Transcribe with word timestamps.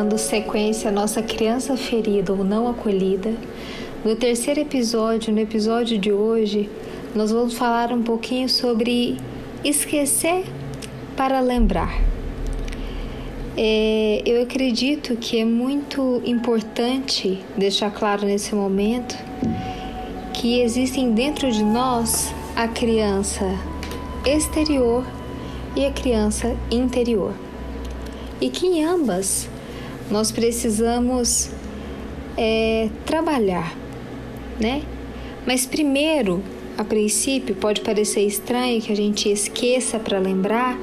Dando 0.00 0.16
sequência 0.16 0.88
à 0.88 0.92
nossa 0.92 1.20
criança 1.20 1.76
ferida 1.76 2.32
ou 2.32 2.42
não 2.42 2.66
acolhida. 2.66 3.34
No 4.02 4.16
terceiro 4.16 4.58
episódio, 4.58 5.30
no 5.30 5.38
episódio 5.38 5.98
de 5.98 6.10
hoje, 6.10 6.70
nós 7.14 7.30
vamos 7.30 7.52
falar 7.52 7.92
um 7.92 8.02
pouquinho 8.02 8.48
sobre 8.48 9.18
esquecer 9.62 10.44
para 11.14 11.40
lembrar. 11.40 12.02
É, 13.54 14.22
eu 14.24 14.42
acredito 14.42 15.16
que 15.16 15.38
é 15.38 15.44
muito 15.44 16.22
importante 16.24 17.38
deixar 17.54 17.90
claro 17.90 18.24
nesse 18.24 18.54
momento 18.54 19.14
que 20.32 20.62
existem 20.62 21.12
dentro 21.12 21.52
de 21.52 21.62
nós 21.62 22.32
a 22.56 22.66
criança 22.66 23.44
exterior 24.24 25.04
e 25.76 25.84
a 25.84 25.92
criança 25.92 26.56
interior. 26.70 27.34
E 28.40 28.48
que 28.48 28.66
em 28.66 28.82
ambas 28.82 29.46
nós 30.10 30.30
precisamos 30.32 31.50
é, 32.36 32.88
trabalhar, 33.06 33.74
né? 34.58 34.82
Mas 35.46 35.66
primeiro, 35.66 36.42
a 36.76 36.84
princípio, 36.84 37.54
pode 37.54 37.80
parecer 37.80 38.20
estranho 38.22 38.80
que 38.80 38.92
a 38.92 38.96
gente 38.96 39.30
esqueça 39.30 39.98
para 39.98 40.18
lembrar, 40.18 40.78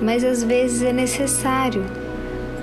mas 0.00 0.24
às 0.24 0.42
vezes 0.42 0.82
é 0.82 0.92
necessário 0.92 1.84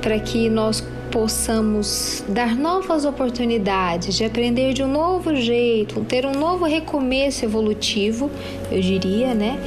para 0.02 0.20
que 0.20 0.50
nós 0.50 0.84
possamos 1.12 2.24
dar 2.28 2.56
novas 2.56 3.06
oportunidades 3.06 4.16
de 4.16 4.26
aprender 4.26 4.74
de 4.74 4.84
um 4.84 4.88
novo 4.88 5.36
jeito, 5.36 6.02
ter 6.02 6.26
um 6.26 6.34
novo 6.34 6.66
recomeço 6.66 7.46
evolutivo, 7.46 8.30
eu 8.72 8.82
diria, 8.82 9.34
né? 9.34 9.58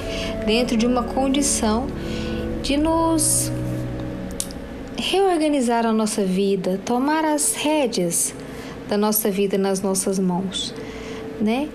Dentro 0.46 0.76
de 0.76 0.86
uma 0.86 1.02
condição 1.02 1.86
de 2.62 2.76
nos 2.76 3.50
reorganizar 5.00 5.86
a 5.86 5.92
nossa 5.92 6.22
vida, 6.22 6.80
tomar 6.84 7.24
as 7.24 7.54
rédeas 7.54 8.34
da 8.88 8.96
nossa 8.96 9.30
vida 9.30 9.56
nas 9.56 9.80
nossas 9.80 10.18
mãos, 10.18 10.74
né? 11.40 11.68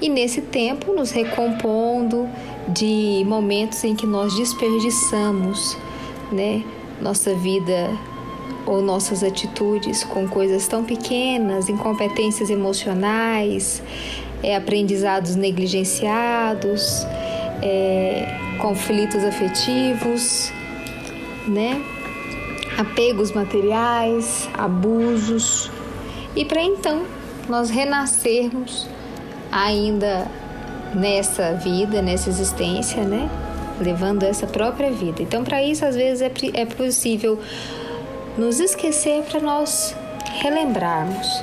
E 0.00 0.08
nesse 0.08 0.40
tempo 0.40 0.92
nos 0.92 1.10
recompondo 1.10 2.28
de 2.68 3.22
momentos 3.26 3.84
em 3.84 3.94
que 3.94 4.06
nós 4.06 4.34
desperdiçamos, 4.34 5.76
né, 6.32 6.64
nossa 7.00 7.34
vida 7.34 7.90
ou 8.66 8.80
nossas 8.80 9.22
atitudes 9.22 10.02
com 10.04 10.26
coisas 10.26 10.66
tão 10.66 10.84
pequenas, 10.84 11.68
incompetências 11.68 12.48
emocionais, 12.50 13.82
é, 14.42 14.56
aprendizados 14.56 15.36
negligenciados, 15.36 17.06
é, 17.60 18.56
conflitos 18.60 19.22
afetivos, 19.24 20.52
né? 21.46 21.80
Apegos 22.82 23.32
materiais, 23.32 24.48
abusos, 24.54 25.70
e 26.34 26.44
para 26.44 26.60
então 26.62 27.04
nós 27.48 27.70
renascermos 27.70 28.88
ainda 29.50 30.26
nessa 30.94 31.54
vida, 31.54 32.02
nessa 32.02 32.28
existência, 32.28 33.04
né? 33.04 33.30
Levando 33.80 34.24
essa 34.24 34.46
própria 34.46 34.90
vida. 34.90 35.22
Então, 35.22 35.44
para 35.44 35.62
isso, 35.62 35.84
às 35.84 35.96
vezes 35.96 36.22
é, 36.22 36.32
é 36.54 36.66
possível 36.66 37.38
nos 38.36 38.60
esquecer 38.60 39.22
para 39.24 39.40
nós 39.40 39.94
relembrarmos. 40.40 41.42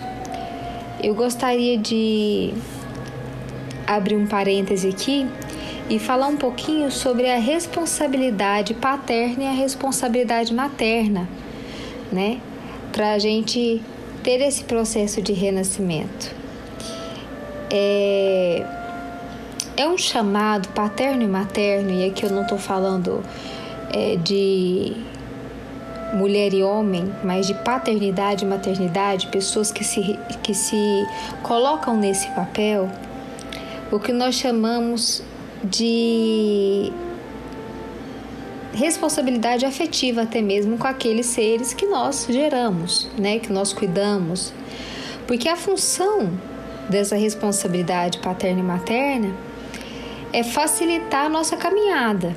Eu 1.02 1.16
gostaria 1.16 1.78
de 1.78 2.54
abrir 3.88 4.16
um 4.16 4.28
parêntese 4.28 4.90
aqui 4.90 5.28
e 5.90 5.98
falar 5.98 6.28
um 6.28 6.38
pouquinho 6.38 6.92
sobre 6.92 7.30
a 7.30 7.40
responsabilidade 7.40 8.76
paterna 8.76 9.46
e 9.46 9.48
a 9.48 9.52
responsabilidade 9.52 10.54
materna, 10.54 11.28
né? 12.12 12.40
Para 12.92 13.14
a 13.14 13.20
gente 13.20 13.82
ter 14.24 14.42
esse 14.42 14.64
processo 14.64 15.22
de 15.22 15.34
renascimento. 15.34 16.36
É, 17.72 18.66
é 19.76 19.88
um 19.88 19.98
chamado 19.98 20.70
paterno 20.70 21.24
e 21.24 21.28
materno, 21.28 21.92
e 21.92 22.06
aqui 22.06 22.24
eu 22.24 22.30
não 22.30 22.44
estou 22.44 22.58
falando 22.58 23.24
é, 23.92 24.16
de 24.18 24.96
mulher 26.14 26.54
e 26.54 26.64
homem, 26.64 27.12
mas 27.24 27.48
de 27.48 27.54
paternidade 27.54 28.44
e 28.44 28.48
maternidade, 28.48 29.28
pessoas 29.28 29.72
que 29.72 29.84
se, 29.84 30.20
que 30.44 30.54
se 30.54 31.06
colocam 31.44 31.98
nesse 31.98 32.28
papel, 32.30 32.90
o 33.92 34.00
que 34.00 34.12
nós 34.12 34.36
chamamos 34.36 35.24
de 35.64 36.92
responsabilidade 38.74 39.66
afetiva 39.66 40.22
até 40.22 40.42
mesmo 40.42 40.78
com 40.78 40.88
aqueles 40.88 41.26
seres 41.26 41.74
que 41.74 41.86
nós 41.86 42.28
geramos, 42.30 43.10
né, 43.18 43.40
que 43.40 43.52
nós 43.52 43.74
cuidamos. 43.74 44.54
Porque 45.28 45.50
a 45.50 45.56
função 45.56 46.32
dessa 46.90 47.16
responsabilidade 47.16 48.20
paterna 48.20 48.60
e 48.60 48.64
materna 48.64 49.36
é 50.32 50.44
facilitar 50.44 51.26
a 51.26 51.30
nossa 51.30 51.58
caminhada, 51.58 52.36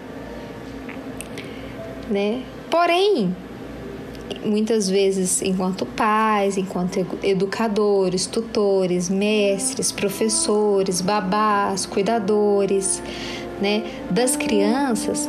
né? 2.10 2.42
Porém, 2.70 3.34
muitas 4.44 4.88
vezes 4.88 5.42
enquanto 5.42 5.84
pais, 5.84 6.56
enquanto 6.56 7.06
educadores, 7.22 8.26
tutores, 8.26 9.08
mestres, 9.08 9.92
professores, 9.92 11.00
babás, 11.00 11.86
cuidadores, 11.86 13.02
né, 13.60 13.84
das 14.10 14.36
crianças, 14.36 15.28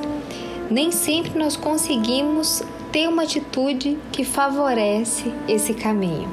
nem 0.70 0.92
sempre 0.92 1.38
nós 1.38 1.56
conseguimos 1.56 2.64
ter 2.92 3.08
uma 3.08 3.24
atitude 3.24 3.98
que 4.12 4.24
favorece 4.24 5.32
esse 5.48 5.74
caminho. 5.74 6.30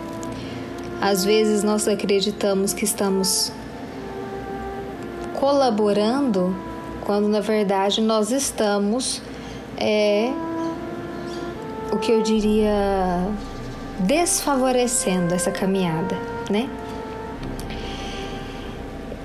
Às 1.00 1.24
vezes 1.24 1.62
nós 1.62 1.88
acreditamos 1.88 2.72
que 2.72 2.84
estamos 2.84 3.50
colaborando 5.34 6.54
quando 7.06 7.26
na 7.28 7.40
verdade 7.40 8.02
nós 8.02 8.30
estamos 8.30 9.22
é, 9.78 10.30
o 11.92 11.98
que 11.98 12.12
eu 12.12 12.22
diria 12.22 12.72
desfavorecendo 14.00 15.34
essa 15.34 15.50
caminhada, 15.50 16.16
né? 16.50 16.68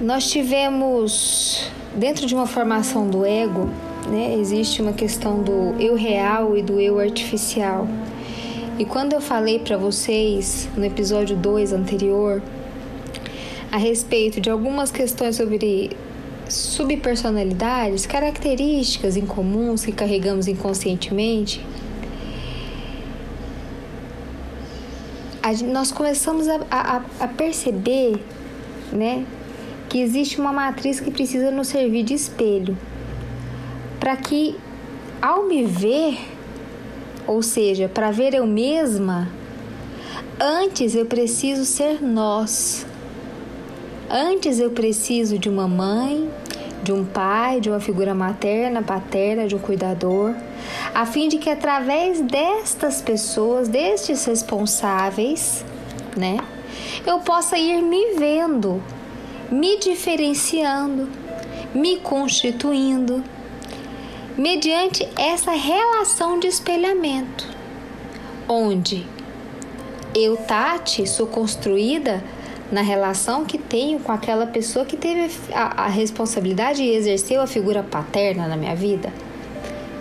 Nós 0.01 0.29
tivemos 0.29 1.71
dentro 1.95 2.25
de 2.25 2.35
uma 2.35 2.45
formação 2.45 3.07
do 3.07 3.25
ego, 3.25 3.69
né, 4.09 4.35
existe 4.35 4.81
uma 4.81 4.93
questão 4.93 5.41
do 5.41 5.75
eu 5.79 5.95
real 5.95 6.57
e 6.57 6.61
do 6.61 6.79
eu 6.79 6.99
artificial. 6.99 7.87
E 8.77 8.83
quando 8.83 9.13
eu 9.13 9.21
falei 9.21 9.59
para 9.59 9.77
vocês 9.77 10.67
no 10.75 10.83
episódio 10.83 11.37
2 11.37 11.71
anterior 11.71 12.43
a 13.71 13.77
respeito 13.77 14.41
de 14.41 14.49
algumas 14.49 14.91
questões 14.91 15.37
sobre 15.37 15.91
subpersonalidades, 16.49 18.05
características 18.05 19.15
incomuns 19.15 19.85
que 19.85 19.91
carregamos 19.91 20.47
inconscientemente, 20.47 21.65
a, 25.45 25.53
nós 25.63 25.91
começamos 25.91 26.47
a, 26.47 26.59
a, 26.71 27.01
a 27.19 27.27
perceber 27.27 28.19
né, 28.91 29.23
que 29.87 29.99
existe 29.99 30.41
uma 30.41 30.51
matriz 30.51 30.99
que 30.99 31.11
precisa 31.11 31.51
nos 31.51 31.67
servir 31.67 32.01
de 32.01 32.15
espelho 32.15 32.75
para 33.99 34.15
que, 34.17 34.55
ao 35.21 35.43
me 35.43 35.63
ver, 35.63 36.17
ou 37.27 37.43
seja, 37.43 37.87
para 37.87 38.09
ver 38.09 38.33
eu 38.33 38.47
mesma, 38.47 39.29
antes 40.39 40.95
eu 40.95 41.05
preciso 41.05 41.63
ser 41.63 42.01
nós. 42.01 42.85
Antes 44.09 44.59
eu 44.59 44.71
preciso 44.71 45.37
de 45.37 45.49
uma 45.49 45.67
mãe, 45.67 46.29
de 46.85 46.93
um 46.93 47.03
pai, 47.03 47.59
de 47.59 47.69
uma 47.69 47.79
figura 47.79 48.13
materna, 48.13 48.81
paterna, 48.81 49.47
de 49.47 49.55
um 49.55 49.59
cuidador 49.59 50.33
a 50.93 51.05
fim 51.05 51.27
de 51.27 51.37
que 51.37 51.49
através 51.49 52.21
destas 52.21 53.01
pessoas, 53.01 53.67
destes 53.67 54.25
responsáveis, 54.25 55.65
né, 56.15 56.37
eu 57.05 57.19
possa 57.19 57.57
ir 57.57 57.81
me 57.81 58.15
vendo, 58.15 58.81
me 59.51 59.77
diferenciando, 59.79 61.09
me 61.73 61.97
constituindo, 61.97 63.23
mediante 64.37 65.07
essa 65.17 65.51
relação 65.51 66.39
de 66.39 66.47
espelhamento, 66.47 67.47
onde 68.47 69.05
eu, 70.13 70.37
Tati, 70.37 71.05
sou 71.05 71.27
construída 71.27 72.23
na 72.71 72.81
relação 72.81 73.45
que 73.45 73.57
tenho 73.57 73.99
com 73.99 74.11
aquela 74.11 74.47
pessoa 74.47 74.85
que 74.85 74.97
teve 74.97 75.31
a, 75.53 75.83
a 75.83 75.87
responsabilidade 75.87 76.81
e 76.81 76.95
exerceu 76.95 77.41
a 77.41 77.47
figura 77.47 77.83
paterna 77.83 78.47
na 78.47 78.57
minha 78.57 78.75
vida 78.75 79.11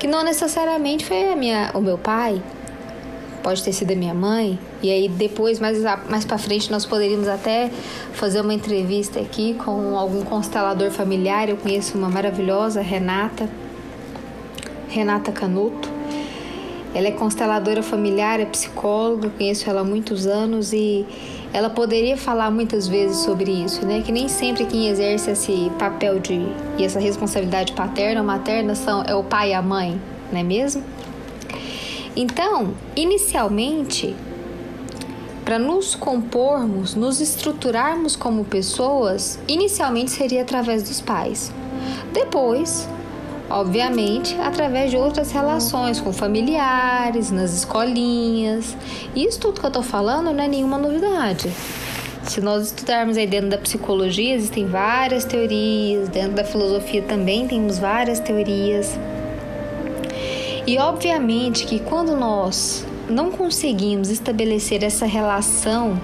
que 0.05 0.09
não 0.09 0.23
necessariamente 0.23 1.07
foi 1.07 1.33
a 1.33 1.35
minha, 1.35 1.71
o 1.73 1.81
meu 1.81 1.97
pai, 1.97 2.43
pode 3.43 3.65
ter 3.65 3.73
sido 3.73 3.93
a 3.93 3.97
minha 3.97 4.13
mãe. 4.13 4.59
E 4.83 4.91
aí 4.91 5.09
depois, 5.09 5.59
mais, 5.59 5.83
mais 6.11 6.27
para 6.27 6.37
frente, 6.37 6.71
nós 6.71 6.85
poderíamos 6.85 7.27
até 7.27 7.71
fazer 8.13 8.43
uma 8.43 8.53
entrevista 8.53 9.19
aqui 9.19 9.55
com 9.55 9.97
algum 9.97 10.23
constelador 10.23 10.91
familiar. 10.91 11.49
Eu 11.49 11.57
conheço 11.57 11.97
uma 11.97 12.11
maravilhosa, 12.11 12.83
Renata, 12.83 13.49
Renata 14.91 15.33
Canuto. 15.33 15.89
Ela 16.95 17.09
é 17.09 17.11
consteladora 17.11 17.83
familiar, 17.83 18.39
é 18.39 18.47
psicóloga, 18.47 19.29
conheço 19.31 19.69
ela 19.69 19.81
há 19.81 19.85
muitos 19.85 20.27
anos 20.27 20.73
e 20.73 21.05
ela 21.53 21.69
poderia 21.69 22.17
falar 22.17 22.51
muitas 22.51 22.87
vezes 22.87 23.19
sobre 23.19 23.51
isso, 23.51 23.85
né? 23.85 24.01
Que 24.01 24.13
nem 24.13 24.29
sempre 24.29 24.65
quem 24.65 24.89
exerce 24.89 25.31
esse 25.33 25.71
papel 25.79 26.21
de 26.21 26.47
e 26.79 26.85
essa 26.85 27.01
responsabilidade 27.01 27.73
paterna 27.73 28.21
ou 28.21 28.27
materna 28.27 28.75
são 28.75 29.03
é 29.03 29.15
o 29.15 29.25
pai 29.25 29.51
e 29.51 29.55
a 29.55 29.61
mãe, 29.61 30.01
não 30.33 30.39
é 30.39 30.43
mesmo? 30.45 30.85
Então, 32.17 32.75
inicialmente, 32.95 34.15
para 35.45 35.59
nos 35.59 35.95
compormos, 35.95 36.95
nos 36.95 37.21
estruturarmos 37.21 38.15
como 38.15 38.45
pessoas, 38.45 39.39
inicialmente 39.49 40.13
seria 40.13 40.43
através 40.43 40.85
dos 40.85 41.01
pais. 41.01 41.53
Depois, 42.13 42.89
obviamente, 43.49 44.37
através 44.41 44.91
de 44.91 44.97
outras 44.97 45.31
relações 45.31 46.01
com 46.01 46.13
familiares, 46.13 47.31
nas 47.31 47.53
escolinhas. 47.53 48.77
Isso 49.15 49.39
tudo 49.41 49.61
que 49.61 49.67
eu 49.67 49.71
tô 49.71 49.83
falando 49.83 50.33
não 50.33 50.43
é 50.43 50.49
nenhuma 50.49 50.79
novidade. 50.79 51.53
Se 52.25 52.41
nós 52.41 52.67
estudarmos 52.67 53.17
aí 53.19 53.27
dentro 53.27 53.51
da 53.51 53.59
psicologia, 53.59 54.35
existem 54.35 54.67
várias 54.67 55.25
teorias, 55.25 56.09
dentro 56.09 56.33
da 56.33 56.45
filosofia 56.45 57.03
também 57.03 57.47
temos 57.47 57.79
várias 57.79 58.19
teorias. 58.19 58.99
E 60.67 60.79
obviamente 60.79 61.67
que 61.67 61.79
quando 61.79 62.17
nós 62.17 62.87
não 63.11 63.31
conseguimos 63.31 64.09
estabelecer 64.09 64.83
essa 64.83 65.05
relação 65.05 66.01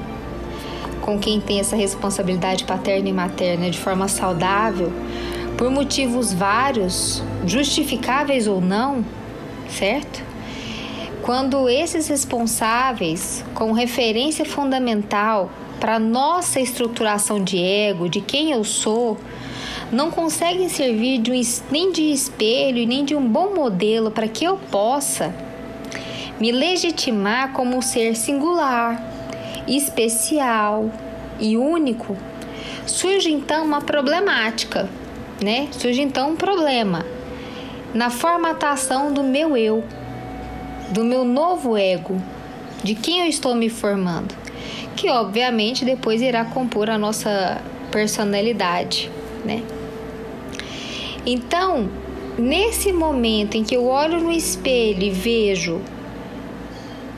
com 1.00 1.18
quem 1.18 1.40
tem 1.40 1.58
essa 1.58 1.74
responsabilidade 1.74 2.64
paterna 2.64 3.08
e 3.08 3.12
materna 3.12 3.70
de 3.70 3.78
forma 3.78 4.06
saudável, 4.06 4.92
por 5.56 5.70
motivos 5.70 6.32
vários, 6.32 7.22
justificáveis 7.46 8.46
ou 8.46 8.60
não, 8.60 9.04
certo? 9.68 10.22
Quando 11.22 11.68
esses 11.68 12.08
responsáveis, 12.08 13.44
com 13.54 13.72
referência 13.72 14.44
fundamental 14.44 15.50
para 15.78 15.98
nossa 15.98 16.60
estruturação 16.60 17.42
de 17.42 17.58
ego, 17.58 18.08
de 18.08 18.20
quem 18.20 18.52
eu 18.52 18.64
sou, 18.64 19.18
não 19.92 20.10
conseguem 20.10 20.68
servir 20.68 21.18
de 21.18 21.32
um, 21.32 21.40
nem 21.70 21.92
de 21.92 22.10
espelho 22.10 22.86
nem 22.86 23.04
de 23.04 23.14
um 23.14 23.26
bom 23.26 23.54
modelo 23.54 24.10
para 24.10 24.28
que 24.28 24.44
eu 24.44 24.56
possa 24.70 25.34
me 26.38 26.50
legitimar 26.50 27.52
como 27.52 27.76
um 27.76 27.82
ser 27.82 28.16
singular, 28.16 29.02
especial 29.68 30.90
e 31.38 31.56
único, 31.56 32.16
surge 32.86 33.30
então 33.30 33.64
uma 33.64 33.80
problemática, 33.80 34.88
né? 35.42 35.68
Surge 35.72 36.00
então 36.00 36.30
um 36.30 36.36
problema 36.36 37.04
na 37.94 38.10
formatação 38.10 39.12
do 39.12 39.22
meu 39.22 39.56
eu, 39.56 39.84
do 40.90 41.04
meu 41.04 41.24
novo 41.24 41.76
ego, 41.76 42.20
de 42.82 42.94
quem 42.94 43.20
eu 43.20 43.26
estou 43.26 43.54
me 43.54 43.68
formando, 43.68 44.34
que 44.96 45.08
obviamente 45.08 45.84
depois 45.84 46.22
irá 46.22 46.44
compor 46.44 46.88
a 46.88 46.98
nossa 46.98 47.60
personalidade, 47.90 49.10
né? 49.44 49.62
Então, 51.26 51.88
nesse 52.38 52.92
momento 52.92 53.56
em 53.56 53.64
que 53.64 53.76
eu 53.76 53.86
olho 53.86 54.20
no 54.20 54.32
espelho 54.32 55.02
e 55.02 55.10
vejo 55.10 55.80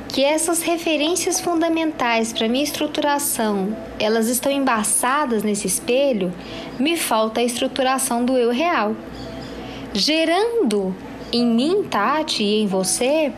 que 0.09 0.23
essas 0.23 0.63
referências 0.63 1.41
fundamentais 1.41 2.33
para 2.33 2.47
minha 2.47 2.65
estruturação, 2.65 3.75
elas 3.99 4.29
estão 4.29 4.53
embaçadas 4.53 5.43
nesse 5.43 5.67
espelho, 5.67 6.33
me 6.79 6.99
falta 6.99 7.41
a 7.41 7.45
estruturação 7.45 8.23
do 8.23 8.37
eu 8.37 8.51
real, 8.51 8.95
gerando 9.95 10.95
em 11.33 11.47
mim, 11.47 11.83
Tati, 11.85 12.43
e 12.43 12.63
em 12.63 12.67
você, 12.67 13.33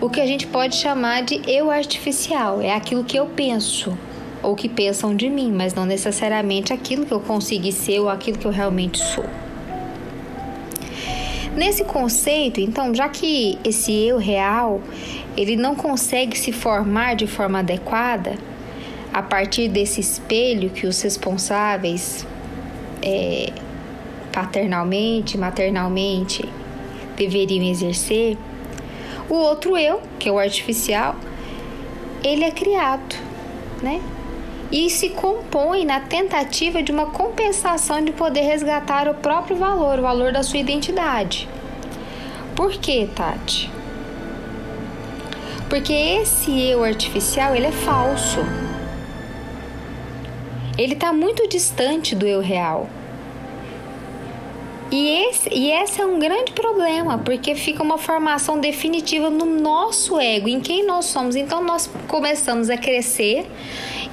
o 0.00 0.08
que 0.08 0.20
a 0.20 0.26
gente 0.26 0.46
pode 0.46 0.76
chamar 0.76 1.22
de 1.22 1.40
eu 1.46 1.70
artificial, 1.70 2.60
é 2.60 2.72
aquilo 2.72 3.04
que 3.04 3.16
eu 3.16 3.26
penso 3.26 3.96
ou 4.42 4.54
que 4.54 4.68
pensam 4.68 5.14
de 5.14 5.28
mim, 5.28 5.50
mas 5.50 5.74
não 5.74 5.84
necessariamente 5.84 6.72
aquilo 6.72 7.04
que 7.04 7.12
eu 7.12 7.20
consegui 7.20 7.72
ser 7.72 8.00
ou 8.00 8.08
aquilo 8.08 8.38
que 8.38 8.44
eu 8.44 8.52
realmente 8.52 8.98
sou. 8.98 9.24
Nesse 11.56 11.84
conceito, 11.84 12.60
então, 12.60 12.94
já 12.94 13.08
que 13.08 13.58
esse 13.64 13.92
eu 13.92 14.18
real 14.18 14.80
ele 15.36 15.56
não 15.56 15.74
consegue 15.74 16.36
se 16.36 16.52
formar 16.52 17.14
de 17.14 17.26
forma 17.26 17.58
adequada 17.58 18.36
a 19.12 19.22
partir 19.22 19.68
desse 19.68 20.00
espelho 20.00 20.70
que 20.70 20.86
os 20.86 21.00
responsáveis 21.00 22.26
é, 23.02 23.52
paternalmente, 24.36 25.38
maternalmente 25.38 26.46
deveriam 27.16 27.64
exercer, 27.64 28.36
o 29.30 29.34
outro 29.34 29.78
eu, 29.78 30.02
que 30.18 30.28
é 30.28 30.32
o 30.32 30.38
artificial, 30.38 31.16
ele 32.22 32.44
é 32.44 32.50
criado, 32.50 33.16
né? 33.82 33.98
E 34.70 34.90
se 34.90 35.08
compõe 35.08 35.86
na 35.86 36.00
tentativa 36.00 36.82
de 36.82 36.92
uma 36.92 37.06
compensação 37.06 38.04
de 38.04 38.12
poder 38.12 38.42
resgatar 38.42 39.08
o 39.08 39.14
próprio 39.14 39.56
valor, 39.56 40.00
o 40.00 40.02
valor 40.02 40.32
da 40.32 40.42
sua 40.42 40.58
identidade. 40.58 41.48
Por 42.54 42.72
quê, 42.72 43.08
Tati? 43.14 43.70
Porque 45.70 45.94
esse 45.94 46.60
eu 46.60 46.84
artificial, 46.84 47.54
ele 47.54 47.68
é 47.68 47.72
falso. 47.72 48.40
Ele 50.76 50.92
está 50.92 51.10
muito 51.10 51.48
distante 51.48 52.14
do 52.14 52.26
eu 52.26 52.42
real. 52.42 52.86
E 54.90 55.08
esse, 55.28 55.48
e 55.52 55.72
esse 55.72 56.00
é 56.00 56.06
um 56.06 56.18
grande 56.18 56.52
problema, 56.52 57.18
porque 57.18 57.54
fica 57.54 57.82
uma 57.82 57.98
formação 57.98 58.60
definitiva 58.60 59.28
no 59.28 59.44
nosso 59.44 60.18
ego, 60.20 60.48
em 60.48 60.60
quem 60.60 60.86
nós 60.86 61.06
somos. 61.06 61.34
Então 61.34 61.62
nós 61.62 61.90
começamos 62.06 62.70
a 62.70 62.76
crescer 62.76 63.50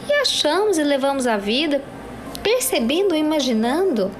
e 0.09 0.13
achamos 0.21 0.77
e 0.77 0.83
levamos 0.83 1.27
a 1.27 1.37
vida 1.37 1.83
percebendo, 2.41 3.15
imaginando 3.15 4.11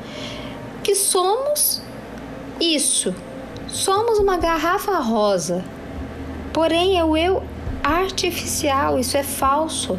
que 0.84 0.96
somos 0.96 1.82
isso. 2.60 3.14
Somos 3.68 4.20
uma 4.20 4.38
garrafa 4.38 5.00
rosa 5.00 5.64
Porém, 6.54 7.00
é 7.00 7.04
o 7.04 7.18
eu 7.18 7.42
artificial, 7.84 9.00
isso 9.00 9.18
é 9.18 9.24
falso. 9.24 9.98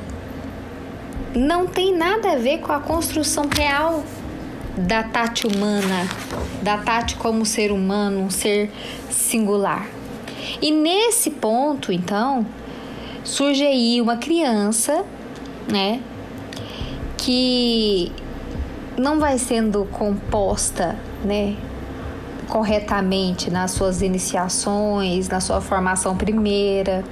Não 1.34 1.66
tem 1.66 1.92
nada 1.92 2.32
a 2.32 2.37
ver 2.37 2.61
com 2.61 2.73
a 2.73 2.78
construção 2.78 3.49
real 3.52 4.04
da 4.76 5.02
Tati 5.02 5.47
humana, 5.47 6.09
da 6.62 6.78
Tati 6.78 7.16
como 7.16 7.47
ser 7.47 7.71
humano, 7.71 8.21
um 8.21 8.31
ser 8.31 8.71
singular. 9.11 9.87
E 10.61 10.71
nesse 10.71 11.31
ponto, 11.31 11.93
então, 11.93 12.47
surge 13.23 13.64
aí 13.64 14.00
uma 14.00 14.16
criança, 14.16 15.04
né, 15.71 16.00
que 17.16 18.12
não 18.97 19.19
vai 19.19 19.38
sendo 19.38 19.87
composta, 19.87 20.97
né, 21.25 21.57
corretamente 22.49 23.50
nas 23.50 23.71
suas 23.71 24.02
iniciações, 24.02 25.28
na 25.28 25.40
sua 25.40 25.61
formação 25.61 26.16
primeira. 26.16 27.02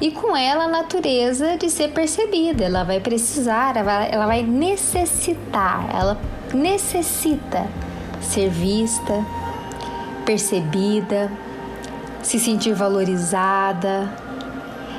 E 0.00 0.10
com 0.10 0.36
ela 0.36 0.64
a 0.64 0.68
natureza 0.68 1.56
de 1.56 1.70
ser 1.70 1.92
percebida, 1.92 2.64
ela 2.64 2.84
vai 2.84 3.00
precisar, 3.00 3.76
ela 3.76 4.26
vai 4.26 4.42
necessitar, 4.42 5.88
ela 5.94 6.20
necessita 6.54 7.66
ser 8.20 8.48
vista, 8.48 9.24
percebida, 10.24 11.30
se 12.22 12.38
sentir 12.38 12.74
valorizada. 12.74 14.12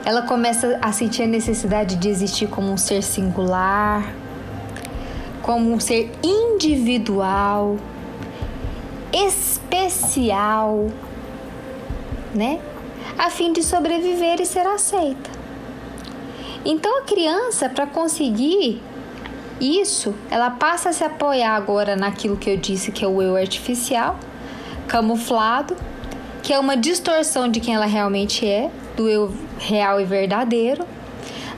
Ela 0.06 0.22
começa 0.22 0.80
a 0.82 0.92
sentir 0.92 1.24
a 1.24 1.28
necessidade 1.28 1.98
de 1.98 2.10
existir 2.10 2.48
como 2.48 2.72
um 2.72 2.78
ser 2.78 3.04
singular, 3.04 4.14
como 5.42 5.74
um 5.74 5.80
ser 5.80 6.12
individual, 6.24 7.78
especial, 9.12 10.88
né? 12.34 12.60
A 13.18 13.30
fim 13.30 13.52
de 13.52 13.64
sobreviver 13.64 14.40
e 14.40 14.46
ser 14.46 14.66
aceita. 14.66 15.30
Então 16.64 17.00
a 17.00 17.02
criança, 17.04 17.70
para 17.70 17.88
conseguir 17.88 18.82
isso, 19.60 20.14
ela 20.30 20.52
passa 20.52 20.90
a 20.90 20.94
se 20.94 21.04
apoiar 21.04 21.56
agora 21.56 21.96
naquilo 21.96 22.38
que 22.38 22.50
eu 22.50 22.58
disse 22.58 22.92
que 22.92 23.04
é 23.04 23.08
o 23.08 23.22
eu 23.22 23.36
artificial, 23.36 24.18
camuflado, 24.88 25.76
que 26.44 26.54
é 26.54 26.60
uma 26.60 26.78
distorção 26.78 27.50
de 27.50 27.60
quem 27.60 27.76
ela 27.76 27.86
realmente 27.86 28.48
é, 28.48 28.70
do 28.96 29.10
eu 29.10 29.34
real 29.60 30.00
e 30.00 30.06
verdadeiro, 30.06 30.86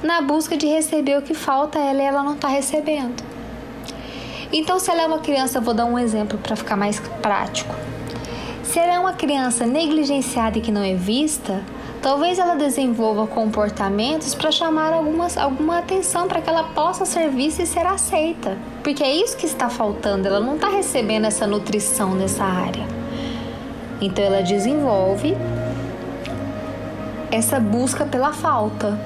na 0.02 0.22
busca 0.22 0.56
de 0.56 0.66
receber 0.66 1.18
o 1.18 1.22
que 1.22 1.34
falta 1.34 1.78
ela 1.78 2.02
e 2.02 2.06
ela 2.06 2.24
não 2.24 2.36
está 2.36 2.48
recebendo. 2.48 3.22
Então, 4.52 4.80
se 4.80 4.90
ela 4.90 5.04
é 5.04 5.06
uma 5.06 5.20
criança, 5.20 5.60
vou 5.60 5.74
dar 5.74 5.86
um 5.86 6.00
exemplo 6.00 6.40
para 6.40 6.56
ficar 6.56 6.76
mais 6.76 7.00
prático. 7.22 7.76
Se 8.64 8.80
ela 8.80 8.94
é 8.94 9.00
uma 9.00 9.14
criança 9.14 9.66
negligenciada 9.66 10.58
e 10.58 10.62
que 10.62 10.72
não 10.72 10.82
é 10.82 10.96
vista, 10.96 11.64
talvez 12.02 12.40
ela 12.40 12.56
desenvolva 12.56 13.28
comportamentos 13.28 14.34
para 14.34 14.52
chamar 14.52 14.94
algumas, 14.94 15.38
alguma 15.38 15.80
atenção 15.80 16.28
para 16.28 16.42
que 16.42 16.50
ela 16.50 16.64
possa 16.64 17.06
ser 17.06 17.30
vista 17.30 17.64
e 17.64 17.68
ser 17.68 17.86
aceita. 17.86 18.58
Porque 18.84 19.04
é 19.04 19.14
isso 19.14 19.38
que 19.38 19.46
está 19.46 19.70
faltando, 19.70 20.28
ela 20.28 20.40
não 20.40 20.56
está 20.56 20.70
recebendo 20.70 21.26
essa 21.26 21.46
nutrição 21.46 22.16
nessa 22.16 22.44
área. 22.44 22.86
Então 24.02 24.24
ela 24.24 24.42
desenvolve 24.42 25.36
essa 27.32 27.60
busca 27.60 28.06
pela 28.06 28.32
falta, 28.32 29.00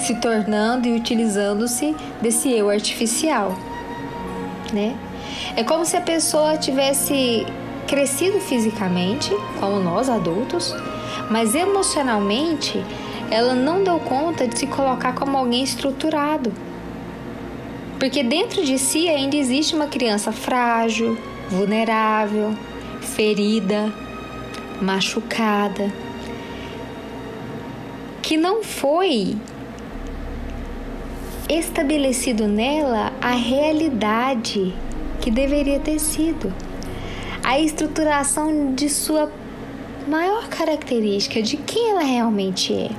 se 0.00 0.14
tornando 0.16 0.86
e 0.86 0.96
utilizando-se 0.96 1.94
desse 2.20 2.50
eu 2.52 2.70
artificial, 2.70 3.54
né? 4.72 4.96
É 5.56 5.64
como 5.64 5.84
se 5.84 5.96
a 5.96 6.00
pessoa 6.00 6.56
tivesse 6.56 7.46
crescido 7.86 8.40
fisicamente, 8.40 9.34
como 9.60 9.78
nós 9.78 10.08
adultos, 10.08 10.74
mas 11.30 11.54
emocionalmente 11.54 12.82
ela 13.30 13.54
não 13.54 13.82
deu 13.82 13.98
conta 13.98 14.46
de 14.46 14.58
se 14.58 14.66
colocar 14.66 15.14
como 15.14 15.36
alguém 15.36 15.62
estruturado. 15.62 16.52
Porque 17.98 18.22
dentro 18.22 18.64
de 18.64 18.78
si 18.78 19.08
ainda 19.08 19.36
existe 19.36 19.74
uma 19.74 19.86
criança 19.86 20.30
frágil, 20.30 21.18
vulnerável, 21.50 22.54
ferida, 23.00 23.92
machucada, 24.80 25.92
que 28.22 28.36
não 28.36 28.62
foi 28.62 29.36
estabelecido 31.48 32.46
nela 32.46 33.12
a 33.20 33.32
realidade 33.32 34.74
que 35.20 35.30
deveria 35.30 35.80
ter 35.80 35.98
sido. 35.98 36.52
A 37.42 37.58
estruturação 37.60 38.74
de 38.74 38.88
sua 38.88 39.30
maior 40.06 40.48
característica, 40.48 41.42
de 41.42 41.56
quem 41.56 41.90
ela 41.90 42.02
realmente 42.02 42.72
é. 42.72 42.90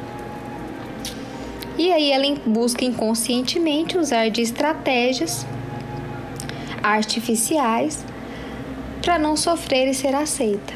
E 1.78 1.92
aí 1.92 2.12
ela 2.12 2.26
busca 2.46 2.84
inconscientemente 2.84 3.98
usar 3.98 4.30
de 4.30 4.42
estratégias 4.42 5.46
artificiais 6.82 8.04
para 9.02 9.20
não 9.20 9.38
sofrer 9.38 9.88
e 9.88 9.94
ser 9.94 10.16
aceita, 10.16 10.74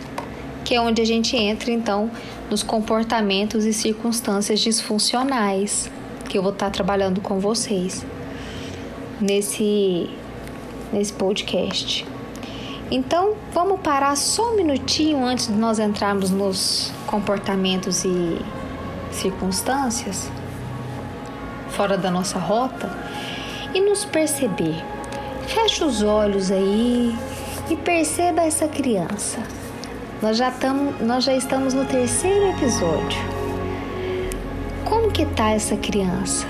que 0.64 0.76
é 0.76 0.82
onde 0.82 1.02
a 1.02 1.06
gente 1.06 1.36
entra 1.36 1.72
então 1.72 2.10
nos 2.50 2.62
comportamentos 2.62 3.66
e 3.66 3.74
circunstâncias 3.74 4.60
disfuncionais 4.60 5.90
que 6.30 6.38
eu 6.38 6.44
vou 6.44 6.54
estar 6.54 6.70
trabalhando 6.70 7.20
com 7.20 7.40
vocês 7.40 8.06
nesse 9.20 10.10
nesse 10.94 11.14
podcast. 11.14 12.11
Então, 12.92 13.36
vamos 13.54 13.80
parar 13.80 14.18
só 14.18 14.52
um 14.52 14.58
minutinho 14.58 15.24
antes 15.26 15.48
de 15.48 15.54
nós 15.54 15.80
entrarmos 15.80 16.30
nos 16.30 16.92
comportamentos 17.08 18.04
e 18.04 18.38
circunstâncias 19.14 20.30
fora 21.70 21.98
da 21.98 22.12
nossa 22.12 22.38
rota 22.38 22.92
e 23.74 23.80
nos 23.80 24.04
perceber. 24.04 24.76
Feche 25.48 25.86
os 25.86 26.04
olhos 26.04 26.52
aí 26.52 27.16
e 27.70 27.78
perceba 27.78 28.42
essa 28.42 28.68
criança. 28.68 29.40
Nós 30.22 30.36
já, 30.36 30.52
tamo, 30.52 30.94
nós 31.00 31.24
já 31.24 31.34
estamos 31.34 31.74
no 31.74 31.86
terceiro 31.86 32.48
episódio. 32.50 33.22
Como 34.84 35.10
que 35.12 35.26
tá 35.28 35.52
essa 35.52 35.78
criança? 35.78 36.46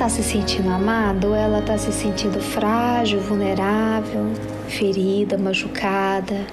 Ela 0.00 0.08
tá 0.08 0.16
se 0.16 0.22
sentindo 0.22 0.70
amada 0.70 1.28
ou 1.28 1.36
ela 1.36 1.60
tá 1.60 1.76
se 1.76 1.92
sentindo 1.92 2.40
frágil, 2.40 3.20
vulnerável, 3.20 4.32
ferida, 4.66 5.36
machucada? 5.36 6.46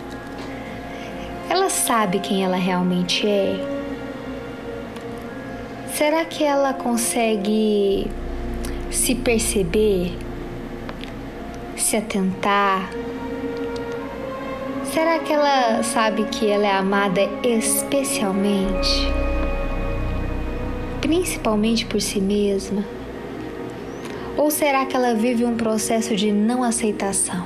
Ela 1.50 1.70
sabe 1.70 2.20
quem 2.20 2.44
ela 2.44 2.58
realmente 2.58 3.26
é? 3.26 3.56
Será 5.94 6.26
que 6.26 6.44
ela 6.44 6.74
consegue 6.74 8.12
se 8.92 9.16
perceber, 9.16 10.12
se 11.78 11.96
atentar? 11.96 12.90
Será 14.92 15.20
que 15.20 15.32
ela 15.32 15.82
sabe 15.84 16.26
que 16.26 16.46
ela 16.52 16.68
é 16.68 16.74
amada 16.74 17.22
especialmente? 17.46 19.08
Principalmente 21.00 21.86
por 21.86 22.02
si 22.02 22.20
mesma? 22.20 22.97
Ou 24.38 24.52
será 24.52 24.86
que 24.86 24.96
ela 24.96 25.16
vive 25.16 25.44
um 25.44 25.58
processo 25.58 26.16
de 26.16 26.32
não 26.32 26.64
aceitação 26.64 27.46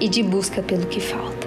e 0.00 0.08
de 0.08 0.22
busca 0.22 0.62
pelo 0.62 0.86
que 0.86 1.00
falta? 1.00 1.46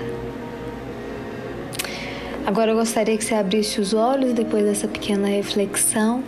Agora 2.46 2.72
eu 2.72 2.76
gostaria 2.76 3.18
que 3.18 3.24
você 3.24 3.34
abrisse 3.34 3.82
os 3.82 3.94
olhos 3.94 4.34
depois 4.34 4.64
dessa 4.64 4.88
pequena 4.88 5.28
reflexão 5.28 6.24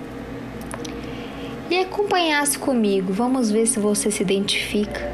e 1.70 1.78
acompanhasse 1.80 2.58
comigo. 2.58 3.14
Vamos 3.14 3.52
ver 3.52 3.68
se 3.68 3.80
você 3.80 4.10
se 4.10 4.24
identifica 4.24 5.12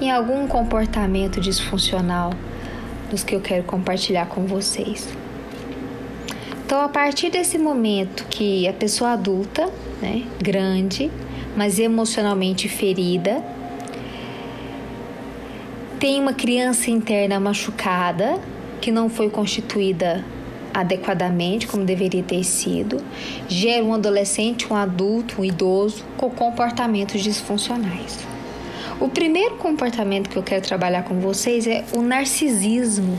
em 0.00 0.10
algum 0.10 0.48
comportamento 0.48 1.40
disfuncional 1.40 2.32
dos 3.10 3.22
que 3.22 3.36
eu 3.36 3.40
quero 3.40 3.62
compartilhar 3.64 4.26
com 4.26 4.46
vocês. 4.46 5.08
Então, 6.64 6.80
a 6.80 6.88
partir 6.88 7.30
desse 7.30 7.58
momento 7.58 8.24
que 8.30 8.66
a 8.66 8.72
pessoa 8.72 9.10
adulta, 9.12 9.68
né, 10.00 10.24
grande, 10.40 11.10
mas 11.56 11.78
emocionalmente 11.78 12.68
ferida, 12.68 13.42
tem 15.98 16.20
uma 16.20 16.32
criança 16.32 16.90
interna 16.90 17.38
machucada 17.38 18.40
que 18.80 18.90
não 18.90 19.10
foi 19.10 19.28
constituída 19.28 20.24
adequadamente 20.72 21.66
como 21.66 21.84
deveria 21.84 22.22
ter 22.22 22.44
sido, 22.44 23.02
gera 23.48 23.84
um 23.84 23.92
adolescente, 23.92 24.72
um 24.72 24.76
adulto, 24.76 25.42
um 25.42 25.44
idoso 25.44 26.04
com 26.16 26.30
comportamentos 26.30 27.22
disfuncionais. 27.22 28.18
O 29.00 29.08
primeiro 29.08 29.56
comportamento 29.56 30.28
que 30.28 30.36
eu 30.36 30.42
quero 30.42 30.62
trabalhar 30.62 31.02
com 31.02 31.20
vocês 31.20 31.66
é 31.66 31.84
o 31.94 32.02
narcisismo. 32.02 33.18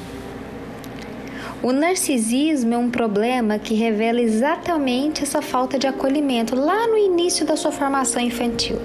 O 1.63 1.71
narcisismo 1.71 2.73
é 2.73 2.77
um 2.77 2.89
problema 2.89 3.59
que 3.59 3.75
revela 3.75 4.19
exatamente 4.19 5.21
essa 5.21 5.43
falta 5.43 5.77
de 5.77 5.85
acolhimento 5.85 6.55
lá 6.55 6.87
no 6.87 6.97
início 6.97 7.45
da 7.45 7.55
sua 7.55 7.71
formação 7.71 8.19
infantil. 8.19 8.79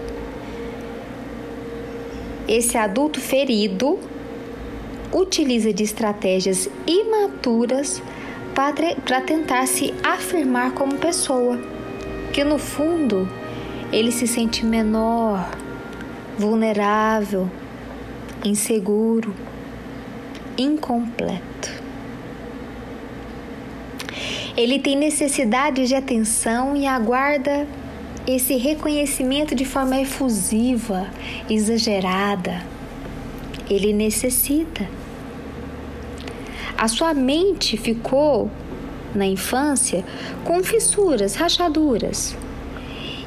Esse 2.47 2.77
adulto 2.77 3.19
ferido 3.19 3.99
utiliza 5.11 5.73
de 5.73 5.85
estratégias 5.85 6.69
imaturas 6.87 8.03
para 8.55 9.23
tentar 9.23 9.67
se 9.67 9.95
afirmar 10.03 10.73
como 10.73 10.97
pessoa, 10.97 11.59
que 12.31 12.45
no 12.45 12.59
fundo 12.59 13.27
ele 13.91 14.13
se 14.13 14.27
sente 14.27 14.67
menor, 14.67 15.51
vulnerável, 16.39 17.51
inseguro, 18.45 19.35
incompleto. 20.59 21.56
Ele 24.57 24.79
tem 24.79 24.97
necessidade 24.97 25.87
de 25.87 25.95
atenção 25.95 26.75
e 26.75 26.87
aguarda 26.87 27.67
esse 28.27 28.57
reconhecimento 28.57 29.55
de 29.55 29.65
forma 29.65 30.01
efusiva, 30.01 31.09
exagerada. 31.49 32.65
Ele 33.69 33.93
necessita. 33.93 34.89
A 36.77 36.89
sua 36.89 37.13
mente 37.13 37.77
ficou 37.77 38.51
na 39.15 39.27
infância 39.27 40.05
com 40.45 40.63
fissuras, 40.63 41.35
rachaduras. 41.35 42.37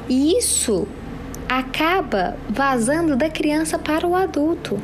E 0.08 0.36
isso 0.36 0.86
acaba 1.48 2.36
vazando 2.48 3.16
da 3.16 3.28
criança 3.28 3.78
para 3.78 4.06
o 4.06 4.14
adulto. 4.14 4.80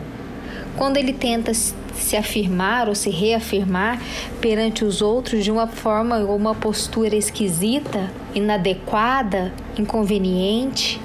Quando 0.76 0.97
ele 0.97 1.12
tenta 1.12 1.53
se 1.97 2.17
afirmar 2.17 2.88
ou 2.88 2.95
se 2.95 3.11
reafirmar 3.11 4.00
perante 4.41 4.85
os 4.85 5.03
outros 5.03 5.45
de 5.45 5.50
uma 5.50 5.67
forma 5.67 6.19
ou 6.19 6.37
uma 6.37 6.55
postura 6.55 7.17
esquisita, 7.17 8.11
inadequada, 8.35 9.53
inconveniente, 9.79 11.00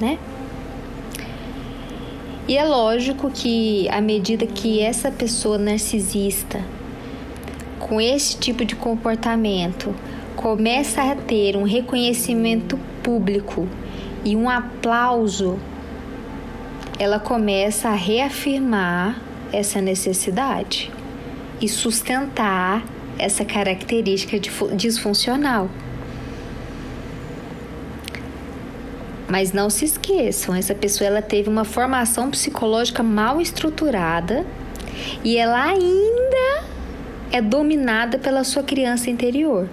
né? 0.00 0.18
E 2.46 2.56
é 2.56 2.64
lógico 2.64 3.30
que 3.30 3.86
à 3.90 4.00
medida 4.00 4.46
que 4.46 4.80
essa 4.80 5.10
pessoa 5.10 5.58
narcisista 5.58 6.64
com 7.78 8.00
esse 8.00 8.36
tipo 8.38 8.64
de 8.64 8.74
comportamento 8.74 9.94
começa 10.34 11.02
a 11.02 11.14
ter 11.14 11.56
um 11.56 11.64
reconhecimento 11.64 12.78
público 13.02 13.68
e 14.24 14.34
um 14.34 14.48
aplauso, 14.48 15.58
ela 16.98 17.18
começa 17.18 17.88
a 17.88 17.94
reafirmar 17.94 19.27
essa 19.52 19.80
necessidade 19.80 20.90
e 21.60 21.68
sustentar 21.68 22.84
essa 23.18 23.44
característica 23.44 24.38
disfuncional. 24.74 25.68
Mas 29.28 29.52
não 29.52 29.68
se 29.68 29.84
esqueçam, 29.84 30.54
essa 30.54 30.74
pessoa 30.74 31.06
ela 31.06 31.20
teve 31.20 31.50
uma 31.50 31.64
formação 31.64 32.30
psicológica 32.30 33.02
mal 33.02 33.40
estruturada 33.40 34.46
e 35.22 35.36
ela 35.36 35.64
ainda 35.64 36.64
é 37.30 37.42
dominada 37.42 38.18
pela 38.18 38.42
sua 38.42 38.62
criança 38.62 39.10
interior. 39.10 39.68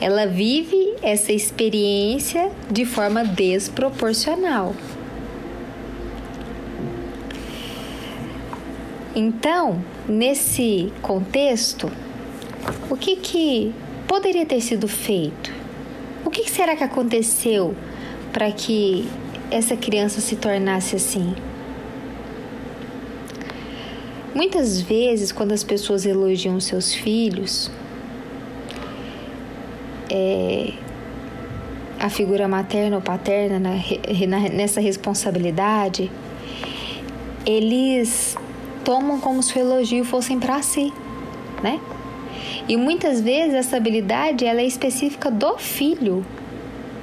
Ela 0.00 0.26
vive 0.26 0.94
essa 1.02 1.32
experiência 1.32 2.50
de 2.70 2.84
forma 2.84 3.24
desproporcional. 3.24 4.74
Então, 9.18 9.82
nesse 10.08 10.92
contexto, 11.02 11.90
O 12.88 12.96
que 12.96 13.16
que 13.16 13.74
poderia 14.06 14.46
ter 14.46 14.60
sido 14.60 14.86
feito? 14.86 15.52
O 16.24 16.30
que 16.30 16.48
será 16.48 16.76
que 16.76 16.84
aconteceu 16.84 17.74
para 18.32 18.52
que 18.52 19.08
essa 19.50 19.76
criança 19.76 20.20
se 20.20 20.36
tornasse 20.36 20.94
assim? 20.94 21.34
Muitas 24.32 24.80
vezes, 24.80 25.32
quando 25.32 25.50
as 25.50 25.64
pessoas 25.64 26.06
elogiam 26.06 26.60
seus 26.60 26.94
filhos, 26.94 27.70
é, 30.08 30.74
a 31.98 32.08
figura 32.08 32.46
materna 32.46 32.96
ou 32.96 33.02
paterna 33.02 33.58
na, 33.58 33.74
na, 34.28 34.48
nessa 34.48 34.80
responsabilidade, 34.80 36.08
eles 37.44 38.36
tomam 38.88 39.20
como 39.20 39.42
se 39.42 39.54
o 39.54 39.60
elogio 39.60 40.02
fossem 40.02 40.40
para 40.40 40.62
si, 40.62 40.94
né? 41.62 41.78
E 42.66 42.74
muitas 42.74 43.20
vezes 43.20 43.52
essa 43.52 43.76
habilidade 43.76 44.46
ela 44.46 44.62
é 44.62 44.64
específica 44.64 45.30
do 45.30 45.58
filho. 45.58 46.24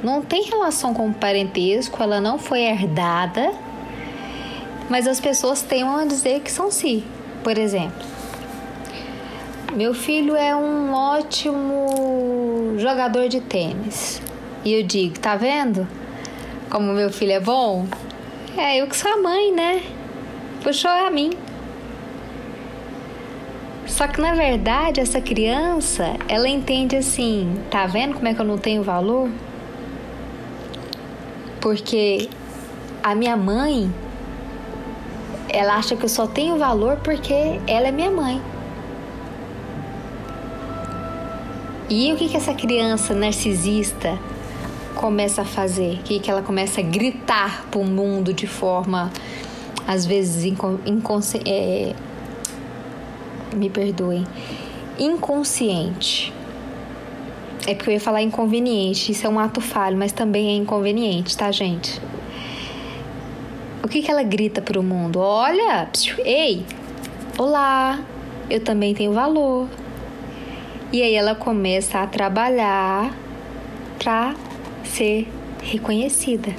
Não 0.03 0.23
tem 0.23 0.45
relação 0.45 0.95
com 0.95 1.09
o 1.09 1.13
parentesco, 1.13 2.01
ela 2.01 2.19
não 2.19 2.39
foi 2.39 2.61
herdada, 2.61 3.53
mas 4.89 5.05
as 5.05 5.19
pessoas 5.19 5.61
temem 5.61 5.93
a 5.93 6.05
dizer 6.05 6.39
que 6.39 6.51
são 6.51 6.71
si. 6.71 7.03
Por 7.43 7.55
exemplo, 7.55 8.03
meu 9.75 9.93
filho 9.93 10.35
é 10.35 10.55
um 10.55 10.91
ótimo 10.91 12.73
jogador 12.79 13.29
de 13.29 13.41
tênis. 13.41 14.19
E 14.63 14.73
eu 14.73 14.81
digo, 14.81 15.19
tá 15.19 15.35
vendo? 15.35 15.87
Como 16.67 16.93
meu 16.93 17.11
filho 17.11 17.33
é 17.33 17.39
bom? 17.39 17.85
É, 18.57 18.81
eu 18.81 18.87
que 18.87 18.97
sou 18.97 19.11
a 19.11 19.17
mãe, 19.17 19.51
né? 19.51 19.83
Puxou 20.63 20.89
a 20.89 21.11
mim. 21.11 21.29
Só 23.87 24.07
que 24.07 24.19
na 24.19 24.33
verdade 24.33 24.99
essa 24.99 25.21
criança, 25.21 26.15
ela 26.27 26.49
entende 26.49 26.95
assim, 26.95 27.55
tá 27.69 27.85
vendo 27.85 28.15
como 28.15 28.27
é 28.27 28.33
que 28.33 28.41
eu 28.41 28.45
não 28.45 28.57
tenho 28.57 28.83
valor? 28.83 29.29
Porque 31.61 32.29
a 33.03 33.13
minha 33.13 33.37
mãe, 33.37 33.93
ela 35.49 35.75
acha 35.75 35.95
que 35.95 36.03
eu 36.03 36.09
só 36.09 36.25
tenho 36.25 36.57
valor 36.57 36.97
porque 36.97 37.59
ela 37.67 37.87
é 37.87 37.91
minha 37.91 38.09
mãe. 38.09 38.41
E 41.87 42.11
o 42.11 42.15
que, 42.15 42.27
que 42.27 42.35
essa 42.35 42.53
criança 42.53 43.13
narcisista 43.13 44.17
começa 44.95 45.43
a 45.43 45.45
fazer? 45.45 45.99
O 45.99 46.03
que, 46.03 46.19
que 46.19 46.31
ela 46.31 46.41
começa 46.41 46.81
a 46.81 46.83
gritar 46.83 47.65
para 47.69 47.79
o 47.79 47.85
mundo 47.85 48.33
de 48.33 48.47
forma, 48.47 49.11
às 49.87 50.03
vezes, 50.03 50.43
inconsciente. 50.85 51.47
É, 51.47 51.93
me 53.57 53.69
perdoem, 53.69 54.25
inconsciente. 54.99 56.33
É 57.67 57.73
porque 57.73 57.89
eu 57.89 57.93
ia 57.95 57.99
falar 57.99 58.21
inconveniente, 58.21 59.11
isso 59.11 59.25
é 59.25 59.29
um 59.29 59.39
ato 59.39 59.59
falho, 59.59 59.97
mas 59.97 60.11
também 60.11 60.49
é 60.49 60.55
inconveniente, 60.55 61.35
tá, 61.35 61.51
gente? 61.51 62.01
O 63.83 63.87
que, 63.87 64.01
que 64.01 64.11
ela 64.11 64.23
grita 64.23 64.61
para 64.61 64.79
o 64.79 64.83
mundo? 64.83 65.19
Olha, 65.19 65.87
ei, 66.23 66.65
olá, 67.37 67.99
eu 68.49 68.59
também 68.59 68.93
tenho 68.93 69.13
valor. 69.13 69.67
E 70.91 71.01
aí 71.01 71.13
ela 71.13 71.35
começa 71.35 71.99
a 71.99 72.07
trabalhar 72.07 73.15
para 73.97 74.35
ser 74.83 75.27
reconhecida. 75.61 76.55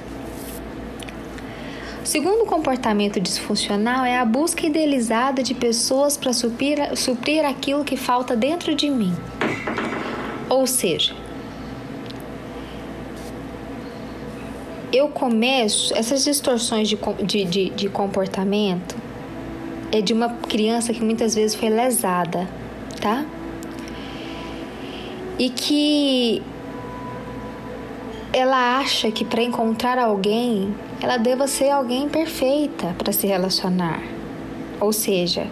O 2.07 2.09
segundo 2.09 2.47
comportamento 2.47 3.19
disfuncional 3.19 4.05
é 4.05 4.17
a 4.17 4.25
busca 4.25 4.65
idealizada 4.65 5.43
de 5.43 5.53
pessoas 5.55 6.17
para 6.17 6.33
suprir, 6.33 6.97
suprir 6.97 7.45
aquilo 7.45 7.83
que 7.83 7.97
falta 7.97 8.37
dentro 8.37 8.77
de 8.77 8.89
mim. 8.89 9.13
Ou 10.49 10.69
seja, 10.69 11.17
eu 14.93 15.09
começo, 15.09 15.93
essas 15.97 16.23
distorções 16.23 16.89
de, 16.89 16.97
de, 17.25 17.45
de, 17.45 17.71
de 17.71 17.89
comportamento 17.89 18.95
é 19.91 20.01
de 20.01 20.13
uma 20.13 20.29
criança 20.29 20.93
que 20.93 21.03
muitas 21.03 21.35
vezes 21.35 21.57
foi 21.57 21.71
lesada, 21.71 22.49
tá? 23.01 23.27
E 25.41 25.51
que 25.51 26.41
ela 28.33 28.79
acha 28.79 29.11
que 29.11 29.25
para 29.25 29.43
encontrar 29.43 29.99
alguém, 29.99 30.73
ela 31.01 31.17
deva 31.17 31.47
ser 31.47 31.71
alguém 31.71 32.09
perfeita 32.09 32.95
para 32.99 33.13
se 33.13 33.27
relacionar. 33.27 34.03
Ou 34.81 34.93
seja, 34.93 35.47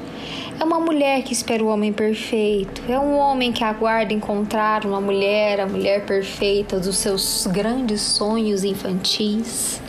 é 0.58 0.64
uma 0.64 0.78
mulher 0.78 1.22
que 1.22 1.32
espera 1.32 1.64
o 1.64 1.68
homem 1.68 1.92
perfeito, 1.92 2.82
é 2.88 2.98
um 2.98 3.16
homem 3.16 3.52
que 3.52 3.64
aguarda 3.64 4.12
encontrar 4.12 4.84
uma 4.84 5.00
mulher, 5.00 5.60
a 5.60 5.66
mulher 5.66 6.04
perfeita 6.04 6.78
dos 6.78 6.96
seus 6.96 7.46
grandes 7.46 8.00
sonhos 8.00 8.64
infantis. 8.64 9.80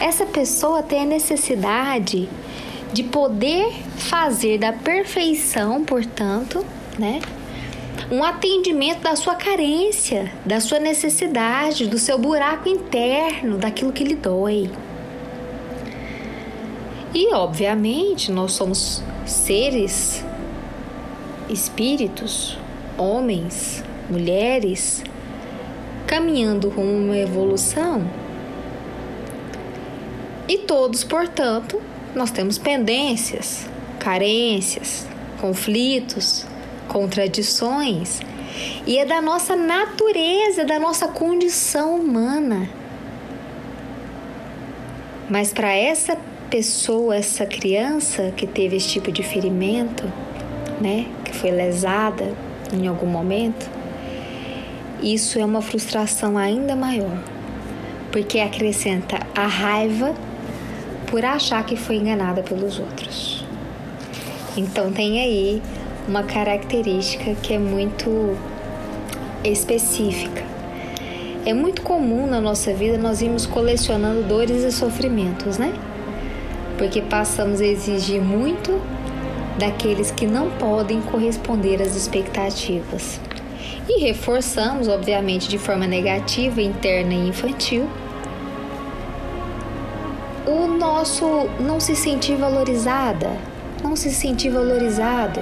Essa 0.00 0.26
pessoa 0.26 0.82
tem 0.82 1.02
a 1.02 1.06
necessidade 1.06 2.28
de 2.92 3.02
poder 3.02 3.72
fazer 3.96 4.58
da 4.58 4.72
perfeição, 4.72 5.84
portanto, 5.84 6.64
né, 6.98 7.20
um 8.10 8.22
atendimento 8.22 9.00
da 9.00 9.16
sua 9.16 9.34
carência, 9.34 10.32
da 10.44 10.60
sua 10.60 10.78
necessidade, 10.78 11.86
do 11.86 11.98
seu 11.98 12.16
buraco 12.18 12.68
interno, 12.68 13.58
daquilo 13.58 13.92
que 13.92 14.04
lhe 14.04 14.14
dói. 14.14 14.70
E, 17.12 17.34
obviamente, 17.34 18.30
nós 18.30 18.52
somos 18.52 19.02
seres, 19.26 20.24
espíritos, 21.48 22.56
homens, 22.96 23.82
mulheres, 24.08 25.02
caminhando 26.06 26.68
rumo 26.68 26.90
a 26.90 27.04
uma 27.06 27.18
evolução. 27.18 28.08
E 30.48 30.58
todos, 30.58 31.02
portanto, 31.02 31.82
nós 32.14 32.30
temos 32.30 32.56
pendências, 32.56 33.66
carências, 33.98 35.08
conflitos, 35.40 36.45
contradições 36.96 38.20
e 38.86 38.96
é 38.96 39.04
da 39.04 39.20
nossa 39.20 39.54
natureza, 39.54 40.64
da 40.64 40.78
nossa 40.78 41.06
condição 41.06 41.94
humana. 41.94 42.70
Mas 45.28 45.52
para 45.52 45.74
essa 45.74 46.16
pessoa, 46.48 47.14
essa 47.14 47.44
criança 47.44 48.32
que 48.34 48.46
teve 48.46 48.76
esse 48.76 48.88
tipo 48.88 49.12
de 49.12 49.22
ferimento, 49.22 50.10
né, 50.80 51.04
que 51.22 51.34
foi 51.34 51.50
lesada 51.50 52.34
em 52.72 52.86
algum 52.86 53.06
momento, 53.06 53.68
isso 55.02 55.38
é 55.38 55.44
uma 55.44 55.60
frustração 55.60 56.38
ainda 56.38 56.74
maior, 56.74 57.22
porque 58.10 58.38
acrescenta 58.38 59.18
a 59.36 59.46
raiva 59.46 60.14
por 61.10 61.22
achar 61.26 61.62
que 61.66 61.76
foi 61.76 61.96
enganada 61.96 62.42
pelos 62.42 62.78
outros. 62.78 63.44
Então 64.56 64.90
tem 64.90 65.20
aí 65.20 65.62
uma 66.08 66.22
característica 66.22 67.34
que 67.34 67.54
é 67.54 67.58
muito 67.58 68.36
específica. 69.44 70.42
É 71.44 71.52
muito 71.52 71.82
comum 71.82 72.26
na 72.26 72.40
nossa 72.40 72.72
vida 72.72 72.98
nós 72.98 73.22
irmos 73.22 73.46
colecionando 73.46 74.22
dores 74.22 74.62
e 74.62 74.72
sofrimentos, 74.72 75.58
né? 75.58 75.72
Porque 76.78 77.00
passamos 77.02 77.60
a 77.60 77.66
exigir 77.66 78.20
muito 78.20 78.80
daqueles 79.58 80.10
que 80.10 80.26
não 80.26 80.50
podem 80.50 81.00
corresponder 81.00 81.80
às 81.80 81.94
expectativas. 81.96 83.20
E 83.88 84.00
reforçamos, 84.00 84.88
obviamente, 84.88 85.48
de 85.48 85.58
forma 85.58 85.86
negativa, 85.86 86.60
interna 86.60 87.14
e 87.14 87.28
infantil, 87.28 87.88
o 90.46 90.66
nosso 90.66 91.48
não 91.60 91.80
se 91.80 91.94
sentir 91.94 92.36
valorizada, 92.36 93.30
não 93.82 93.94
se 93.94 94.10
sentir 94.10 94.50
valorizado, 94.50 95.40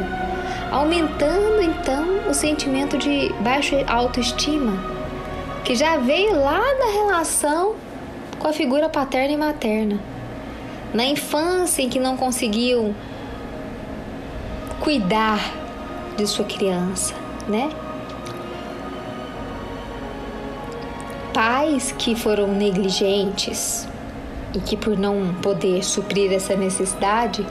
aumentando 0.75 1.63
então 1.63 2.29
o 2.29 2.35
sentimento 2.35 2.99
de 2.99 3.33
baixa 3.41 3.85
autoestima, 3.87 4.73
que 5.65 5.77
já 5.77 5.99
veio 5.99 6.43
lá 6.43 6.59
da 6.59 6.93
relação 6.93 7.77
com 8.41 8.49
a 8.49 8.53
figura 8.53 8.89
paterna 8.89 9.33
e 9.33 9.37
materna. 9.37 10.01
Na 10.93 11.05
infância 11.05 11.81
em 11.81 11.89
que 11.89 12.01
não 12.01 12.17
conseguiam 12.17 12.93
cuidar 14.81 15.39
de 16.17 16.27
sua 16.27 16.45
criança, 16.45 17.15
né? 17.49 17.71
Pais 21.33 21.93
que 21.97 22.17
foram 22.17 22.49
negligentes 22.49 23.87
e 24.53 24.59
que 24.59 24.77
por 24.77 24.99
não 24.99 25.35
poder 25.35 25.85
suprir 25.85 26.33
essa 26.33 26.57
necessidade 26.57 27.47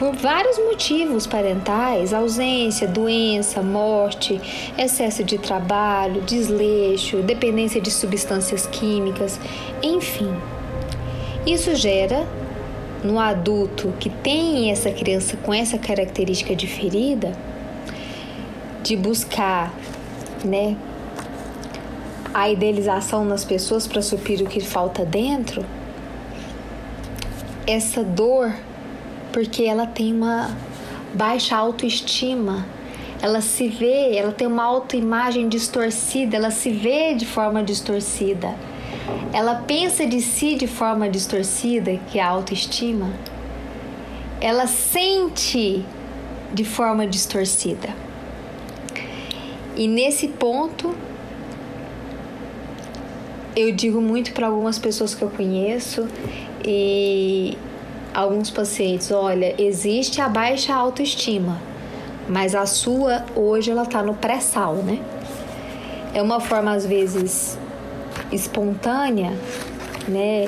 por 0.00 0.16
vários 0.16 0.58
motivos 0.58 1.26
parentais 1.26 2.14
ausência, 2.14 2.88
doença, 2.88 3.60
morte, 3.60 4.40
excesso 4.78 5.22
de 5.22 5.36
trabalho, 5.36 6.22
desleixo, 6.22 7.18
dependência 7.18 7.82
de 7.82 7.90
substâncias 7.90 8.66
químicas, 8.66 9.38
enfim. 9.82 10.34
Isso 11.46 11.74
gera 11.74 12.26
no 13.04 13.18
adulto 13.18 13.92
que 14.00 14.08
tem 14.08 14.70
essa 14.70 14.90
criança 14.90 15.36
com 15.36 15.52
essa 15.52 15.76
característica 15.76 16.56
de 16.56 16.66
ferida 16.66 17.32
de 18.82 18.96
buscar, 18.96 19.70
né, 20.42 20.78
a 22.32 22.48
idealização 22.48 23.22
nas 23.22 23.44
pessoas 23.44 23.86
para 23.86 24.00
suprir 24.00 24.40
o 24.40 24.46
que 24.46 24.60
falta 24.60 25.04
dentro, 25.04 25.62
essa 27.66 28.02
dor, 28.02 28.54
porque 29.32 29.64
ela 29.64 29.86
tem 29.86 30.12
uma 30.12 30.50
baixa 31.14 31.56
autoestima, 31.56 32.66
ela 33.22 33.40
se 33.40 33.68
vê, 33.68 34.16
ela 34.16 34.32
tem 34.32 34.46
uma 34.46 34.64
autoimagem 34.64 35.48
distorcida, 35.48 36.36
ela 36.36 36.50
se 36.50 36.70
vê 36.70 37.14
de 37.14 37.26
forma 37.26 37.62
distorcida. 37.62 38.54
Ela 39.32 39.56
pensa 39.66 40.06
de 40.06 40.20
si 40.20 40.54
de 40.54 40.66
forma 40.66 41.08
distorcida, 41.08 41.98
que 42.10 42.18
é 42.18 42.22
a 42.22 42.28
autoestima. 42.28 43.10
Ela 44.40 44.66
sente 44.66 45.84
de 46.52 46.64
forma 46.64 47.06
distorcida. 47.06 47.88
E 49.76 49.86
nesse 49.86 50.28
ponto, 50.28 50.94
eu 53.54 53.72
digo 53.72 54.00
muito 54.00 54.32
para 54.32 54.46
algumas 54.46 54.78
pessoas 54.78 55.14
que 55.14 55.22
eu 55.22 55.30
conheço 55.30 56.08
e 56.64 57.56
alguns 58.14 58.50
pacientes, 58.50 59.10
olha, 59.10 59.54
existe 59.60 60.20
a 60.20 60.28
baixa 60.28 60.74
autoestima, 60.74 61.60
mas 62.28 62.54
a 62.54 62.66
sua 62.66 63.24
hoje 63.34 63.70
ela 63.70 63.86
tá 63.86 64.02
no 64.02 64.14
pré-sal, 64.14 64.76
né? 64.76 65.00
É 66.12 66.20
uma 66.20 66.40
forma 66.40 66.72
às 66.72 66.84
vezes 66.84 67.58
espontânea, 68.32 69.32
né, 70.08 70.46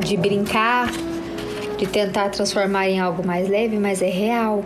de 0.00 0.16
brincar, 0.16 0.90
de 1.78 1.86
tentar 1.86 2.28
transformar 2.28 2.88
em 2.88 3.00
algo 3.00 3.26
mais 3.26 3.48
leve, 3.48 3.78
mas 3.78 4.00
é 4.02 4.08
real. 4.08 4.62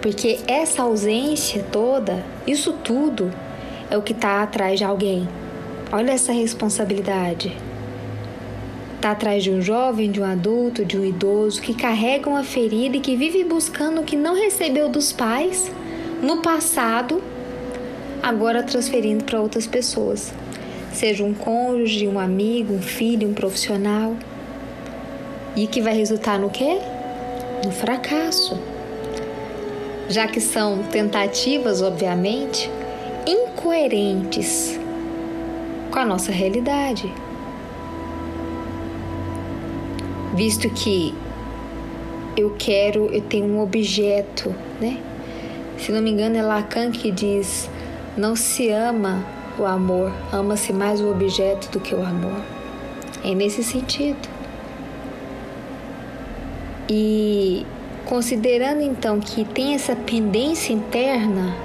Porque 0.00 0.40
essa 0.48 0.82
ausência 0.82 1.64
toda, 1.70 2.24
isso 2.46 2.72
tudo 2.72 3.32
é 3.88 3.96
o 3.96 4.02
que 4.02 4.12
está 4.12 4.42
atrás 4.42 4.78
de 4.78 4.84
alguém. 4.84 5.28
Olha 5.92 6.10
essa 6.10 6.32
responsabilidade. 6.32 7.56
Está 9.02 9.10
atrás 9.10 9.42
de 9.42 9.50
um 9.50 9.60
jovem, 9.60 10.12
de 10.12 10.20
um 10.20 10.24
adulto, 10.24 10.84
de 10.84 10.96
um 10.96 11.04
idoso 11.04 11.60
que 11.60 11.74
carrega 11.74 12.30
uma 12.30 12.44
ferida 12.44 12.96
e 12.96 13.00
que 13.00 13.16
vive 13.16 13.42
buscando 13.42 14.00
o 14.00 14.04
que 14.04 14.14
não 14.14 14.32
recebeu 14.32 14.88
dos 14.88 15.12
pais 15.12 15.72
no 16.22 16.40
passado, 16.40 17.20
agora 18.22 18.62
transferindo 18.62 19.24
para 19.24 19.40
outras 19.40 19.66
pessoas. 19.66 20.32
Seja 20.92 21.24
um 21.24 21.34
cônjuge, 21.34 22.06
um 22.06 22.16
amigo, 22.16 22.74
um 22.74 22.80
filho, 22.80 23.28
um 23.28 23.34
profissional. 23.34 24.16
E 25.56 25.66
que 25.66 25.82
vai 25.82 25.94
resultar 25.94 26.38
no 26.38 26.48
quê? 26.48 26.78
No 27.64 27.72
fracasso 27.72 28.56
já 30.08 30.28
que 30.28 30.40
são 30.40 30.84
tentativas, 30.84 31.82
obviamente, 31.82 32.70
incoerentes 33.26 34.78
com 35.90 35.98
a 35.98 36.04
nossa 36.04 36.30
realidade. 36.30 37.12
Visto 40.34 40.68
que 40.70 41.14
eu 42.36 42.54
quero, 42.58 43.06
eu 43.06 43.20
tenho 43.20 43.46
um 43.46 43.60
objeto, 43.60 44.54
né? 44.80 44.98
Se 45.78 45.92
não 45.92 46.00
me 46.00 46.10
engano, 46.10 46.36
é 46.36 46.42
Lacan 46.42 46.90
que 46.90 47.10
diz: 47.10 47.68
não 48.16 48.34
se 48.34 48.70
ama 48.70 49.24
o 49.58 49.64
amor, 49.64 50.12
ama-se 50.32 50.72
mais 50.72 51.00
o 51.00 51.10
objeto 51.10 51.70
do 51.70 51.80
que 51.80 51.94
o 51.94 52.04
amor. 52.04 52.40
É 53.24 53.34
nesse 53.34 53.62
sentido. 53.62 54.28
E 56.88 57.64
Considerando 58.12 58.82
então 58.82 59.20
que 59.20 59.42
tem 59.42 59.74
essa 59.74 59.96
pendência 59.96 60.72
interna, 60.72 61.56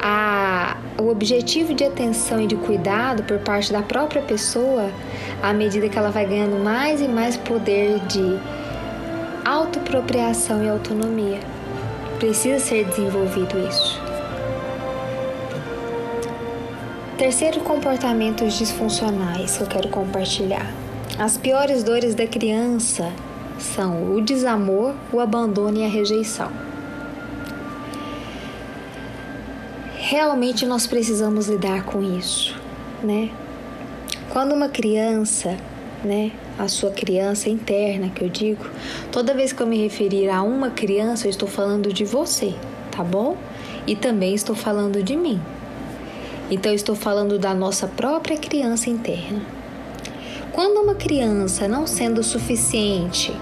a, 0.00 0.76
o 0.98 1.08
objetivo 1.08 1.74
de 1.74 1.84
atenção 1.84 2.40
e 2.40 2.46
de 2.46 2.56
cuidado 2.56 3.22
por 3.22 3.38
parte 3.38 3.72
da 3.72 3.82
própria 3.82 4.22
pessoa, 4.22 4.90
à 5.42 5.52
medida 5.52 5.88
que 5.88 5.98
ela 5.98 6.10
vai 6.10 6.26
ganhando 6.26 6.62
mais 6.62 7.00
e 7.00 7.08
mais 7.08 7.36
poder 7.36 7.98
de 8.06 8.38
autopropriação 9.44 10.64
e 10.64 10.68
autonomia, 10.68 11.40
precisa 12.18 12.58
ser 12.58 12.84
desenvolvido 12.84 13.58
isso. 13.68 14.00
Terceiro, 17.18 17.60
comportamentos 17.60 18.54
disfuncionais 18.54 19.56
que 19.56 19.62
eu 19.62 19.66
quero 19.68 19.88
compartilhar. 19.88 20.66
As 21.18 21.36
piores 21.36 21.84
dores 21.84 22.14
da 22.14 22.26
criança 22.26 23.12
são 23.58 24.14
o 24.14 24.20
desamor, 24.20 24.94
o 25.12 25.20
abandono 25.20 25.78
e 25.78 25.84
a 25.84 25.88
rejeição. 25.88 26.50
Realmente 30.12 30.66
nós 30.66 30.86
precisamos 30.86 31.48
lidar 31.48 31.86
com 31.86 32.02
isso, 32.02 32.54
né? 33.02 33.30
Quando 34.28 34.52
uma 34.52 34.68
criança, 34.68 35.56
né, 36.04 36.32
a 36.58 36.68
sua 36.68 36.90
criança 36.90 37.48
interna, 37.48 38.10
que 38.10 38.22
eu 38.22 38.28
digo, 38.28 38.62
toda 39.10 39.32
vez 39.32 39.54
que 39.54 39.62
eu 39.62 39.66
me 39.66 39.82
referir 39.82 40.28
a 40.28 40.42
uma 40.42 40.68
criança, 40.68 41.26
eu 41.26 41.30
estou 41.30 41.48
falando 41.48 41.90
de 41.94 42.04
você, 42.04 42.54
tá 42.90 43.02
bom? 43.02 43.38
E 43.86 43.96
também 43.96 44.34
estou 44.34 44.54
falando 44.54 45.02
de 45.02 45.16
mim. 45.16 45.40
Então, 46.50 46.74
estou 46.74 46.94
falando 46.94 47.38
da 47.38 47.54
nossa 47.54 47.88
própria 47.88 48.36
criança 48.36 48.90
interna. 48.90 49.40
Quando 50.52 50.82
uma 50.82 50.94
criança, 50.94 51.66
não 51.66 51.86
sendo 51.86 52.22
suficiente 52.22 53.34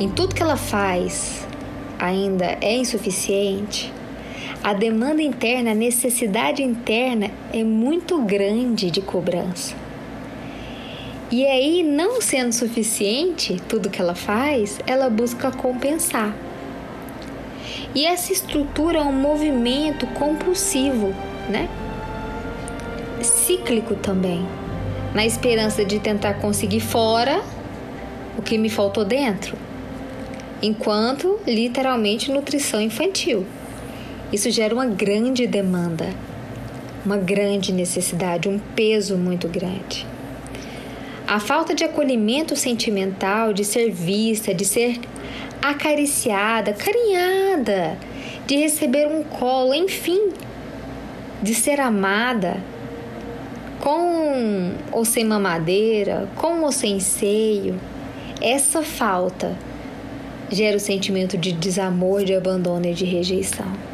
em 0.00 0.08
tudo 0.08 0.34
que 0.34 0.42
ela 0.42 0.56
faz 0.56 1.46
ainda 1.98 2.56
é 2.62 2.74
insuficiente, 2.74 3.92
a 4.62 4.72
demanda 4.72 5.20
interna, 5.20 5.72
a 5.72 5.74
necessidade 5.74 6.62
interna 6.62 7.30
é 7.52 7.64
muito 7.64 8.20
grande 8.22 8.90
de 8.90 9.00
cobrança. 9.00 9.74
E 11.30 11.44
aí, 11.46 11.82
não 11.82 12.20
sendo 12.20 12.52
suficiente 12.52 13.60
tudo 13.68 13.90
que 13.90 14.00
ela 14.00 14.14
faz, 14.14 14.78
ela 14.86 15.10
busca 15.10 15.50
compensar. 15.50 16.34
E 17.94 18.06
essa 18.06 18.32
estrutura 18.32 18.98
é 18.98 19.02
um 19.02 19.12
movimento 19.12 20.06
compulsivo, 20.08 21.12
né? 21.48 21.68
Cíclico 23.20 23.94
também, 23.96 24.46
na 25.14 25.26
esperança 25.26 25.84
de 25.84 25.98
tentar 25.98 26.34
conseguir 26.34 26.80
fora 26.80 27.42
o 28.38 28.42
que 28.42 28.56
me 28.58 28.68
faltou 28.68 29.04
dentro 29.04 29.56
enquanto 30.62 31.40
literalmente 31.44 32.30
nutrição 32.30 32.80
infantil. 32.80 33.44
Isso 34.32 34.50
gera 34.50 34.74
uma 34.74 34.86
grande 34.86 35.46
demanda, 35.46 36.08
uma 37.04 37.18
grande 37.18 37.70
necessidade, 37.70 38.48
um 38.48 38.58
peso 38.58 39.16
muito 39.18 39.46
grande. 39.46 40.06
A 41.28 41.38
falta 41.38 41.74
de 41.74 41.84
acolhimento 41.84 42.56
sentimental, 42.56 43.52
de 43.52 43.62
ser 43.62 43.90
vista, 43.90 44.54
de 44.54 44.64
ser 44.64 44.98
acariciada, 45.60 46.72
carinhada, 46.72 47.98
de 48.46 48.56
receber 48.56 49.06
um 49.06 49.22
colo, 49.22 49.74
enfim, 49.74 50.30
de 51.42 51.54
ser 51.54 51.78
amada, 51.78 52.62
com 53.80 54.72
ou 54.92 55.04
sem 55.04 55.24
mamadeira, 55.24 56.28
com 56.36 56.62
ou 56.62 56.72
sem 56.72 57.00
seio, 57.00 57.78
essa 58.40 58.82
falta 58.82 59.56
gera 60.50 60.76
o 60.76 60.80
sentimento 60.80 61.36
de 61.36 61.52
desamor, 61.52 62.24
de 62.24 62.34
abandono 62.34 62.86
e 62.86 62.94
de 62.94 63.04
rejeição. 63.04 63.91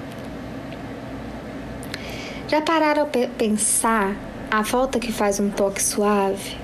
Já 2.48 2.62
pararam 2.62 3.02
a 3.02 3.06
pensar 3.36 4.16
a 4.50 4.64
falta 4.64 4.98
que 4.98 5.12
faz 5.12 5.38
um 5.38 5.50
toque 5.50 5.82
suave? 5.82 6.56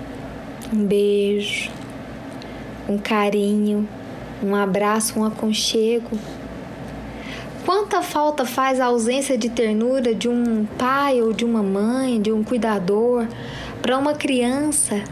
Um 0.73 0.87
beijo, 0.87 1.71
um 2.89 2.97
carinho, 2.97 3.87
um 4.43 4.57
abraço, 4.57 5.21
um 5.21 5.25
aconchego? 5.27 6.19
Quanta 7.67 8.01
falta 8.01 8.47
faz 8.47 8.81
a 8.81 8.87
ausência 8.87 9.37
de 9.37 9.51
ternura 9.51 10.15
de 10.15 10.27
um 10.27 10.65
pai 10.65 11.21
ou 11.21 11.35
de 11.35 11.45
uma 11.45 11.63
mãe, 11.63 12.19
de 12.19 12.33
um 12.33 12.43
cuidador 12.43 13.27
para 13.83 13.99
uma 13.99 14.15
criança 14.15 15.03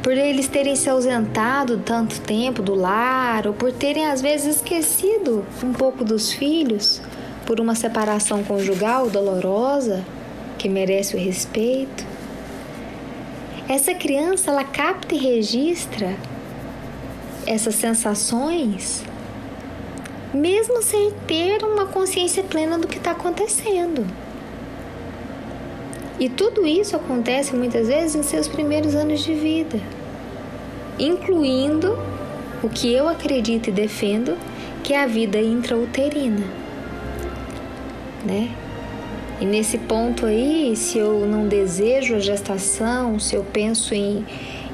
por 0.00 0.16
eles 0.16 0.48
terem 0.48 0.74
se 0.74 0.88
ausentado 0.88 1.82
tanto 1.84 2.20
tempo 2.20 2.62
do 2.62 2.74
lar, 2.74 3.46
ou 3.46 3.52
por 3.52 3.72
terem 3.72 4.06
às 4.06 4.22
vezes 4.22 4.56
esquecido 4.56 5.44
um 5.62 5.72
pouco 5.74 6.02
dos 6.02 6.32
filhos, 6.32 7.02
por 7.48 7.60
uma 7.60 7.74
separação 7.74 8.44
conjugal 8.44 9.08
dolorosa 9.08 10.04
que 10.58 10.68
merece 10.68 11.16
o 11.16 11.18
respeito. 11.18 12.04
Essa 13.66 13.94
criança 13.94 14.50
ela 14.50 14.64
capta 14.64 15.14
e 15.14 15.18
registra 15.18 16.14
essas 17.46 17.74
sensações, 17.74 19.02
mesmo 20.32 20.82
sem 20.82 21.10
ter 21.26 21.64
uma 21.64 21.86
consciência 21.86 22.42
plena 22.42 22.78
do 22.78 22.86
que 22.86 22.98
está 22.98 23.12
acontecendo. 23.12 24.06
E 26.20 26.28
tudo 26.28 26.66
isso 26.66 26.94
acontece 26.94 27.56
muitas 27.56 27.88
vezes 27.88 28.14
em 28.14 28.22
seus 28.22 28.46
primeiros 28.46 28.94
anos 28.94 29.24
de 29.24 29.32
vida 29.32 29.80
incluindo 30.98 31.96
o 32.62 32.68
que 32.68 32.92
eu 32.92 33.08
acredito 33.08 33.68
e 33.68 33.72
defendo, 33.72 34.36
que 34.82 34.92
é 34.92 35.02
a 35.02 35.06
vida 35.06 35.38
intrauterina, 35.38 36.44
né? 38.24 38.50
E 39.40 39.44
nesse 39.44 39.78
ponto 39.78 40.26
aí, 40.26 40.74
se 40.74 40.98
eu 40.98 41.26
não 41.26 41.46
desejo 41.46 42.16
a 42.16 42.18
gestação, 42.18 43.20
se 43.20 43.36
eu 43.36 43.44
penso 43.44 43.94
em 43.94 44.26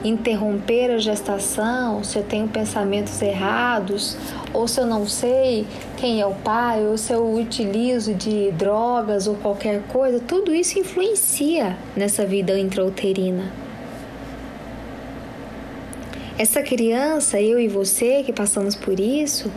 interromper 0.03 0.91
a 0.91 0.99
gestação, 0.99 2.05
se 2.05 2.19
eu 2.19 2.23
tenho 2.23 2.47
pensamentos 2.47 3.21
errados, 3.23 4.17
ou 4.53 4.69
se 4.69 4.81
eu 4.81 4.87
não 4.87 5.07
sei 5.07 5.67
quem 5.97 6.21
é 6.21 6.27
o 6.27 6.35
pai, 6.35 6.87
ou 6.87 6.97
se 6.97 7.13
eu 7.13 7.35
utilizo 7.35 8.15
de 8.15 8.51
drogas 8.53 9.27
ou 9.27 9.35
qualquer 9.35 9.83
coisa, 9.89 10.21
tudo 10.21 10.55
isso 10.55 10.79
influencia 10.79 11.77
nessa 11.97 12.25
vida 12.27 12.59
intrauterina. 12.59 13.51
Essa 16.39 16.63
criança, 16.63 17.41
eu 17.41 17.61
e 17.61 17.69
você 17.69 18.23
que 18.25 18.33
passamos 18.33 18.75
por 18.75 18.99
isso, 18.99 19.51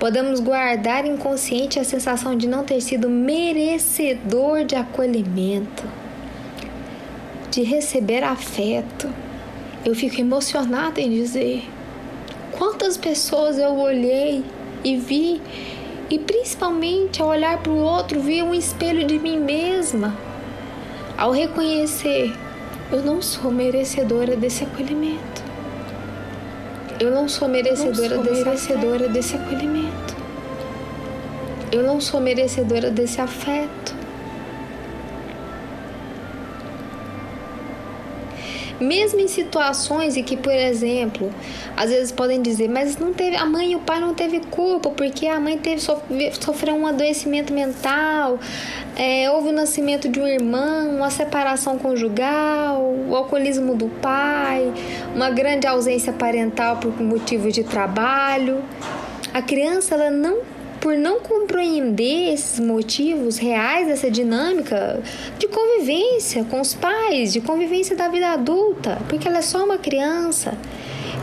podemos 0.00 0.40
guardar 0.40 1.04
inconsciente 1.04 1.78
a 1.78 1.84
sensação 1.84 2.34
de 2.34 2.48
não 2.48 2.64
ter 2.64 2.80
sido 2.80 3.10
merecedor 3.10 4.64
de 4.64 4.74
acolhimento, 4.74 5.84
de 7.50 7.62
receber 7.62 8.24
afeto. 8.24 9.06
Eu 9.84 9.94
fico 9.94 10.18
emocionada 10.18 11.02
em 11.02 11.10
dizer 11.10 11.68
quantas 12.52 12.96
pessoas 12.96 13.58
eu 13.58 13.76
olhei 13.76 14.42
e 14.82 14.96
vi, 14.96 15.40
e 16.08 16.18
principalmente 16.18 17.20
ao 17.20 17.28
olhar 17.28 17.58
para 17.58 17.70
o 17.70 17.78
outro, 17.78 18.20
vi 18.20 18.42
um 18.42 18.54
espelho 18.54 19.06
de 19.06 19.18
mim 19.18 19.38
mesma. 19.38 20.16
Ao 21.16 21.30
reconhecer, 21.30 22.32
eu 22.90 23.02
não 23.02 23.20
sou 23.20 23.50
merecedora 23.50 24.34
desse 24.34 24.64
acolhimento. 24.64 25.29
Eu 27.00 27.10
não 27.10 27.26
sou 27.26 27.48
merecedora, 27.48 28.16
não 28.16 28.24
sou 28.24 28.34
merecedora 28.34 29.08
desse 29.08 29.34
acolhimento. 29.34 30.14
Eu 31.72 31.82
não 31.82 31.98
sou 31.98 32.20
merecedora 32.20 32.90
desse 32.90 33.18
afeto. 33.22 33.89
Mesmo 38.80 39.20
em 39.20 39.28
situações 39.28 40.16
em 40.16 40.22
que, 40.22 40.36
por 40.36 40.52
exemplo, 40.52 41.30
às 41.76 41.90
vezes 41.90 42.10
podem 42.10 42.40
dizer, 42.40 42.68
mas 42.68 42.96
não 42.96 43.12
teve, 43.12 43.36
a 43.36 43.44
mãe 43.44 43.72
e 43.72 43.76
o 43.76 43.80
pai 43.80 44.00
não 44.00 44.14
teve 44.14 44.40
culpa, 44.40 44.90
porque 44.90 45.26
a 45.26 45.38
mãe 45.38 45.58
teve 45.58 45.82
sofreu 46.40 46.74
um 46.74 46.86
adoecimento 46.86 47.52
mental, 47.52 48.38
é, 48.96 49.30
houve 49.30 49.50
o 49.50 49.52
nascimento 49.52 50.08
de 50.08 50.18
um 50.18 50.26
irmão, 50.26 50.96
uma 50.96 51.10
separação 51.10 51.78
conjugal, 51.78 52.82
o 53.08 53.14
alcoolismo 53.14 53.74
do 53.74 53.88
pai, 53.88 54.72
uma 55.14 55.30
grande 55.30 55.66
ausência 55.66 56.12
parental 56.12 56.78
por 56.78 56.98
motivo 57.00 57.52
de 57.52 57.62
trabalho. 57.62 58.62
A 59.32 59.42
criança 59.42 59.94
ela 59.94 60.10
não 60.10 60.38
por 60.80 60.96
não 60.96 61.20
compreender 61.20 62.32
esses 62.32 62.58
motivos 62.58 63.36
reais 63.36 63.86
dessa 63.86 64.10
dinâmica 64.10 65.02
de 65.38 65.46
convivência 65.46 66.42
com 66.44 66.60
os 66.60 66.74
pais, 66.74 67.32
de 67.32 67.40
convivência 67.40 67.94
da 67.94 68.08
vida 68.08 68.28
adulta, 68.28 68.98
porque 69.08 69.28
ela 69.28 69.38
é 69.38 69.42
só 69.42 69.64
uma 69.64 69.76
criança. 69.76 70.56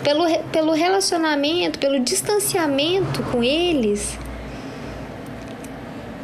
Pelo, 0.04 0.26
pelo 0.52 0.74
relacionamento, 0.74 1.80
pelo 1.80 2.00
distanciamento 2.00 3.24
com 3.24 3.44
eles, 3.44 4.18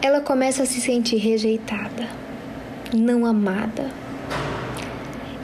ela 0.01 0.21
começa 0.21 0.63
a 0.63 0.65
se 0.65 0.79
sentir 0.79 1.17
rejeitada, 1.17 2.07
não 2.93 3.25
amada. 3.25 3.89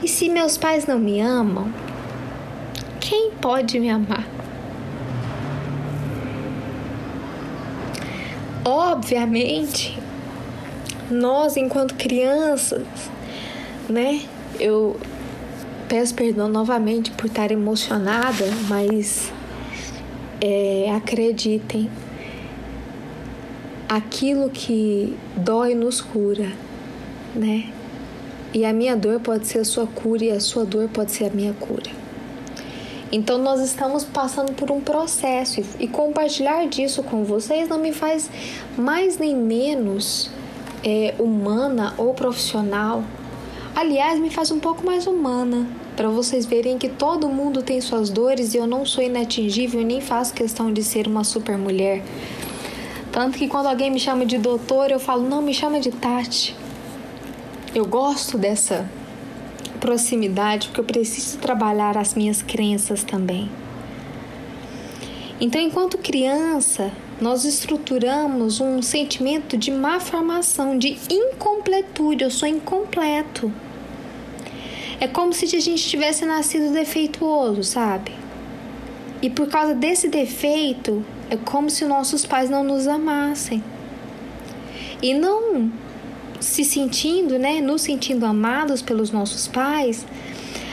E 0.01 0.07
se 0.07 0.29
meus 0.29 0.57
pais 0.57 0.85
não 0.85 0.99
me 0.99 1.19
amam, 1.19 1.73
quem 2.99 3.31
pode 3.31 3.79
me 3.79 3.89
amar? 3.89 4.38
Obviamente, 8.65 9.97
nós 11.09 11.57
enquanto 11.57 11.95
crianças, 11.95 12.85
né? 13.89 14.21
Eu 14.59 14.97
peço 15.87 16.13
perdão 16.13 16.47
novamente 16.47 17.11
por 17.11 17.27
estar 17.27 17.51
emocionada, 17.51 18.45
mas 18.67 19.31
é, 20.41 20.91
acreditem, 20.95 21.89
aquilo 23.87 24.49
que 24.49 25.17
dói 25.35 25.73
nos 25.73 26.01
cura, 26.01 26.51
né? 27.35 27.71
E 28.53 28.65
a 28.65 28.73
minha 28.73 28.95
dor 28.95 29.19
pode 29.19 29.47
ser 29.47 29.59
a 29.59 29.65
sua 29.65 29.87
cura 29.87 30.25
e 30.25 30.31
a 30.31 30.39
sua 30.39 30.65
dor 30.65 30.89
pode 30.89 31.11
ser 31.11 31.25
a 31.25 31.29
minha 31.29 31.53
cura. 31.53 31.98
Então 33.11 33.39
nós 33.39 33.59
estamos 33.61 34.03
passando 34.03 34.53
por 34.53 34.69
um 34.71 34.79
processo 34.79 35.61
e, 35.79 35.87
compartilhar 35.87 36.67
disso 36.67 37.01
com 37.01 37.23
vocês 37.23 37.67
não 37.67 37.79
me 37.79 37.91
faz 37.91 38.29
mais 38.77 39.17
nem 39.17 39.35
menos 39.35 40.29
é, 40.83 41.15
humana 41.17 41.95
ou 41.97 42.13
profissional. 42.13 43.03
Aliás, 43.75 44.19
me 44.19 44.29
faz 44.29 44.51
um 44.51 44.59
pouco 44.59 44.85
mais 44.85 45.07
humana 45.07 45.67
para 45.95 46.07
vocês 46.09 46.45
verem 46.45 46.77
que 46.77 46.87
todo 46.87 47.27
mundo 47.27 47.63
tem 47.63 47.81
suas 47.81 48.09
dores 48.11 48.53
e 48.53 48.57
eu 48.57 48.67
não 48.67 48.85
sou 48.85 49.03
inatingível 49.03 49.81
nem 49.81 50.01
faço 50.01 50.33
questão 50.33 50.71
de 50.71 50.83
ser 50.83 51.07
uma 51.07 51.23
super 51.23 51.57
mulher. 51.57 52.03
Tanto 53.11 53.39
que 53.39 53.47
quando 53.47 53.67
alguém 53.67 53.89
me 53.89 53.99
chama 53.99 54.23
de 54.23 54.37
doutor, 54.37 54.91
eu 54.91 54.99
falo, 54.99 55.27
não, 55.27 55.41
me 55.41 55.53
chama 55.53 55.79
de 55.79 55.89
Tati. 55.89 56.55
Eu 57.73 57.85
gosto 57.85 58.37
dessa 58.37 58.89
proximidade, 59.79 60.67
porque 60.67 60.81
eu 60.81 60.85
preciso 60.85 61.37
trabalhar 61.37 61.97
as 61.97 62.13
minhas 62.13 62.41
crenças 62.41 63.03
também. 63.03 63.49
Então, 65.41 65.61
enquanto 65.61 65.97
criança, 65.97 66.91
nós 67.21 67.45
estruturamos 67.45 68.59
um 68.59 68.81
sentimento 68.81 69.57
de 69.57 69.71
má 69.71 69.99
formação, 69.99 70.77
de 70.77 70.97
incompletude. 71.09 72.23
Eu 72.23 72.31
sou 72.31 72.47
incompleto. 72.47 73.51
É 74.99 75.07
como 75.07 75.33
se 75.33 75.45
a 75.55 75.61
gente 75.61 75.87
tivesse 75.87 76.25
nascido 76.25 76.73
defeituoso, 76.73 77.63
sabe? 77.63 78.11
E 79.21 79.29
por 79.29 79.47
causa 79.47 79.73
desse 79.73 80.09
defeito, 80.09 81.05
é 81.29 81.37
como 81.37 81.69
se 81.69 81.85
nossos 81.85 82.25
pais 82.25 82.49
não 82.49 82.63
nos 82.63 82.87
amassem. 82.87 83.63
E 85.01 85.13
não 85.13 85.71
se 86.39 86.63
sentindo, 86.63 87.37
né, 87.37 87.59
nos 87.59 87.81
sentindo 87.81 88.25
amados 88.25 88.81
pelos 88.81 89.11
nossos 89.11 89.47
pais, 89.47 90.05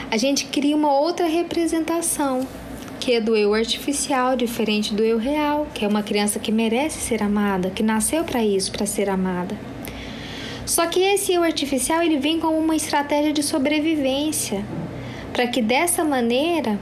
a 0.09 0.17
gente 0.17 0.45
cria 0.45 0.75
uma 0.75 0.93
outra 0.93 1.27
representação, 1.27 2.47
que 2.99 3.13
é 3.13 3.21
do 3.21 3.35
eu 3.35 3.53
artificial, 3.53 4.35
diferente 4.35 4.93
do 4.93 5.03
eu 5.03 5.17
real, 5.17 5.67
que 5.73 5.83
é 5.83 5.87
uma 5.87 6.01
criança 6.01 6.39
que 6.39 6.51
merece 6.51 6.99
ser 6.99 7.21
amada, 7.21 7.69
que 7.69 7.83
nasceu 7.83 8.23
para 8.23 8.43
isso, 8.43 8.71
para 8.71 8.85
ser 8.85 9.09
amada. 9.09 9.57
Só 10.65 10.85
que 10.87 10.99
esse 10.99 11.33
eu 11.33 11.43
artificial 11.43 12.01
ele 12.01 12.17
vem 12.17 12.39
como 12.39 12.57
uma 12.57 12.75
estratégia 12.75 13.33
de 13.33 13.43
sobrevivência, 13.43 14.65
para 15.33 15.47
que 15.47 15.61
dessa 15.61 16.03
maneira 16.03 16.79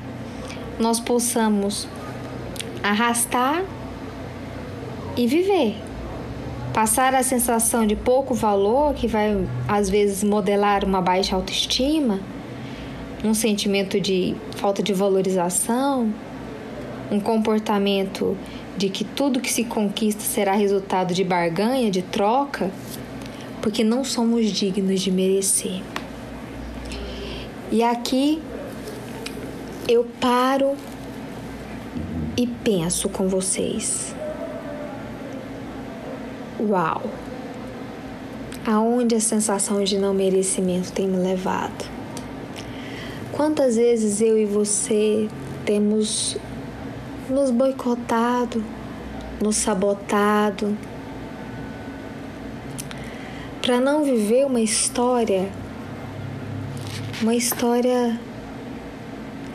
nós 0.80 1.00
possamos 1.00 1.88
arrastar 2.84 3.63
e 5.17 5.26
viver 5.28 5.85
Passar 6.76 7.16
a 7.16 7.24
sensação 7.24 7.88
de 7.88 7.96
pouco 7.96 8.34
valor, 8.34 8.94
que 8.96 9.08
vai 9.08 9.48
às 9.66 9.90
vezes 9.90 10.26
modelar 10.26 10.84
uma 10.84 11.00
baixa 11.00 11.34
autoestima, 11.34 12.20
um 13.24 13.34
sentimento 13.34 13.98
de 13.98 14.36
falta 14.58 14.84
de 14.84 14.92
valorização, 14.92 16.14
um 17.10 17.18
comportamento 17.18 18.38
de 18.76 18.90
que 18.90 19.06
tudo 19.06 19.40
que 19.40 19.50
se 19.50 19.64
conquista 19.64 20.20
será 20.22 20.52
resultado 20.52 21.14
de 21.14 21.24
barganha, 21.24 21.90
de 21.90 22.02
troca, 22.02 22.70
porque 23.62 23.82
não 23.82 24.04
somos 24.04 24.52
dignos 24.52 25.00
de 25.00 25.12
merecer. 25.12 25.82
E 27.72 27.82
aqui 27.82 28.42
eu 29.88 30.06
paro 30.20 30.76
e 32.36 32.46
penso 32.46 33.08
com 33.08 33.30
vocês. 33.30 34.14
Uau! 36.58 37.02
Aonde 38.65 39.13
a 39.13 39.20
sensação 39.20 39.84
de 39.84 39.98
não 39.98 40.13
merecimento 40.13 40.89
tem 40.94 41.06
me 41.06 41.18
levado? 41.18 41.86
Quantas 43.34 43.76
vezes 43.76 44.22
eu 44.22 44.38
e 44.38 44.46
você 44.46 45.28
temos 45.65 46.38
nos 47.30 47.52
boicotado, 47.52 48.63
nos 49.41 49.58
sabotado, 49.58 50.78
para 53.62 53.82
não 53.82 54.06
viver 54.06 54.46
uma 54.46 54.62
história, 54.62 55.50
uma 57.22 57.36
história 57.36 58.18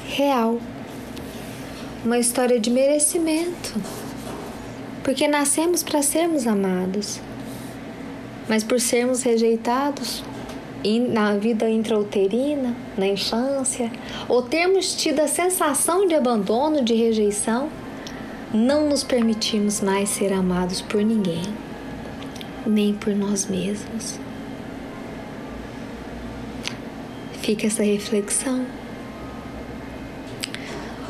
real, 0.07 0.59
uma 2.05 2.19
história 2.19 2.61
de 2.61 2.69
merecimento 2.69 3.81
porque 5.03 5.27
nascemos 5.27 5.83
para 5.83 6.03
sermos 6.03 6.47
amados, 6.47 7.21
mas 8.49 8.65
por 8.65 8.81
sermos 8.81 9.23
rejeitados, 9.23 10.23
na 11.11 11.37
vida 11.37 11.69
intrauterina, 11.69 12.75
na 12.97 13.07
infância, 13.07 13.91
ou 14.29 14.43
termos 14.43 14.95
tido 14.95 15.21
a 15.21 15.29
sensação 15.29 16.07
de 16.07 16.15
abandono, 16.15 16.83
de 16.83 16.95
rejeição, 16.95 17.69
não 18.53 18.89
nos 18.89 19.05
permitimos 19.05 19.81
mais 19.81 20.09
ser 20.09 20.33
amados 20.33 20.81
por 20.81 21.03
ninguém, 21.03 21.43
nem 22.67 22.95
por 22.95 23.15
nós 23.15 23.47
mesmos. 23.47 24.19
Fica 27.43 27.67
essa 27.67 27.83
reflexão. 27.83 28.65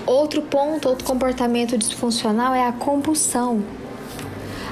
Outro 0.05 0.42
ponto, 0.42 0.88
outro 0.88 1.05
comportamento 1.05 1.79
disfuncional 1.79 2.53
é 2.53 2.66
a 2.66 2.72
compulsão. 2.72 3.62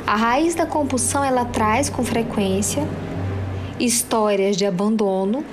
A 0.09 0.17
raiz 0.17 0.55
da 0.55 0.65
compulsão 0.65 1.23
ela 1.23 1.45
traz 1.45 1.91
com 1.91 2.03
frequência 2.03 2.83
histórias 3.79 4.57
de 4.57 4.65
abandono, 4.65 5.45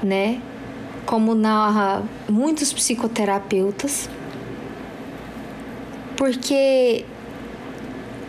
né? 0.00 0.40
Como 1.04 1.34
narra 1.34 2.04
muitos 2.28 2.72
psicoterapeutas, 2.72 4.08
porque 6.16 7.04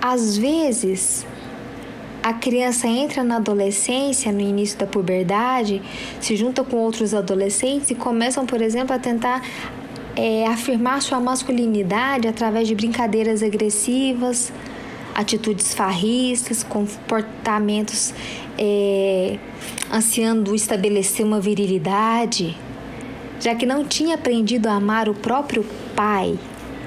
às 0.02 0.36
vezes 0.36 1.28
a 2.24 2.34
criança 2.34 2.88
entra 2.88 3.24
na 3.24 3.36
adolescência, 3.36 4.32
no 4.32 4.42
início 4.42 4.80
da 4.80 4.88
puberdade, 4.88 5.80
se 6.20 6.36
junta 6.36 6.64
com 6.64 6.78
outros 6.78 7.14
adolescentes 7.14 7.92
e 7.92 7.94
começam, 7.94 8.48
por 8.48 8.64
exemplo, 8.64 8.96
a 8.96 9.00
tentar 9.00 9.44
é, 10.16 10.48
afirmar 10.48 11.04
sua 11.04 11.20
masculinidade 11.20 12.28
através 12.28 12.68
de 12.68 12.74
brincadeiras 12.74 13.44
agressivas, 13.44 14.52
atitudes 15.20 15.74
farristas, 15.74 16.64
comportamentos 16.64 18.14
é, 18.58 19.38
ansiando 19.92 20.56
estabelecer 20.56 21.26
uma 21.26 21.42
virilidade, 21.42 22.58
já 23.38 23.54
que 23.54 23.66
não 23.66 23.84
tinha 23.84 24.16
aprendido 24.16 24.68
a 24.68 24.76
amar 24.76 25.10
o 25.10 25.14
próprio 25.14 25.66
pai, 25.94 26.40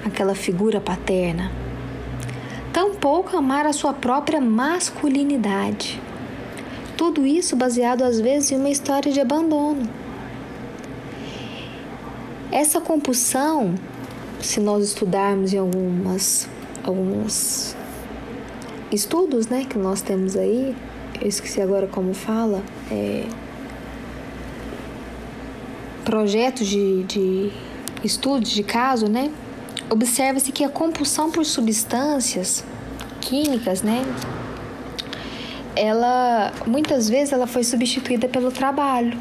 aquela 0.03 0.35
figura 0.35 0.81
paterna. 0.81 1.53
Tampouco 2.73 3.37
amar 3.37 3.67
a 3.67 3.73
sua 3.75 3.93
própria 3.93 4.41
masculinidade. 4.41 6.01
Tudo 6.97 7.27
isso 7.27 7.55
baseado 7.55 8.03
às 8.03 8.19
vezes 8.19 8.51
em 8.51 8.57
uma 8.57 8.71
história 8.71 9.13
de 9.13 9.21
abandono. 9.21 9.87
Essa 12.51 12.81
compulsão, 12.81 13.75
se 14.41 14.59
nós 14.59 14.85
estudarmos 14.85 15.53
em 15.53 15.59
algumas 15.59 16.49
alguns 16.83 17.77
estudos, 18.95 19.49
né, 19.49 19.65
que 19.69 19.79
nós 19.79 20.03
temos 20.03 20.37
aí, 20.37 20.77
eu 21.21 21.29
esqueci 21.29 21.61
agora 21.61 21.87
como 21.87 22.15
fala, 22.15 22.63
é, 22.91 23.25
projetos 26.05 26.67
de, 26.67 27.03
de 27.05 27.51
estudos 28.05 28.51
de 28.51 28.63
caso, 28.63 29.09
né? 29.09 29.31
Observa-se 29.89 30.51
que 30.53 30.65
a 30.65 30.69
compulsão 30.69 31.31
por 31.31 31.45
substâncias 31.45 32.65
químicas, 33.21 33.83
né? 33.83 34.03
Ela 35.77 36.53
muitas 36.67 37.09
vezes 37.09 37.33
ela 37.33 37.47
foi 37.47 37.65
substituída 37.65 38.29
pelo 38.29 38.51
trabalho, 38.51 39.17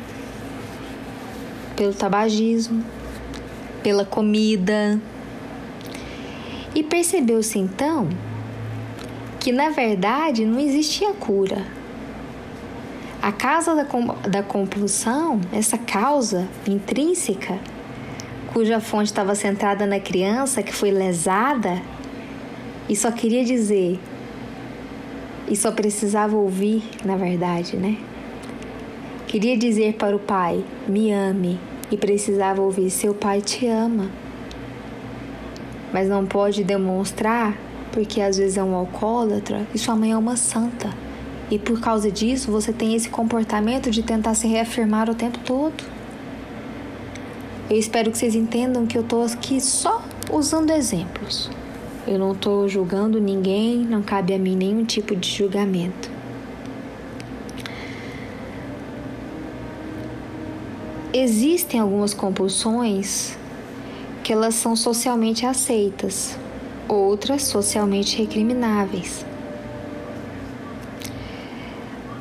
pelo 1.76 1.94
tabagismo, 1.94 2.84
pela 3.84 4.04
comida. 4.04 5.00
E 6.74 6.84
percebeu-se 6.84 7.60
então 7.60 8.10
que 9.42 9.52
na 9.52 9.70
verdade 9.70 10.46
não 10.46 10.60
existia 10.60 11.12
cura 11.14 11.66
a 13.22 13.32
causa 13.32 13.76
da, 13.76 13.86
da 14.30 14.42
compulsão, 14.44 15.42
essa 15.52 15.78
causa 15.78 16.48
intrínseca, 16.68 17.60
cuja 18.54 18.80
fonte 18.80 19.08
estava 19.08 19.36
centrada 19.36 19.86
na 19.86 20.00
criança 20.00 20.64
que 20.64 20.74
foi 20.74 20.92
lesada 20.92 21.82
e 22.90 22.96
só 22.96 23.12
queria 23.12 23.44
dizer, 23.44 24.00
e 25.48 25.56
só 25.56 25.72
precisava 25.72 26.36
ouvir, 26.36 26.84
na 27.04 27.16
verdade, 27.16 27.78
né? 27.78 27.98
Queria 29.28 29.58
dizer 29.58 29.94
para 29.94 30.16
o 30.16 30.20
pai: 30.20 30.64
me 30.88 31.12
ame, 31.12 31.60
e 31.92 31.98
precisava 31.98 32.62
ouvir: 32.62 32.90
seu 32.90 33.14
pai 33.14 33.42
te 33.42 33.68
ama. 33.68 34.10
Mas 35.94 36.08
não 36.10 36.26
pode 36.26 36.64
demonstrar, 36.64 37.56
porque 37.92 38.22
às 38.22 38.38
vezes 38.38 38.58
é 38.58 38.64
um 38.64 38.76
alcoólatra 38.76 39.68
e 39.74 39.78
sua 39.78 39.96
mãe 39.96 40.12
é 40.12 40.18
uma 40.18 40.36
santa. 40.36 40.90
E 41.50 41.60
por 41.60 41.80
causa 41.82 42.10
disso, 42.10 42.52
você 42.52 42.72
tem 42.72 42.96
esse 42.96 43.10
comportamento 43.10 43.92
de 43.92 44.02
tentar 44.02 44.34
se 44.36 44.48
reafirmar 44.48 45.10
o 45.10 45.16
tempo 45.16 45.38
todo. 45.40 45.84
Eu 47.70 47.78
espero 47.78 48.10
que 48.12 48.18
vocês 48.18 48.36
entendam 48.36 48.86
que 48.86 48.98
eu 48.98 49.02
estou 49.02 49.24
aqui 49.24 49.60
só 49.60 50.02
usando 50.32 50.72
exemplos. 50.72 51.50
Eu 52.08 52.18
não 52.18 52.32
estou 52.32 52.68
julgando 52.68 53.20
ninguém, 53.20 53.80
não 53.80 54.02
cabe 54.02 54.34
a 54.34 54.40
mim 54.40 54.56
nenhum 54.56 54.86
tipo 54.86 55.16
de 55.16 55.30
julgamento. 55.30 56.10
Existem 61.14 61.80
algumas 61.80 62.14
compulsões 62.14 63.38
que 64.24 64.32
elas 64.32 64.56
são 64.56 64.76
socialmente 64.78 65.46
aceitas, 65.46 66.38
outras 66.94 67.44
socialmente 67.44 68.18
recrimináveis. 68.18 69.26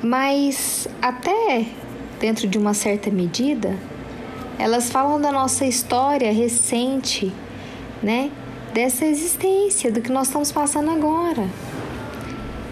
Mas 0.03 0.87
até 1.03 1.67
dentro 2.19 2.47
de 2.47 2.57
uma 2.57 2.73
certa 2.73 3.11
medida, 3.11 3.77
elas 4.59 4.91
falam 4.91 5.21
da 5.21 5.33
nossa 5.33 5.65
história 5.65 6.33
recente, 6.33 7.33
né? 8.03 8.31
Dessa 8.73 9.05
existência, 9.05 9.91
do 9.91 10.01
que 10.01 10.13
nós 10.13 10.29
estamos 10.29 10.53
passando 10.53 10.91
agora. 10.91 11.49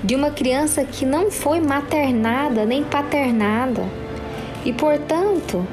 De 0.05 0.15
uma 0.15 0.31
criança 0.31 0.85
que 0.85 1.05
não 1.05 1.31
foi 1.31 1.61
maternada 1.61 2.65
nem 2.65 2.85
paternada. 2.85 3.85
E, 4.65 4.73
portanto, 4.73 5.67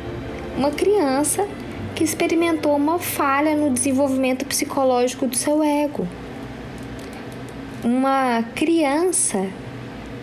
uma 0.58 0.72
criança 0.72 1.48
que 1.96 2.04
experimentou 2.04 2.76
uma 2.76 3.00
falha 3.00 3.56
no 3.56 3.72
desenvolvimento 3.72 4.46
psicológico 4.46 5.26
do 5.26 5.36
seu 5.36 5.64
ego. 5.64 6.06
Uma 7.84 8.44
criança 8.54 9.48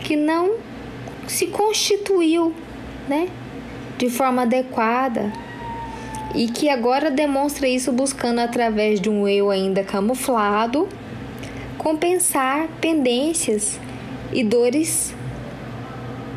que 0.00 0.14
não 0.14 0.56
se 1.26 1.46
constituiu, 1.46 2.54
né, 3.08 3.28
de 3.96 4.10
forma 4.10 4.42
adequada 4.42 5.32
e 6.34 6.48
que 6.48 6.68
agora 6.68 7.10
demonstra 7.10 7.66
isso 7.66 7.90
buscando 7.90 8.40
através 8.40 9.00
de 9.00 9.08
um 9.08 9.26
eu 9.26 9.50
ainda 9.50 9.82
camuflado 9.82 10.88
compensar 11.78 12.68
pendências 12.80 13.78
e 14.32 14.44
dores 14.44 15.14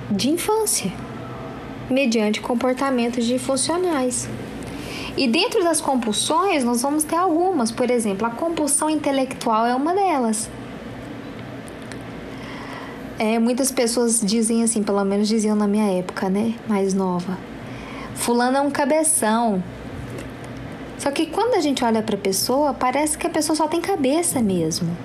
de 0.09 0.29
infância 0.29 0.91
mediante 1.89 2.41
comportamentos 2.41 3.25
disfuncionais. 3.25 4.27
E 5.17 5.27
dentro 5.27 5.63
das 5.63 5.79
compulsões, 5.79 6.63
nós 6.63 6.81
vamos 6.81 7.03
ter 7.03 7.15
algumas, 7.15 7.71
por 7.71 7.89
exemplo, 7.89 8.27
a 8.27 8.29
compulsão 8.29 8.89
intelectual 8.89 9.65
é 9.65 9.73
uma 9.73 9.93
delas. 9.93 10.49
É, 13.17 13.39
muitas 13.39 13.71
pessoas 13.71 14.19
dizem 14.19 14.61
assim, 14.61 14.83
pelo 14.83 15.03
menos 15.05 15.29
diziam 15.29 15.55
na 15.55 15.67
minha 15.67 15.89
época, 15.99 16.29
né? 16.29 16.53
Mais 16.67 16.93
nova. 16.93 17.37
Fulano 18.13 18.57
é 18.57 18.61
um 18.61 18.69
cabeção. 18.69 19.63
Só 20.97 21.09
que 21.11 21.27
quando 21.27 21.55
a 21.55 21.61
gente 21.61 21.83
olha 21.83 22.01
para 22.01 22.15
a 22.15 22.19
pessoa, 22.19 22.73
parece 22.73 23.17
que 23.17 23.25
a 23.25 23.29
pessoa 23.29 23.55
só 23.55 23.67
tem 23.67 23.79
cabeça 23.79 24.41
mesmo. 24.41 24.97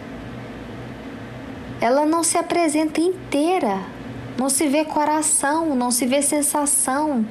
Ela 1.81 2.05
não 2.05 2.25
se 2.25 2.37
apresenta 2.37 3.01
inteira. 3.01 3.79
Não 4.37 4.49
se 4.49 4.67
vê 4.67 4.85
coração, 4.85 5.77
não 5.77 5.91
se 5.91 6.07
vê 6.07 6.23
sensação, 6.23 7.27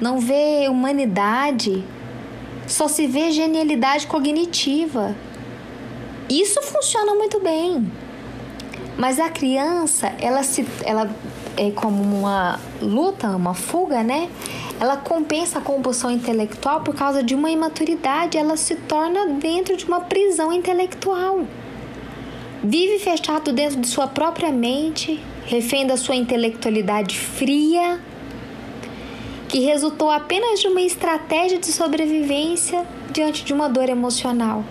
não 0.00 0.18
vê 0.18 0.68
humanidade. 0.68 1.84
Só 2.68 2.86
se 2.86 3.06
vê 3.06 3.32
genialidade 3.32 4.06
cognitiva. 4.06 5.16
Isso 6.28 6.60
funciona 6.62 7.14
muito 7.14 7.40
bem. 7.40 7.90
Mas 8.98 9.18
a 9.18 9.30
criança, 9.30 10.12
ela 10.20 10.42
se 10.42 10.66
ela 10.84 11.08
é 11.56 11.70
como 11.70 12.02
uma 12.02 12.60
luta, 12.80 13.28
uma 13.28 13.54
fuga, 13.54 14.02
né? 14.02 14.28
Ela 14.78 14.96
compensa 14.96 15.58
a 15.58 15.62
compulsão 15.62 16.10
intelectual 16.10 16.82
por 16.82 16.94
causa 16.94 17.22
de 17.22 17.34
uma 17.34 17.50
imaturidade, 17.50 18.36
ela 18.36 18.56
se 18.56 18.76
torna 18.76 19.26
dentro 19.26 19.76
de 19.76 19.84
uma 19.86 20.02
prisão 20.02 20.52
intelectual. 20.52 21.44
Vive 22.62 22.98
fechado 22.98 23.52
dentro 23.52 23.80
de 23.80 23.88
sua 23.88 24.06
própria 24.06 24.52
mente, 24.52 25.20
refém 25.46 25.86
da 25.86 25.96
sua 25.96 26.16
intelectualidade 26.16 27.18
fria, 27.18 28.00
que 29.48 29.60
resultou 29.60 30.10
apenas 30.10 30.60
de 30.60 30.68
uma 30.68 30.82
estratégia 30.82 31.58
de 31.58 31.66
sobrevivência 31.66 32.84
diante 33.10 33.44
de 33.44 33.52
uma 33.52 33.68
dor 33.68 33.88
emocional. 33.88 34.62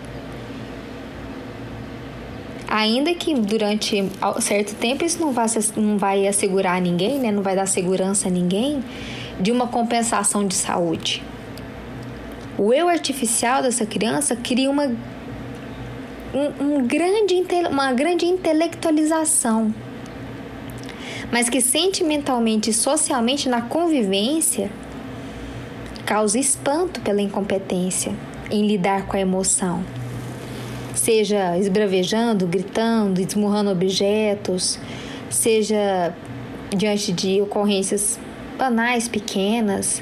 Ainda 2.68 3.14
que 3.16 3.34
durante 3.34 4.08
certo 4.40 4.76
tempo 4.76 5.04
isso 5.04 5.20
não 5.20 5.32
vai, 5.32 5.48
não 5.76 5.98
vai 5.98 6.28
assegurar 6.28 6.80
ninguém, 6.82 7.18
né? 7.18 7.32
não 7.32 7.42
vai 7.42 7.56
dar 7.56 7.66
segurança 7.66 8.28
a 8.28 8.32
ninguém 8.32 8.84
de 9.40 9.52
uma 9.52 9.68
compensação 9.68 10.46
de 10.46 10.54
saúde. 10.54 11.24
O 12.58 12.74
eu 12.74 12.90
artificial 12.90 13.62
dessa 13.62 13.86
criança 13.86 14.36
cria 14.36 14.70
uma, 14.70 14.86
um, 16.34 16.64
um 16.64 16.88
grande, 16.88 17.36
uma 17.70 17.94
grande 17.94 18.26
intelectualização, 18.26 19.74
mas 21.32 21.50
que 21.50 21.62
sentimentalmente 21.62 22.70
e 22.70 22.74
socialmente 22.74 23.50
na 23.50 23.62
convivência 23.62 24.70
causa 26.06 26.40
espanto 26.40 27.02
pela 27.02 27.22
incompetência 27.22 28.14
em 28.50 28.66
lidar 28.66 29.08
com 29.08 29.18
a 29.18 29.20
emoção. 29.20 29.84
Seja 30.96 31.58
esbravejando, 31.58 32.48
gritando, 32.48 33.20
esmurrando 33.20 33.70
objetos, 33.70 34.80
seja 35.30 36.14
diante 36.76 37.12
de 37.12 37.42
ocorrências 37.42 38.18
banais, 38.58 39.08
pequenas, 39.08 40.02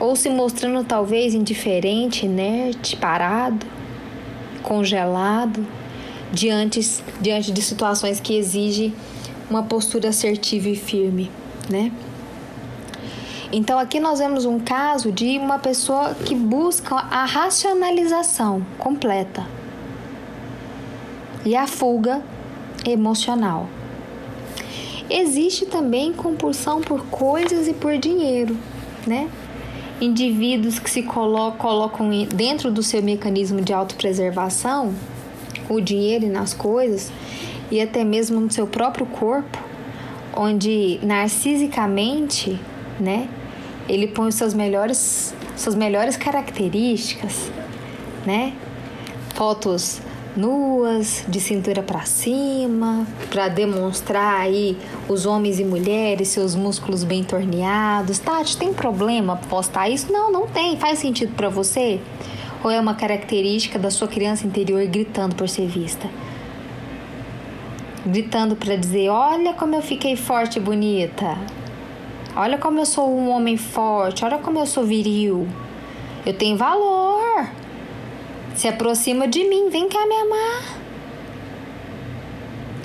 ou 0.00 0.16
se 0.16 0.28
mostrando 0.30 0.84
talvez 0.84 1.34
indiferente, 1.34 2.26
inerte, 2.26 2.96
parado, 2.96 3.66
congelado, 4.62 5.64
diante, 6.32 6.80
diante 7.20 7.52
de 7.52 7.62
situações 7.62 8.20
que 8.20 8.36
exigem 8.36 8.94
uma 9.50 9.62
postura 9.62 10.10
assertiva 10.10 10.68
e 10.68 10.76
firme, 10.76 11.30
né? 11.68 11.92
Então 13.50 13.78
aqui 13.78 13.98
nós 13.98 14.18
vemos 14.18 14.44
um 14.44 14.58
caso 14.58 15.10
de 15.10 15.38
uma 15.38 15.58
pessoa 15.58 16.14
que 16.14 16.34
busca 16.34 16.94
a 16.94 17.24
racionalização 17.24 18.64
completa 18.78 19.46
e 21.44 21.56
a 21.56 21.66
fuga 21.66 22.22
emocional. 22.86 23.68
Existe 25.08 25.64
também 25.64 26.12
compulsão 26.12 26.82
por 26.82 27.06
coisas 27.06 27.66
e 27.66 27.72
por 27.72 27.96
dinheiro, 27.96 28.54
né? 29.06 29.30
Indivíduos 29.98 30.78
que 30.78 30.90
se 30.90 31.02
colocam 31.02 32.10
dentro 32.26 32.70
do 32.70 32.82
seu 32.82 33.02
mecanismo 33.02 33.62
de 33.62 33.72
autopreservação, 33.72 34.94
o 35.70 35.80
dinheiro 35.80 36.26
e 36.26 36.28
nas 36.28 36.52
coisas, 36.52 37.10
e 37.70 37.80
até 37.80 38.04
mesmo 38.04 38.40
no 38.40 38.50
seu 38.50 38.66
próprio 38.66 39.06
corpo, 39.06 39.58
onde 40.36 40.98
narcisicamente, 41.02 42.58
né, 42.98 43.28
ele 43.88 44.06
põe 44.06 44.30
suas 44.30 44.54
melhores, 44.54 45.34
suas 45.56 45.74
melhores 45.74 46.16
características, 46.16 47.50
né? 48.26 48.52
Fotos 49.34 50.00
nuas, 50.36 51.24
de 51.26 51.40
cintura 51.40 51.82
para 51.82 52.02
cima, 52.02 53.04
para 53.28 53.48
demonstrar 53.48 54.40
aí 54.40 54.76
os 55.08 55.26
homens 55.26 55.58
e 55.58 55.64
mulheres, 55.64 56.28
seus 56.28 56.54
músculos 56.54 57.02
bem 57.02 57.24
torneados. 57.24 58.20
Tati, 58.20 58.56
tem 58.56 58.72
problema 58.72 59.36
postar 59.48 59.88
isso? 59.88 60.12
Não, 60.12 60.30
não 60.30 60.46
tem. 60.46 60.76
Faz 60.76 61.00
sentido 61.00 61.34
para 61.34 61.48
você? 61.48 62.00
Ou 62.62 62.70
é 62.70 62.78
uma 62.80 62.94
característica 62.94 63.78
da 63.78 63.90
sua 63.90 64.06
criança 64.06 64.46
interior 64.46 64.86
gritando 64.86 65.34
por 65.34 65.48
ser 65.48 65.66
vista? 65.66 66.08
Gritando 68.06 68.56
para 68.56 68.76
dizer: 68.76 69.08
Olha 69.08 69.52
como 69.54 69.74
eu 69.74 69.82
fiquei 69.82 70.16
forte 70.16 70.58
e 70.58 70.60
bonita. 70.60 71.36
Olha 72.36 72.56
como 72.56 72.78
eu 72.78 72.86
sou 72.86 73.10
um 73.10 73.30
homem 73.30 73.56
forte. 73.56 74.24
Olha 74.24 74.38
como 74.38 74.58
eu 74.58 74.66
sou 74.66 74.84
viril. 74.84 75.48
Eu 76.24 76.32
tenho 76.32 76.56
valor. 76.56 77.48
Se 78.54 78.68
aproxima 78.68 79.26
de 79.26 79.44
mim, 79.48 79.70
vem 79.70 79.88
cá 79.88 80.06
me 80.06 80.14
amar. 80.14 80.78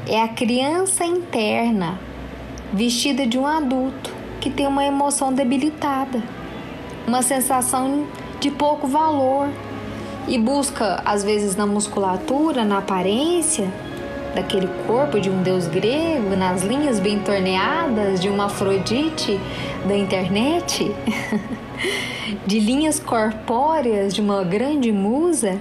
É 0.07 0.22
a 0.22 0.28
criança 0.28 1.05
interna 1.05 1.99
vestida 2.74 3.26
de 3.26 3.38
um 3.38 3.45
adulto 3.45 4.11
que 4.41 4.49
tem 4.49 4.68
uma 4.68 4.84
emoção 4.84 5.32
debilitada, 5.32 6.22
uma 7.07 7.22
sensação 7.22 8.05
de 8.39 8.51
pouco 8.51 8.88
valor 8.88 9.47
e 10.28 10.38
busca, 10.38 11.01
às 11.05 11.24
vezes, 11.24 11.55
na 11.55 11.66
musculatura, 11.66 12.66
na 12.66 12.80
aparência, 12.80 13.72
daquele 14.34 14.67
corpo 14.88 15.19
de 15.19 15.29
um 15.29 15.43
deus 15.43 15.67
grego, 15.67 16.36
nas 16.36 16.63
linhas 16.63 16.99
bem 16.99 17.19
torneadas 17.19 18.19
de 18.19 18.29
uma 18.29 18.45
Afrodite 18.45 19.39
da 19.88 19.95
internet, 19.95 20.93
de 22.45 22.59
linhas 22.59 22.99
corpóreas 22.99 24.13
de 24.13 24.21
uma 24.21 24.43
grande 24.43 24.91
musa, 24.91 25.59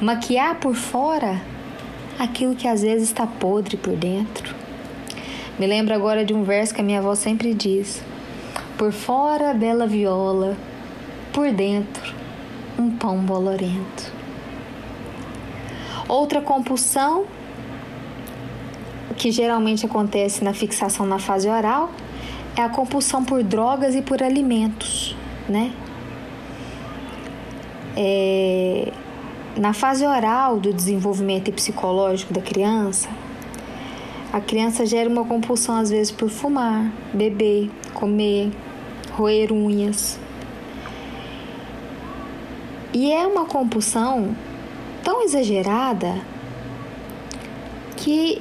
maquiar 0.00 0.56
por 0.56 0.74
fora 0.74 1.40
aquilo 2.18 2.54
que 2.54 2.66
às 2.66 2.82
vezes 2.82 3.08
está 3.08 3.26
podre 3.26 3.76
por 3.76 3.94
dentro. 3.94 4.54
Me 5.58 5.66
lembro 5.66 5.94
agora 5.94 6.24
de 6.24 6.32
um 6.32 6.44
verso 6.44 6.74
que 6.74 6.80
a 6.80 6.84
minha 6.84 7.00
avó 7.00 7.14
sempre 7.14 7.52
diz: 7.52 8.02
Por 8.76 8.92
fora, 8.92 9.52
bela 9.52 9.86
viola, 9.86 10.56
por 11.32 11.50
dentro, 11.50 12.14
um 12.78 12.90
pão 12.90 13.18
bolorento. 13.18 14.12
Outra 16.08 16.40
compulsão 16.40 17.26
que 19.18 19.32
geralmente 19.32 19.84
acontece 19.84 20.44
na 20.44 20.54
fixação 20.54 21.04
na 21.04 21.18
fase 21.18 21.48
oral 21.48 21.90
é 22.56 22.62
a 22.62 22.68
compulsão 22.68 23.24
por 23.24 23.42
drogas 23.42 23.94
e 23.94 24.00
por 24.00 24.22
alimentos, 24.22 25.16
né? 25.48 25.72
É, 27.96 28.92
na 29.56 29.72
fase 29.72 30.06
oral 30.06 30.58
do 30.60 30.72
desenvolvimento 30.72 31.52
psicológico 31.52 32.32
da 32.32 32.40
criança, 32.40 33.08
a 34.32 34.40
criança 34.40 34.86
gera 34.86 35.10
uma 35.10 35.24
compulsão 35.24 35.76
às 35.76 35.90
vezes 35.90 36.12
por 36.12 36.28
fumar, 36.28 36.92
beber, 37.12 37.70
comer, 37.94 38.52
roer 39.12 39.52
unhas. 39.52 40.18
E 42.92 43.12
é 43.12 43.26
uma 43.26 43.46
compulsão 43.46 44.36
tão 45.02 45.22
exagerada 45.22 46.14
que 47.96 48.40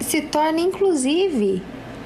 se 0.00 0.22
torna 0.22 0.60
inclusive 0.60 1.62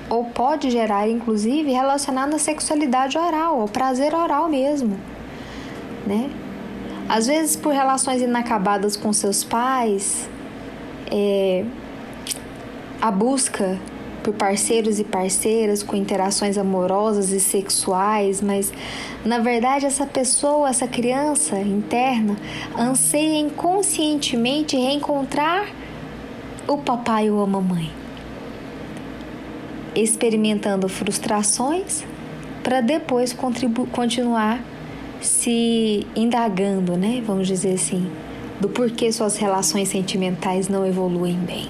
ou 0.08 0.24
pode 0.24 0.70
gerar 0.70 1.08
inclusive 1.08 1.70
relacionado 1.70 2.34
à 2.34 2.38
sexualidade 2.38 3.18
oral, 3.18 3.60
ao 3.60 3.68
prazer 3.68 4.14
oral 4.14 4.48
mesmo, 4.48 4.98
né? 6.06 6.30
Às 7.08 7.26
vezes 7.26 7.56
por 7.56 7.72
relações 7.72 8.20
inacabadas 8.20 8.96
com 8.96 9.12
seus 9.12 9.42
pais, 9.42 10.28
é, 11.10 11.64
a 13.00 13.10
busca 13.10 13.78
por 14.22 14.34
parceiros 14.34 14.98
e 14.98 15.04
parceiras 15.04 15.82
com 15.82 15.96
interações 15.96 16.58
amorosas 16.58 17.30
e 17.30 17.40
sexuais, 17.40 18.42
mas 18.42 18.72
na 19.24 19.38
verdade 19.38 19.86
essa 19.86 20.04
pessoa, 20.04 20.68
essa 20.68 20.86
criança 20.86 21.58
interna, 21.58 22.36
anseia 22.76 23.38
inconscientemente 23.38 24.76
reencontrar 24.76 25.66
o 26.68 26.76
papai 26.76 27.30
ou 27.30 27.42
a 27.42 27.46
mamãe, 27.46 27.90
experimentando 29.94 30.86
frustrações 30.86 32.04
para 32.62 32.82
depois 32.82 33.34
continuar 33.90 34.60
se 35.18 36.06
indagando, 36.14 36.94
né? 36.94 37.22
Vamos 37.26 37.48
dizer 37.48 37.74
assim, 37.74 38.08
do 38.60 38.68
porquê 38.68 39.10
suas 39.10 39.38
relações 39.38 39.88
sentimentais 39.88 40.68
não 40.68 40.84
evoluem 40.84 41.38
bem. 41.38 41.66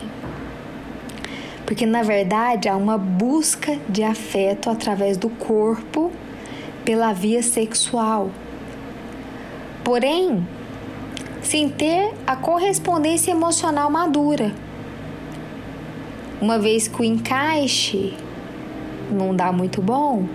Porque 1.64 1.86
na 1.86 2.02
verdade 2.02 2.68
há 2.68 2.74
uma 2.76 2.98
busca 2.98 3.78
de 3.88 4.02
afeto 4.02 4.68
através 4.68 5.16
do 5.16 5.28
corpo 5.28 6.10
pela 6.84 7.12
via 7.12 7.42
sexual. 7.42 8.30
Porém, 9.84 10.46
sem 11.40 11.68
ter 11.68 12.12
a 12.26 12.34
correspondência 12.34 13.30
emocional 13.30 13.88
madura 13.90 14.52
uma 16.40 16.58
vez 16.58 16.86
que 16.86 17.00
o 17.00 17.04
encaixe 17.04 18.14
não 19.10 19.34
dá 19.34 19.50
muito 19.52 19.82
bom, 19.82 20.26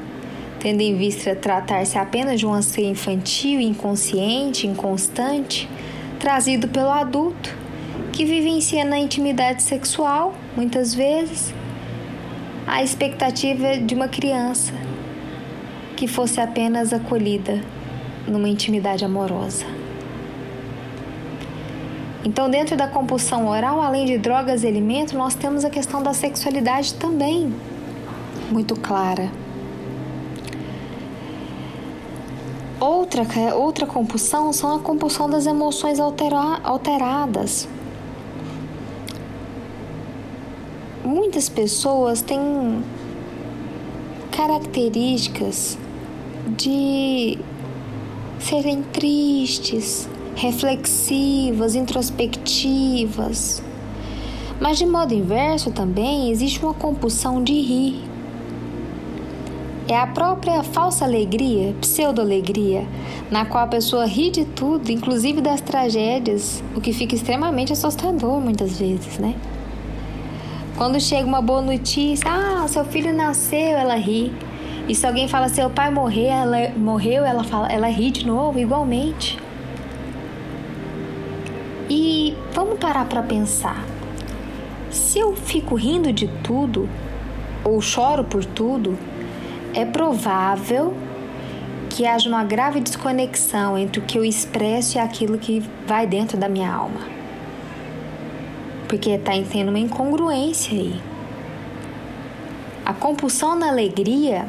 tendo 0.60 0.82
em 0.82 0.98
vista 0.98 1.36
tratar-se 1.36 1.98
apenas 1.98 2.40
de 2.40 2.46
um 2.46 2.54
anseio 2.54 2.90
infantil, 2.90 3.60
inconsciente, 3.60 4.68
inconstante, 4.68 5.70
trazido 6.20 6.68
pelo 6.68 6.90
adulto, 6.90 7.56
que 8.12 8.26
vivencia 8.26 8.86
na 8.86 8.98
intimidade 8.98 9.64
sexual, 9.64 10.34
muitas 10.56 10.94
vezes, 10.94 11.54
a 12.66 12.84
expectativa 12.84 13.78
de 13.78 13.94
uma 13.94 14.08
criança 14.08 14.74
que 15.96 16.08
fosse 16.08 16.40
apenas 16.40 16.94
acolhida 16.94 17.62
numa 18.28 18.48
intimidade 18.48 19.04
amorosa. 19.04 19.83
Então, 22.26 22.50
dentro 22.50 22.78
da 22.78 22.88
compulsão 22.88 23.48
oral, 23.48 23.82
além 23.82 24.06
de 24.06 24.18
drogas 24.18 24.64
e 24.64 24.68
alimentos, 24.68 25.14
nós 25.14 25.36
temos 25.36 25.66
a 25.66 25.70
questão 25.70 26.02
da 26.02 26.14
sexualidade 26.14 26.94
também 26.94 27.54
muito 28.50 28.76
clara. 28.76 29.30
Outra, 32.80 33.24
outra 33.56 33.86
compulsão 33.86 34.52
são 34.54 34.76
a 34.76 34.80
compulsão 34.80 35.30
das 35.30 35.46
emoções 35.46 36.00
altera, 36.00 36.60
alteradas. 36.64 37.68
muitas 41.34 41.50
pessoas 41.50 42.22
têm 42.22 42.40
características 44.32 45.78
de 46.48 47.38
serem 48.40 48.82
tristes, 48.84 50.08
reflexivas, 50.36 51.76
introspectivas. 51.76 53.64
Mas 54.60 54.78
de 54.78 54.86
modo 54.86 55.14
inverso 55.14 55.72
também 55.72 56.32
existe 56.32 56.64
uma 56.64 56.74
compulsão 56.74 57.44
de 57.44 57.54
rir. 57.54 58.14
É 59.88 59.98
a 59.98 60.08
própria 60.08 60.64
falsa 60.64 61.04
alegria, 61.04 61.76
pseudo-alegria, 61.82 62.88
na 63.30 63.44
qual 63.44 63.66
a 63.66 63.68
pessoa 63.68 64.06
ri 64.06 64.32
de 64.32 64.46
tudo, 64.46 64.90
inclusive 64.90 65.42
das 65.42 65.60
tragédias, 65.60 66.64
o 66.74 66.80
que 66.80 66.94
fica 66.94 67.14
extremamente 67.14 67.74
assustador 67.74 68.40
muitas 68.40 68.80
vezes, 68.80 69.18
né? 69.20 69.36
Quando 70.78 71.00
chega 71.00 71.28
uma 71.28 71.42
boa 71.42 71.62
notícia, 71.62 72.26
ah, 72.32 72.66
seu 72.68 72.86
filho 72.86 73.14
nasceu, 73.14 73.78
ela 73.78 73.96
ri. 73.96 74.34
E 74.88 74.96
se 74.96 75.06
alguém 75.06 75.28
fala 75.28 75.50
seu 75.50 75.70
pai 75.70 75.92
morreu, 75.92 76.32
ela 76.32 76.70
morreu, 76.76 77.26
ela 77.26 77.44
fala, 77.44 77.72
ela 77.72 77.88
ri 77.88 78.10
de 78.10 78.26
novo 78.26 78.60
igualmente. 78.60 79.38
E 81.90 82.36
vamos 82.54 82.78
parar 82.78 83.06
para 83.06 83.24
pensar. 83.24 83.84
Se 84.92 85.20
eu 85.20 85.36
fico 85.36 85.76
rindo 85.76 86.14
de 86.14 86.28
tudo 86.44 86.88
ou 87.64 87.82
choro 87.82 88.24
por 88.24 88.46
tudo, 88.46 88.98
é 89.74 89.84
provável 89.84 90.94
que 91.90 92.06
haja 92.06 92.30
uma 92.30 92.44
grave 92.44 92.80
desconexão 92.80 93.78
entre 93.78 94.00
o 94.00 94.04
que 94.04 94.18
eu 94.18 94.24
expresso 94.24 94.98
e 94.98 95.00
aquilo 95.00 95.38
que 95.38 95.64
vai 95.88 96.06
dentro 96.06 96.38
da 96.38 96.48
minha 96.48 96.72
alma. 96.72 97.02
Porque 98.88 99.12
está 99.12 99.32
tendo 99.52 99.70
uma 99.70 99.80
incongruência 99.80 100.78
aí. 100.78 101.00
A 102.86 102.94
compulsão 102.94 103.56
na 103.56 103.70
alegria 103.70 104.46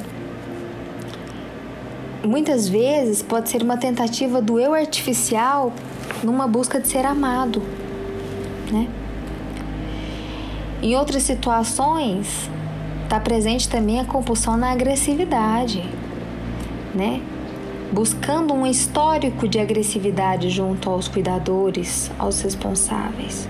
muitas 2.22 2.68
vezes 2.68 3.22
pode 3.22 3.48
ser 3.48 3.62
uma 3.62 3.76
tentativa 3.76 4.42
do 4.42 4.58
eu 4.58 4.74
artificial 4.74 5.72
numa 6.22 6.46
busca 6.46 6.80
de 6.80 6.88
ser 6.88 7.04
amado, 7.04 7.62
né? 8.74 8.88
Em 10.82 10.96
outras 10.96 11.22
situações, 11.22 12.50
está 13.04 13.20
presente 13.20 13.68
também 13.68 14.00
a 14.00 14.04
compulsão 14.04 14.56
na 14.56 14.72
agressividade, 14.72 15.82
né? 16.94 17.22
Buscando 17.92 18.52
um 18.52 18.66
histórico 18.66 19.46
de 19.46 19.60
agressividade 19.60 20.50
junto 20.50 20.90
aos 20.90 21.06
cuidadores, 21.06 22.10
aos 22.18 22.40
responsáveis. 22.40 23.48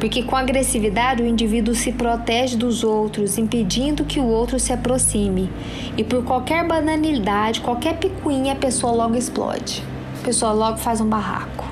Porque 0.00 0.22
com 0.22 0.34
agressividade 0.34 1.22
o 1.22 1.26
indivíduo 1.26 1.74
se 1.74 1.92
protege 1.92 2.56
dos 2.56 2.82
outros, 2.82 3.36
impedindo 3.36 4.04
que 4.04 4.18
o 4.18 4.26
outro 4.26 4.58
se 4.58 4.72
aproxime. 4.72 5.50
E 5.96 6.04
por 6.04 6.24
qualquer 6.24 6.66
banalidade, 6.66 7.60
qualquer 7.60 7.98
picuinha, 7.98 8.54
a 8.54 8.56
pessoa 8.56 8.92
logo 8.92 9.16
explode. 9.16 9.82
A 10.20 10.24
pessoa 10.24 10.52
logo 10.52 10.78
faz 10.78 11.00
um 11.00 11.08
barraco. 11.08 11.67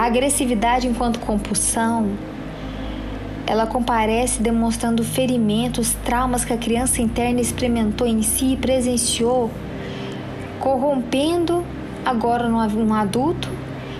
A 0.00 0.04
agressividade 0.04 0.88
enquanto 0.88 1.20
compulsão, 1.20 2.12
ela 3.46 3.66
comparece 3.66 4.40
demonstrando 4.40 5.04
ferimentos, 5.04 5.92
traumas 6.02 6.42
que 6.42 6.54
a 6.54 6.56
criança 6.56 7.02
interna 7.02 7.38
experimentou 7.38 8.06
em 8.06 8.22
si 8.22 8.54
e 8.54 8.56
presenciou, 8.56 9.50
corrompendo 10.58 11.62
agora 12.02 12.48
um 12.48 12.94
adulto 12.94 13.50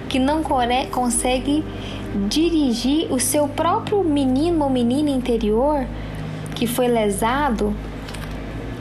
que 0.09 0.19
não 0.19 0.43
consegue 0.43 1.63
dirigir 2.31 3.13
o 3.13 3.21
seu 3.21 3.47
próprio 3.47 4.03
menino 4.03 4.65
ou 4.65 4.71
menina 4.71 5.11
interior 5.11 5.87
que 6.55 6.67
foi 6.67 6.89
lesado 6.89 7.75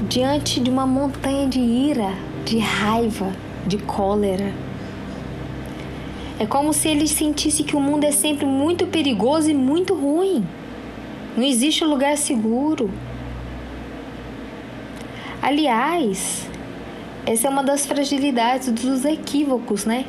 diante 0.08 0.62
de 0.62 0.70
uma 0.70 0.88
montanha 0.88 1.50
de 1.50 1.60
ira, 1.60 2.14
de 2.46 2.60
raiva, 2.60 3.34
de 3.68 3.78
cólera. 3.78 4.69
É 6.40 6.46
como 6.46 6.74
se 6.74 6.88
ele 6.88 7.08
sentisse 7.08 7.64
que 7.64 7.76
o 7.76 7.82
mundo 7.82 8.06
é 8.06 8.12
sempre 8.12 8.46
muito 8.46 8.88
perigoso 8.88 9.50
e 9.50 9.54
muito 9.54 9.94
ruim. 9.94 10.48
Não 11.36 11.44
existe 11.44 11.84
lugar 11.84 12.18
seguro. 12.18 12.90
Aliás, 15.42 16.48
essa 17.26 17.48
é 17.48 17.50
uma 17.50 17.64
das 17.64 17.86
fragilidades 17.86 18.72
dos 18.72 19.04
equívocos, 19.04 19.86
né? 19.86 20.06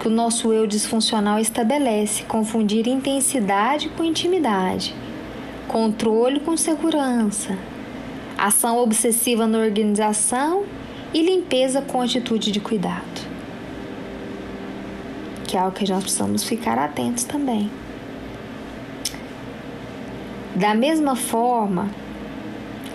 que 0.00 0.08
o 0.08 0.10
nosso 0.10 0.52
eu 0.52 0.66
disfuncional 0.66 1.38
estabelece, 1.38 2.24
confundir 2.24 2.86
intensidade 2.86 3.88
com 3.90 4.04
intimidade, 4.04 4.94
controle 5.68 6.40
com 6.40 6.56
segurança, 6.56 7.56
ação 8.36 8.78
obsessiva 8.78 9.46
na 9.46 9.58
organização 9.58 10.64
e 11.12 11.22
limpeza 11.22 11.80
com 11.80 12.02
atitude 12.02 12.50
de 12.50 12.60
cuidado. 12.60 13.33
Que 15.54 15.58
é 15.58 15.60
algo 15.60 15.76
que 15.76 15.88
nós 15.88 16.02
precisamos 16.02 16.42
ficar 16.42 16.76
atentos 16.80 17.22
também. 17.22 17.70
Da 20.56 20.74
mesma 20.74 21.14
forma, 21.14 21.88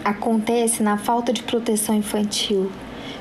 acontece 0.03 0.83
na 0.83 0.97
falta 0.97 1.31
de 1.31 1.41
proteção 1.41 1.95
infantil 1.95 2.69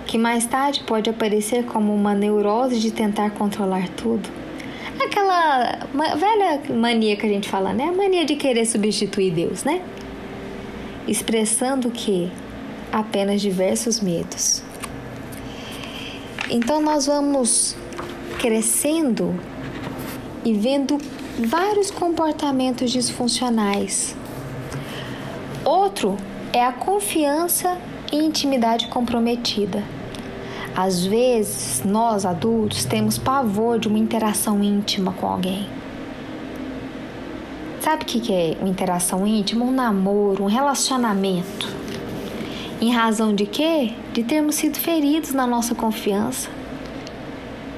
que 0.08 0.18
mais 0.18 0.44
tarde 0.44 0.82
pode 0.82 1.08
aparecer 1.08 1.64
como 1.66 1.94
uma 1.94 2.16
neurose 2.16 2.80
de 2.80 2.90
tentar 2.90 3.30
controlar 3.30 3.88
tudo. 3.90 4.28
Aquela 5.00 5.86
velha 6.16 6.60
mania 6.74 7.14
que 7.14 7.24
a 7.24 7.28
gente 7.28 7.48
fala, 7.48 7.72
né? 7.72 7.84
A 7.84 7.92
mania 7.92 8.24
de 8.24 8.34
querer 8.34 8.66
substituir 8.66 9.30
Deus, 9.30 9.62
né? 9.62 9.82
Expressando 11.06 11.92
que 11.92 12.28
apenas 12.90 13.40
diversos 13.40 14.00
medos. 14.00 14.64
Então 16.50 16.82
nós 16.82 17.06
vamos 17.06 17.77
crescendo 18.38 19.38
e 20.44 20.52
vendo 20.54 20.96
vários 21.44 21.90
comportamentos 21.90 22.90
disfuncionais. 22.90 24.14
Outro 25.64 26.16
é 26.52 26.64
a 26.64 26.72
confiança 26.72 27.76
e 28.12 28.16
intimidade 28.16 28.86
comprometida. 28.88 29.82
Às 30.74 31.04
vezes, 31.04 31.82
nós 31.84 32.24
adultos 32.24 32.84
temos 32.84 33.18
pavor 33.18 33.78
de 33.78 33.88
uma 33.88 33.98
interação 33.98 34.62
íntima 34.62 35.12
com 35.12 35.26
alguém. 35.26 35.68
Sabe 37.80 38.04
o 38.04 38.06
que 38.06 38.32
é 38.32 38.56
uma 38.60 38.68
interação 38.68 39.26
íntima? 39.26 39.64
Um 39.64 39.72
namoro, 39.72 40.44
um 40.44 40.46
relacionamento. 40.46 41.68
Em 42.80 42.92
razão 42.92 43.34
de 43.34 43.46
quê? 43.46 43.92
De 44.12 44.22
termos 44.22 44.54
sido 44.54 44.78
feridos 44.78 45.32
na 45.32 45.46
nossa 45.46 45.74
confiança, 45.74 46.48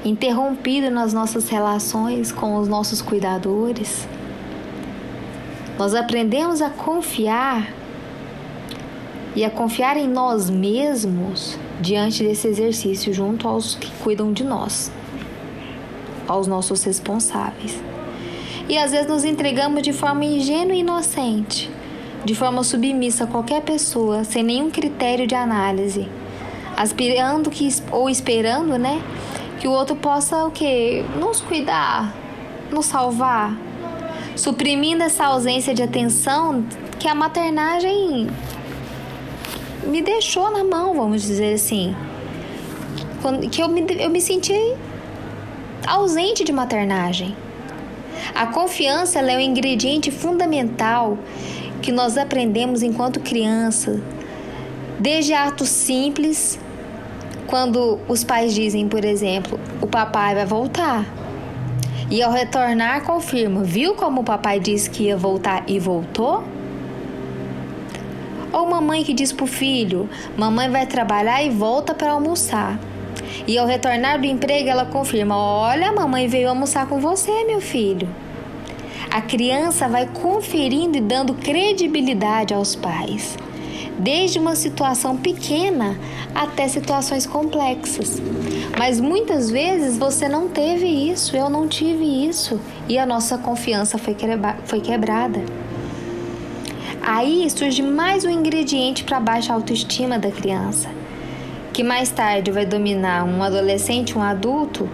interrompido 0.05 0.91
nas 0.91 1.13
nossas 1.13 1.49
relações 1.49 2.33
com 2.33 2.57
os 2.57 2.69
nossos 2.69 3.03
cuidadores. 3.03 4.07
Nós 5.79 5.95
aprendemos 5.95 6.61
a 6.63 6.71
confiar 6.71 7.73
e 9.35 9.45
a 9.45 9.51
confiar 9.51 9.97
em 9.97 10.09
nós 10.09 10.51
mesmos 10.51 11.59
diante 11.81 12.23
desse 12.23 12.49
exercício 12.49 13.13
junto 13.13 13.47
aos 13.47 13.75
que 13.77 13.91
cuidam 14.03 14.33
de 14.33 14.45
nós, 14.45 14.91
aos 16.27 16.47
nossos 16.47 16.83
responsáveis. 16.83 17.79
E 18.69 18.77
às 18.77 18.93
vezes 18.93 19.07
nos 19.07 19.25
entregamos 19.25 19.83
de 19.83 19.93
forma 19.93 20.25
ingênua 20.25 20.75
e 20.75 20.81
inocente, 20.81 21.71
de 22.25 22.35
forma 22.35 22.63
submissa 22.63 23.25
a 23.25 23.27
qualquer 23.27 23.63
pessoa, 23.63 24.25
sem 24.25 24.43
nenhum 24.43 24.71
critério 24.71 25.27
de 25.27 25.35
análise, 25.35 26.09
aspirando 26.77 27.51
que 27.51 27.69
ou 27.91 28.09
esperando, 28.09 28.79
né, 28.79 29.03
que 29.61 29.69
o 29.69 29.73
outro 29.73 29.95
possa 29.95 30.47
o 30.47 30.51
que 30.51 31.05
nos 31.19 31.43
cuidar, 31.43 32.15
nos 32.73 32.87
salvar, 32.87 33.55
suprimindo 34.35 35.03
essa 35.03 35.27
ausência 35.27 35.75
de 35.75 35.83
atenção 35.83 36.65
que 36.99 37.07
a 37.07 37.15
maternagem 37.15 38.27
me 39.85 40.01
deixou 40.01 40.51
na 40.51 40.65
mão, 40.65 40.95
vamos 40.95 41.23
dizer 41.23 41.55
assim. 41.55 41.95
Que 43.53 43.63
eu 43.63 43.69
me, 43.69 43.85
eu 43.99 44.09
me 44.09 44.21
senti 44.21 44.55
ausente 45.87 46.43
de 46.43 46.53
maternagem. 46.53 47.37
A 48.35 48.47
confiança 48.47 49.19
é 49.19 49.37
um 49.37 49.41
ingrediente 49.41 50.11
fundamental 50.11 51.19
que 51.83 51.93
nós 51.93 52.17
aprendemos 52.17 52.83
enquanto 52.83 53.21
criança, 53.21 54.01
desde 54.99 55.35
atos 55.35 55.69
simples, 55.69 56.59
quando 57.51 57.99
os 58.07 58.23
pais 58.23 58.55
dizem, 58.55 58.89
por 58.89 59.05
exemplo, 59.05 59.59
o 59.83 59.87
papai 59.87 60.37
vai 60.37 60.47
voltar. 60.47 61.05
E 62.09 62.23
ao 62.23 62.31
retornar, 62.31 63.03
confirma, 63.03 63.65
viu 63.65 63.95
como 63.95 64.21
o 64.21 64.25
papai 64.25 64.61
disse 64.61 64.89
que 64.89 65.05
ia 65.05 65.17
voltar 65.17 65.65
e 65.67 65.79
voltou? 65.81 66.45
Ou 68.53 68.67
mamãe 68.71 69.03
que 69.03 69.13
diz 69.13 69.33
pro 69.33 69.47
filho: 69.47 70.09
Mamãe 70.37 70.71
vai 70.71 70.87
trabalhar 70.87 71.43
e 71.43 71.51
volta 71.51 71.93
para 71.93 72.13
almoçar. 72.13 72.79
E 73.47 73.59
ao 73.59 73.67
retornar 73.67 74.21
do 74.21 74.27
emprego, 74.27 74.69
ela 74.69 74.85
confirma: 74.85 75.37
Olha, 75.37 75.93
mamãe 75.93 76.29
veio 76.29 76.49
almoçar 76.49 76.87
com 76.87 77.01
você, 77.01 77.45
meu 77.45 77.61
filho. 77.61 78.09
A 79.11 79.21
criança 79.21 79.89
vai 79.89 80.07
conferindo 80.07 80.97
e 80.97 81.01
dando 81.01 81.35
credibilidade 81.35 82.55
aos 82.55 82.77
pais, 82.77 83.37
desde 84.03 84.39
uma 84.39 84.57
situação 84.57 85.17
pequena 85.17 85.99
até 86.35 86.67
situações 86.69 87.27
complexas. 87.27 88.21
Mas 88.79 89.01
muitas 89.01 89.51
vezes 89.51 89.99
você 89.99 90.29
não 90.29 90.49
teve 90.49 90.87
isso, 90.87 91.37
eu 91.37 91.51
não 91.51 91.69
tive 91.69 92.05
isso, 92.05 92.61
e 92.89 92.99
a 92.99 93.05
nossa 93.05 93.37
confiança 93.39 93.99
foi, 93.99 94.17
foi 94.65 94.81
quebrada. 94.81 95.41
Aí 97.03 97.49
surge 97.51 97.83
mais 97.83 98.25
um 98.25 98.31
ingrediente 98.31 99.05
para 99.05 99.19
baixa 99.19 99.53
autoestima 99.53 100.19
da 100.19 100.31
criança, 100.31 100.89
que 101.73 101.83
mais 101.83 102.11
tarde 102.11 102.51
vai 102.51 102.67
dominar 102.67 103.25
um 103.25 103.43
adolescente, 103.43 104.17
um 104.17 104.23
adulto, 104.23 104.89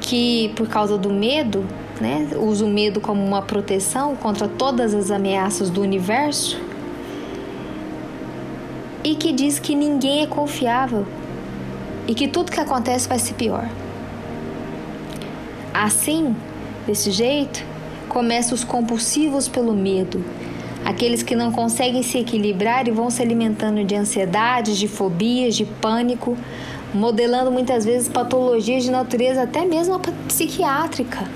que 0.00 0.52
por 0.56 0.68
causa 0.68 0.98
do 0.98 1.10
medo, 1.10 1.64
né, 2.00 2.28
usa 2.36 2.64
o 2.64 2.68
medo 2.68 3.00
como 3.00 3.24
uma 3.24 3.42
proteção 3.42 4.16
contra 4.16 4.48
todas 4.48 4.94
as 4.94 5.10
ameaças 5.10 5.70
do 5.70 5.80
universo, 5.80 6.60
e 9.04 9.14
que 9.14 9.30
diz 9.32 9.58
que 9.58 9.74
ninguém 9.74 10.22
é 10.22 10.26
confiável 10.26 11.06
e 12.08 12.14
que 12.14 12.26
tudo 12.26 12.50
que 12.50 12.58
acontece 12.58 13.06
vai 13.06 13.18
ser 13.18 13.34
pior. 13.34 13.68
Assim, 15.72 16.34
desse 16.86 17.10
jeito, 17.10 17.62
começam 18.08 18.54
os 18.54 18.64
compulsivos 18.64 19.46
pelo 19.46 19.74
medo, 19.74 20.24
aqueles 20.84 21.22
que 21.22 21.36
não 21.36 21.52
conseguem 21.52 22.02
se 22.02 22.18
equilibrar 22.18 22.88
e 22.88 22.90
vão 22.90 23.10
se 23.10 23.20
alimentando 23.20 23.84
de 23.84 23.94
ansiedade, 23.94 24.78
de 24.78 24.88
fobias, 24.88 25.54
de 25.54 25.64
pânico, 25.64 26.36
modelando 26.94 27.50
muitas 27.50 27.84
vezes 27.84 28.08
patologias 28.08 28.84
de 28.84 28.90
natureza 28.90 29.42
até 29.42 29.64
mesmo 29.64 30.00
psiquiátrica. 30.28 31.28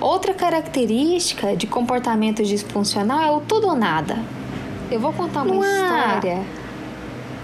Outra 0.00 0.34
característica 0.34 1.56
de 1.56 1.66
comportamento 1.66 2.42
disfuncional 2.42 3.22
é 3.22 3.30
o 3.30 3.40
tudo 3.40 3.68
ou 3.68 3.76
nada. 3.76 4.18
Eu 4.94 5.00
vou 5.00 5.12
contar 5.12 5.42
uma 5.42 5.56
Não 5.56 5.60
história. 5.60 6.46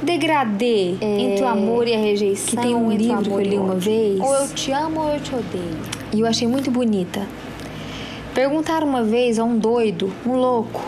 Degradê 0.00 0.94
é, 1.00 1.20
entre 1.20 1.42
o 1.42 1.48
amor 1.48 1.88
e 1.88 1.92
a 1.92 1.98
rejeição. 1.98 2.46
Que 2.46 2.56
tem 2.56 2.76
um 2.76 2.92
livro 2.92 3.22
que 3.24 3.28
eu 3.28 3.40
li 3.40 3.58
uma 3.58 3.74
vez. 3.74 4.20
Ou 4.20 4.32
eu 4.36 4.48
te 4.54 4.70
amo 4.70 5.00
ou 5.00 5.08
eu 5.08 5.20
te 5.20 5.34
odeio. 5.34 5.76
E 6.12 6.20
eu 6.20 6.28
achei 6.28 6.46
muito 6.46 6.70
bonita. 6.70 7.26
Perguntaram 8.32 8.86
uma 8.86 9.02
vez 9.02 9.36
a 9.40 9.42
um 9.42 9.58
doido, 9.58 10.12
um 10.24 10.36
louco, 10.36 10.80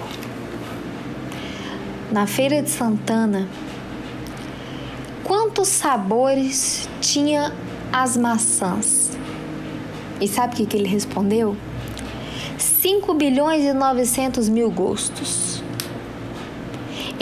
na 2.12 2.28
feira 2.28 2.62
de 2.62 2.70
Santana, 2.70 3.48
quantos 5.24 5.66
sabores 5.66 6.88
tinha 7.00 7.52
as 7.92 8.16
maçãs? 8.16 9.10
E 10.20 10.28
sabe 10.28 10.54
o 10.54 10.56
que, 10.58 10.66
que 10.66 10.76
ele 10.76 10.88
respondeu? 10.88 11.56
5 12.56 13.12
bilhões 13.14 13.64
e 13.64 13.72
900 13.72 14.48
mil 14.48 14.70
gostos. 14.70 15.51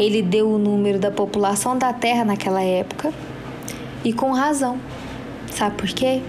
Ele 0.01 0.23
deu 0.23 0.49
o 0.49 0.57
número 0.57 0.99
da 0.99 1.11
população 1.11 1.77
da 1.77 1.93
Terra 1.93 2.25
naquela 2.25 2.63
época 2.63 3.13
e 4.03 4.15
com 4.15 4.33
razão. 4.33 4.79
Sabe 5.53 5.77
por 5.77 5.89
quê? 5.89 6.23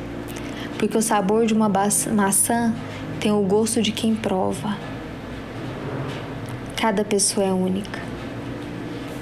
Porque 0.77 0.97
o 0.97 1.01
sabor 1.01 1.45
de 1.45 1.53
uma 1.53 1.69
maçã 1.69 2.75
tem 3.17 3.31
o 3.31 3.41
gosto 3.43 3.81
de 3.81 3.93
quem 3.93 4.13
prova. 4.13 4.77
Cada 6.75 7.05
pessoa 7.05 7.47
é 7.47 7.53
única. 7.53 8.01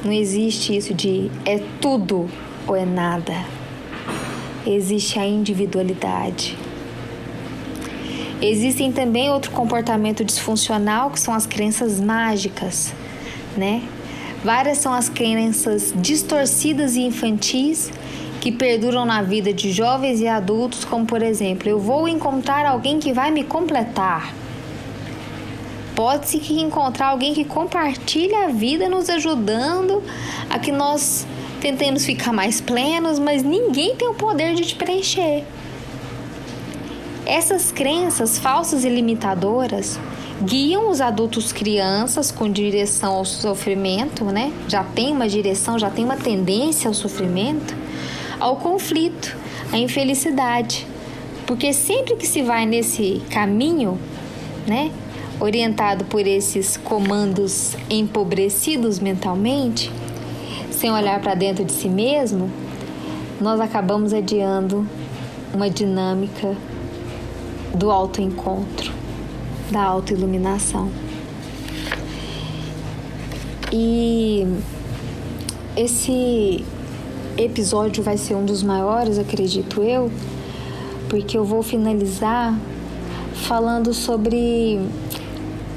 Não 0.04 0.12
existe 0.12 0.76
isso 0.76 0.96
de 0.96 1.30
é 1.46 1.62
tudo 1.80 2.28
ou 2.66 2.76
é 2.76 2.86
nada. 2.86 3.36
Existe 4.66 5.20
a 5.20 5.28
individualidade. 5.28 6.58
Existem 8.42 8.92
também 8.92 9.30
outro 9.30 9.52
comportamento 9.52 10.26
disfuncional 10.26 11.12
que 11.12 11.20
são 11.20 11.36
as 11.36 11.46
crenças 11.46 12.00
mágicas, 12.00 12.96
né? 13.56 13.84
Várias 14.44 14.78
são 14.78 14.94
as 14.94 15.10
crenças 15.10 15.94
distorcidas 15.96 16.96
e 16.96 17.02
infantis 17.02 17.92
que 18.40 18.54
perduram 18.54 19.06
na 19.06 19.22
vida 19.22 19.54
de 19.54 19.72
jovens 19.72 20.22
e 20.22 20.28
adultos, 20.28 20.86
como 20.86 21.06
por 21.06 21.22
exemplo, 21.22 21.68
eu 21.68 21.78
vou 21.78 22.08
encontrar 22.08 22.66
alguém 22.66 23.00
que 23.00 23.12
vai 23.12 23.32
me 23.32 23.44
completar. 23.44 24.34
Pode-se 25.94 26.38
encontrar 26.54 27.08
alguém 27.08 27.34
que 27.34 27.44
compartilha 27.44 28.46
a 28.46 28.48
vida 28.48 28.88
nos 28.88 29.10
ajudando 29.10 30.02
a 30.50 30.58
que 30.58 30.72
nós 30.72 31.28
tentemos 31.60 32.06
ficar 32.06 32.32
mais 32.32 32.62
plenos, 32.62 33.20
mas 33.20 33.44
ninguém 33.44 33.98
tem 33.98 34.08
o 34.08 34.14
poder 34.14 34.56
de 34.56 34.64
te 34.64 34.76
preencher. 34.76 35.44
Essas 37.26 37.74
crenças 37.74 38.40
falsas 38.40 38.86
e 38.86 38.90
limitadoras 38.90 40.00
guiam 40.42 40.90
os 40.90 41.02
adultos 41.02 41.52
crianças 41.52 42.32
com 42.32 42.50
direção 42.50 43.16
ao 43.16 43.26
sofrimento, 43.26 44.24
né? 44.26 44.54
Já 44.68 44.84
tem 44.84 45.12
uma 45.12 45.28
direção, 45.28 45.78
já 45.78 45.90
tem 45.90 46.06
uma 46.06 46.16
tendência 46.16 46.88
ao 46.88 46.94
sofrimento, 46.94 47.76
ao 48.40 48.56
conflito, 48.56 49.36
à 49.72 49.78
infelicidade. 49.78 50.88
Porque 51.46 51.74
sempre 51.74 52.16
que 52.16 52.26
se 52.26 52.42
vai 52.42 52.66
nesse 52.66 53.22
caminho, 53.30 54.00
né, 54.66 54.92
orientado 55.40 56.06
por 56.06 56.26
esses 56.26 56.78
comandos 56.78 57.76
empobrecidos 57.90 59.00
mentalmente, 59.00 59.92
sem 60.72 60.92
olhar 60.92 61.20
para 61.20 61.34
dentro 61.34 61.66
de 61.66 61.72
si 61.72 61.90
mesmo, 61.90 62.50
nós 63.42 63.60
acabamos 63.60 64.14
adiando 64.14 64.88
uma 65.54 65.70
dinâmica 65.70 66.56
do 67.74 67.90
autoencontro 67.92 68.99
da 69.72 69.84
autoiluminação. 69.84 70.90
E 73.72 74.48
esse 75.78 76.66
episódio 77.38 78.04
vai 78.04 78.18
ser 78.18 78.36
um 78.36 78.44
dos 78.44 78.64
maiores, 78.64 79.18
acredito 79.18 79.82
eu, 79.82 80.12
porque 81.08 81.38
eu 81.38 81.46
vou 81.46 81.62
finalizar 81.62 82.58
falando 83.48 83.94
sobre 83.94 84.80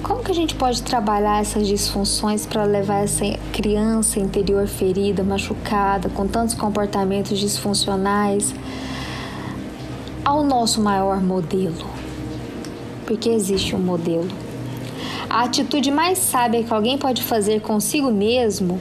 como 0.02 0.24
que 0.24 0.32
a 0.32 0.34
gente 0.34 0.54
pode 0.54 0.82
trabalhar 0.82 1.40
essas 1.40 1.66
disfunções 1.66 2.46
para 2.46 2.64
levar 2.64 3.04
essa 3.04 3.24
criança 3.52 4.18
interior 4.18 4.66
ferida, 4.66 5.22
machucada, 5.22 6.08
com 6.08 6.26
tantos 6.26 6.54
comportamentos 6.54 7.38
disfuncionais 7.38 8.54
ao 10.24 10.42
nosso 10.42 10.80
maior 10.80 11.20
modelo 11.20 12.01
porque 13.12 13.28
existe 13.28 13.76
um 13.76 13.78
modelo. 13.78 14.30
A 15.28 15.42
atitude 15.42 15.90
mais 15.90 16.16
sábia 16.16 16.64
que 16.64 16.72
alguém 16.72 16.96
pode 16.96 17.22
fazer 17.22 17.60
consigo 17.60 18.10
mesmo 18.10 18.80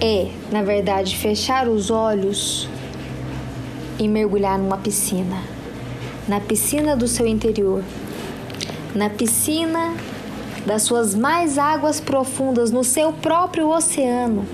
é, 0.00 0.26
na 0.50 0.60
verdade, 0.60 1.16
fechar 1.16 1.68
os 1.68 1.88
olhos 1.88 2.68
e 3.96 4.08
mergulhar 4.08 4.58
numa 4.58 4.76
piscina. 4.76 5.40
Na 6.26 6.40
piscina 6.40 6.96
do 6.96 7.06
seu 7.06 7.28
interior. 7.28 7.84
Na 8.92 9.08
piscina 9.08 9.94
das 10.66 10.82
suas 10.82 11.14
mais 11.14 11.58
águas 11.58 12.00
profundas, 12.00 12.72
no 12.72 12.82
seu 12.82 13.12
próprio 13.12 13.68
oceano. 13.68 14.44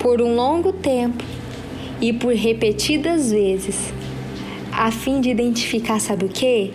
Por 0.00 0.20
um 0.20 0.34
longo 0.34 0.72
tempo 0.72 1.22
e 2.00 2.12
por 2.12 2.34
repetidas 2.34 3.30
vezes 3.30 3.96
a 4.78 4.92
fim 4.92 5.20
de 5.20 5.28
identificar, 5.28 5.98
sabe 5.98 6.26
o 6.26 6.28
que? 6.28 6.72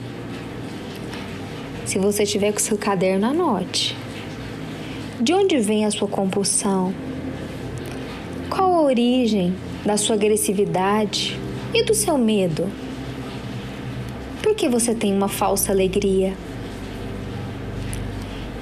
Se 1.85 1.97
você 1.97 2.25
tiver 2.25 2.51
com 2.51 2.59
seu 2.59 2.77
caderno, 2.77 3.27
anote. 3.27 3.95
De 5.21 5.33
onde 5.33 5.57
vem 5.59 5.85
a 5.85 5.91
sua 5.91 6.09
compulsão? 6.09 6.93
Qual 8.49 8.73
a 8.73 8.81
origem 8.81 9.55
da 9.85 9.95
sua 9.95 10.17
agressividade 10.17 11.39
e 11.73 11.81
do 11.85 11.93
seu 11.93 12.17
medo? 12.17 12.69
Por 14.41 14.53
que 14.53 14.67
você 14.67 14.93
tem 14.93 15.13
uma 15.13 15.29
falsa 15.29 15.71
alegria? 15.71 16.33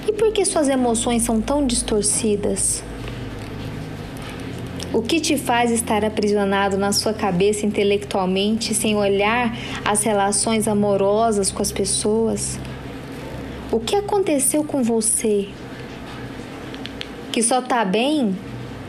E 0.07 0.13
por 0.13 0.31
que 0.31 0.45
suas 0.45 0.69
emoções 0.69 1.23
são 1.23 1.41
tão 1.41 1.65
distorcidas? 1.65 2.83
O 4.93 5.01
que 5.01 5.21
te 5.21 5.37
faz 5.37 5.71
estar 5.71 6.03
aprisionado 6.03 6.75
na 6.77 6.91
sua 6.91 7.13
cabeça 7.13 7.65
intelectualmente 7.65 8.73
sem 8.73 8.93
olhar 8.97 9.57
as 9.85 10.03
relações 10.03 10.67
amorosas 10.67 11.49
com 11.49 11.61
as 11.61 11.71
pessoas? 11.71 12.59
O 13.71 13.79
que 13.79 13.95
aconteceu 13.95 14.65
com 14.65 14.83
você? 14.83 15.47
Que 17.31 17.41
só 17.41 17.61
tá 17.61 17.85
bem 17.85 18.35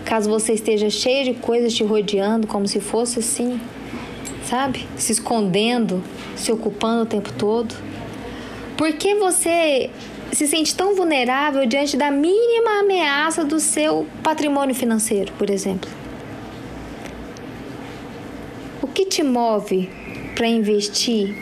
caso 0.05 0.29
você 0.29 0.55
esteja 0.55 0.91
cheio 0.91 1.25
de 1.25 1.35
coisas 1.35 1.73
te 1.73 1.85
rodeando, 1.85 2.49
como 2.49 2.67
se 2.67 2.81
fosse 2.81 3.21
assim, 3.21 3.61
sabe? 4.45 4.87
Se 4.97 5.13
escondendo, 5.13 6.03
se 6.35 6.51
ocupando 6.51 7.05
o 7.05 7.07
tempo 7.07 7.33
todo. 7.35 7.77
Por 8.77 8.93
que 8.95 9.15
você 9.15 9.89
se 10.33 10.47
sente 10.47 10.75
tão 10.75 10.97
vulnerável 10.97 11.67
diante 11.67 11.97
da 11.97 12.11
mínima 12.11 12.81
ameaça 12.81 13.45
do 13.45 13.61
seu 13.61 14.07
patrimônio 14.23 14.75
financeiro, 14.75 15.31
por 15.35 15.51
exemplo? 15.51 15.91
O 18.81 18.87
que 18.87 19.05
te 19.05 19.23
move 19.23 19.91
para 20.35 20.47
investir 20.47 21.35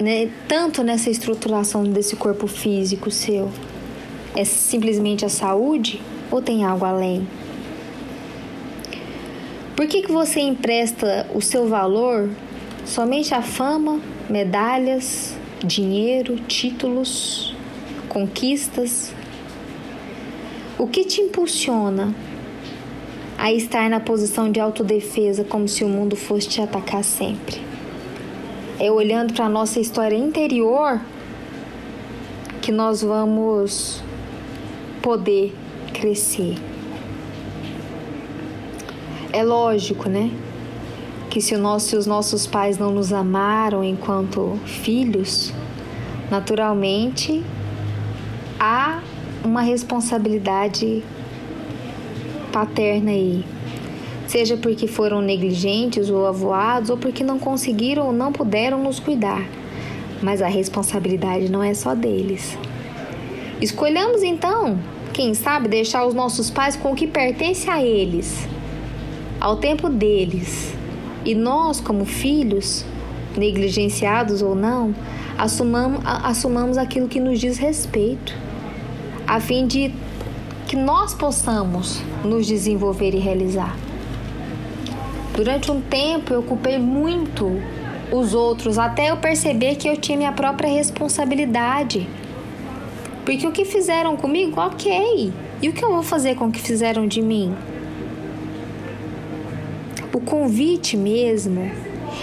né, 0.00 0.28
tanto 0.48 0.82
nessa 0.82 1.08
estruturação 1.08 1.84
desse 1.84 2.16
corpo 2.16 2.48
físico 2.48 3.10
seu? 3.12 3.50
É 4.34 4.44
simplesmente 4.44 5.24
a 5.24 5.28
saúde 5.28 6.00
ou 6.30 6.42
tem 6.42 6.64
algo 6.64 6.84
além? 6.84 7.26
Por 9.76 9.86
que, 9.86 10.02
que 10.02 10.10
você 10.10 10.40
empresta 10.40 11.28
o 11.32 11.40
seu 11.40 11.68
valor 11.68 12.28
somente 12.84 13.32
à 13.32 13.40
fama, 13.40 14.00
medalhas, 14.28 15.37
dinheiro, 15.64 16.36
títulos, 16.36 17.54
conquistas? 18.08 19.12
O 20.78 20.86
que 20.86 21.04
te 21.04 21.20
impulsiona 21.20 22.14
a 23.36 23.52
estar 23.52 23.88
na 23.90 24.00
posição 24.00 24.50
de 24.50 24.60
autodefesa 24.60 25.44
como 25.44 25.68
se 25.68 25.84
o 25.84 25.88
mundo 25.88 26.16
fosse 26.16 26.48
te 26.48 26.60
atacar 26.60 27.02
sempre? 27.02 27.60
É 28.78 28.90
olhando 28.90 29.32
para 29.34 29.46
a 29.46 29.48
nossa 29.48 29.80
história 29.80 30.16
interior 30.16 31.00
que 32.62 32.70
nós 32.70 33.02
vamos 33.02 34.02
poder 35.02 35.52
crescer. 35.92 36.54
É 39.32 39.42
lógico, 39.42 40.08
né? 40.08 40.30
Que 41.30 41.40
se, 41.40 41.56
nosso, 41.56 41.88
se 41.88 41.96
os 41.96 42.06
nossos 42.06 42.46
pais 42.46 42.78
não 42.78 42.90
nos 42.90 43.12
amaram 43.12 43.84
enquanto 43.84 44.58
filhos, 44.64 45.52
naturalmente 46.30 47.44
há 48.58 49.00
uma 49.44 49.62
responsabilidade 49.62 51.02
paterna 52.52 53.10
aí. 53.10 53.44
Seja 54.26 54.56
porque 54.56 54.86
foram 54.86 55.22
negligentes 55.22 56.10
ou 56.10 56.26
avoados, 56.26 56.90
ou 56.90 56.98
porque 56.98 57.24
não 57.24 57.38
conseguiram 57.38 58.06
ou 58.06 58.12
não 58.12 58.32
puderam 58.32 58.82
nos 58.82 59.00
cuidar. 59.00 59.42
Mas 60.22 60.42
a 60.42 60.48
responsabilidade 60.48 61.50
não 61.50 61.62
é 61.62 61.72
só 61.72 61.94
deles. 61.94 62.58
Escolhamos 63.60 64.22
então, 64.22 64.78
quem 65.12 65.34
sabe, 65.34 65.68
deixar 65.68 66.04
os 66.06 66.14
nossos 66.14 66.50
pais 66.50 66.76
com 66.76 66.92
o 66.92 66.94
que 66.94 67.06
pertence 67.06 67.70
a 67.70 67.82
eles, 67.82 68.46
ao 69.40 69.56
tempo 69.56 69.88
deles. 69.88 70.77
E 71.28 71.34
nós, 71.34 71.78
como 71.78 72.06
filhos, 72.06 72.86
negligenciados 73.36 74.40
ou 74.40 74.54
não, 74.54 74.94
assumamos, 75.36 76.00
assumamos 76.02 76.78
aquilo 76.78 77.06
que 77.06 77.20
nos 77.20 77.38
diz 77.38 77.58
respeito 77.58 78.34
a 79.26 79.38
fim 79.38 79.66
de 79.66 79.92
que 80.66 80.74
nós 80.74 81.12
possamos 81.12 82.00
nos 82.24 82.46
desenvolver 82.46 83.14
e 83.14 83.18
realizar. 83.18 83.76
Durante 85.34 85.70
um 85.70 85.82
tempo 85.82 86.32
eu 86.32 86.40
ocupei 86.40 86.78
muito 86.78 87.60
os 88.10 88.32
outros 88.32 88.78
até 88.78 89.10
eu 89.10 89.18
perceber 89.18 89.74
que 89.74 89.86
eu 89.86 89.98
tinha 89.98 90.16
minha 90.16 90.32
própria 90.32 90.70
responsabilidade. 90.70 92.08
Porque 93.26 93.46
o 93.46 93.52
que 93.52 93.66
fizeram 93.66 94.16
comigo, 94.16 94.58
ok. 94.58 95.30
E 95.60 95.68
o 95.68 95.74
que 95.74 95.84
eu 95.84 95.92
vou 95.92 96.02
fazer 96.02 96.36
com 96.36 96.46
o 96.46 96.50
que 96.50 96.58
fizeram 96.58 97.06
de 97.06 97.20
mim? 97.20 97.54
O 100.12 100.20
convite 100.20 100.96
mesmo 100.96 101.70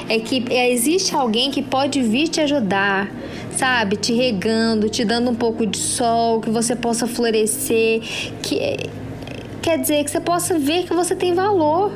é 0.10 0.20
que 0.20 0.44
existe 0.52 1.16
alguém 1.16 1.52
que 1.52 1.62
pode 1.62 2.02
vir 2.02 2.28
te 2.28 2.42
ajudar, 2.42 3.10
sabe? 3.52 3.96
Te 3.96 4.14
regando, 4.14 4.90
te 4.90 5.06
dando 5.06 5.30
um 5.32 5.36
pouco 5.36 5.66
de 5.66 5.78
sol, 5.78 6.42
que 6.42 6.50
você 6.50 6.76
possa 6.76 7.08
florescer, 7.08 8.02
que 8.42 8.60
quer 9.62 9.80
dizer 9.80 10.04
que 10.04 10.12
você 10.12 10.20
possa 10.20 10.58
ver 10.60 10.84
que 10.84 10.94
você 10.94 11.16
tem 11.16 11.34
valor. 11.34 11.92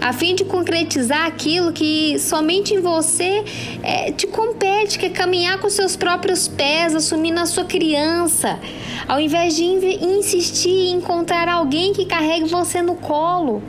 A 0.00 0.14
fim 0.14 0.34
de 0.34 0.44
concretizar 0.44 1.26
aquilo 1.26 1.72
que 1.72 2.18
somente 2.18 2.72
em 2.72 2.80
você 2.80 3.44
é, 3.82 4.10
te 4.10 4.26
compete, 4.26 4.98
que 4.98 5.06
é 5.06 5.10
caminhar 5.10 5.58
com 5.58 5.68
seus 5.68 5.94
próprios 5.94 6.48
pés, 6.48 6.94
assumindo 6.94 7.38
a 7.38 7.44
sua 7.44 7.64
criança, 7.64 8.58
ao 9.06 9.20
invés 9.20 9.54
de 9.54 9.62
insistir 9.62 10.70
em 10.70 10.92
encontrar 10.92 11.46
alguém 11.48 11.92
que 11.92 12.06
carregue 12.06 12.48
você 12.48 12.80
no 12.80 12.94
colo, 12.94 13.62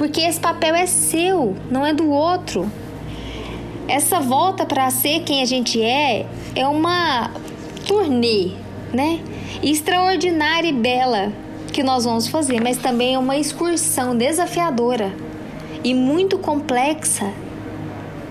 porque 0.00 0.22
esse 0.22 0.40
papel 0.40 0.74
é 0.74 0.86
seu, 0.86 1.54
não 1.70 1.84
é 1.84 1.92
do 1.92 2.08
outro. 2.08 2.72
Essa 3.86 4.18
volta 4.18 4.64
para 4.64 4.88
ser 4.88 5.20
quem 5.24 5.42
a 5.42 5.44
gente 5.44 5.78
é 5.82 6.24
é 6.56 6.66
uma 6.66 7.30
turnê, 7.86 8.52
né? 8.94 9.20
Extraordinária 9.62 10.68
e 10.68 10.72
bela 10.72 11.30
que 11.70 11.82
nós 11.82 12.06
vamos 12.06 12.28
fazer, 12.28 12.62
mas 12.62 12.78
também 12.78 13.14
é 13.14 13.18
uma 13.18 13.36
excursão 13.36 14.16
desafiadora 14.16 15.12
e 15.84 15.92
muito 15.92 16.38
complexa 16.38 17.30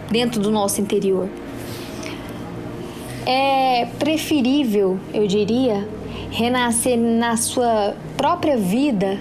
dentro 0.09 0.41
do 0.41 0.49
nosso 0.49 0.81
interior. 0.81 1.29
É 3.27 3.87
preferível, 3.99 4.99
eu 5.13 5.27
diria, 5.27 5.87
renascer 6.31 6.97
na 6.97 7.37
sua 7.37 7.95
própria 8.17 8.57
vida 8.57 9.19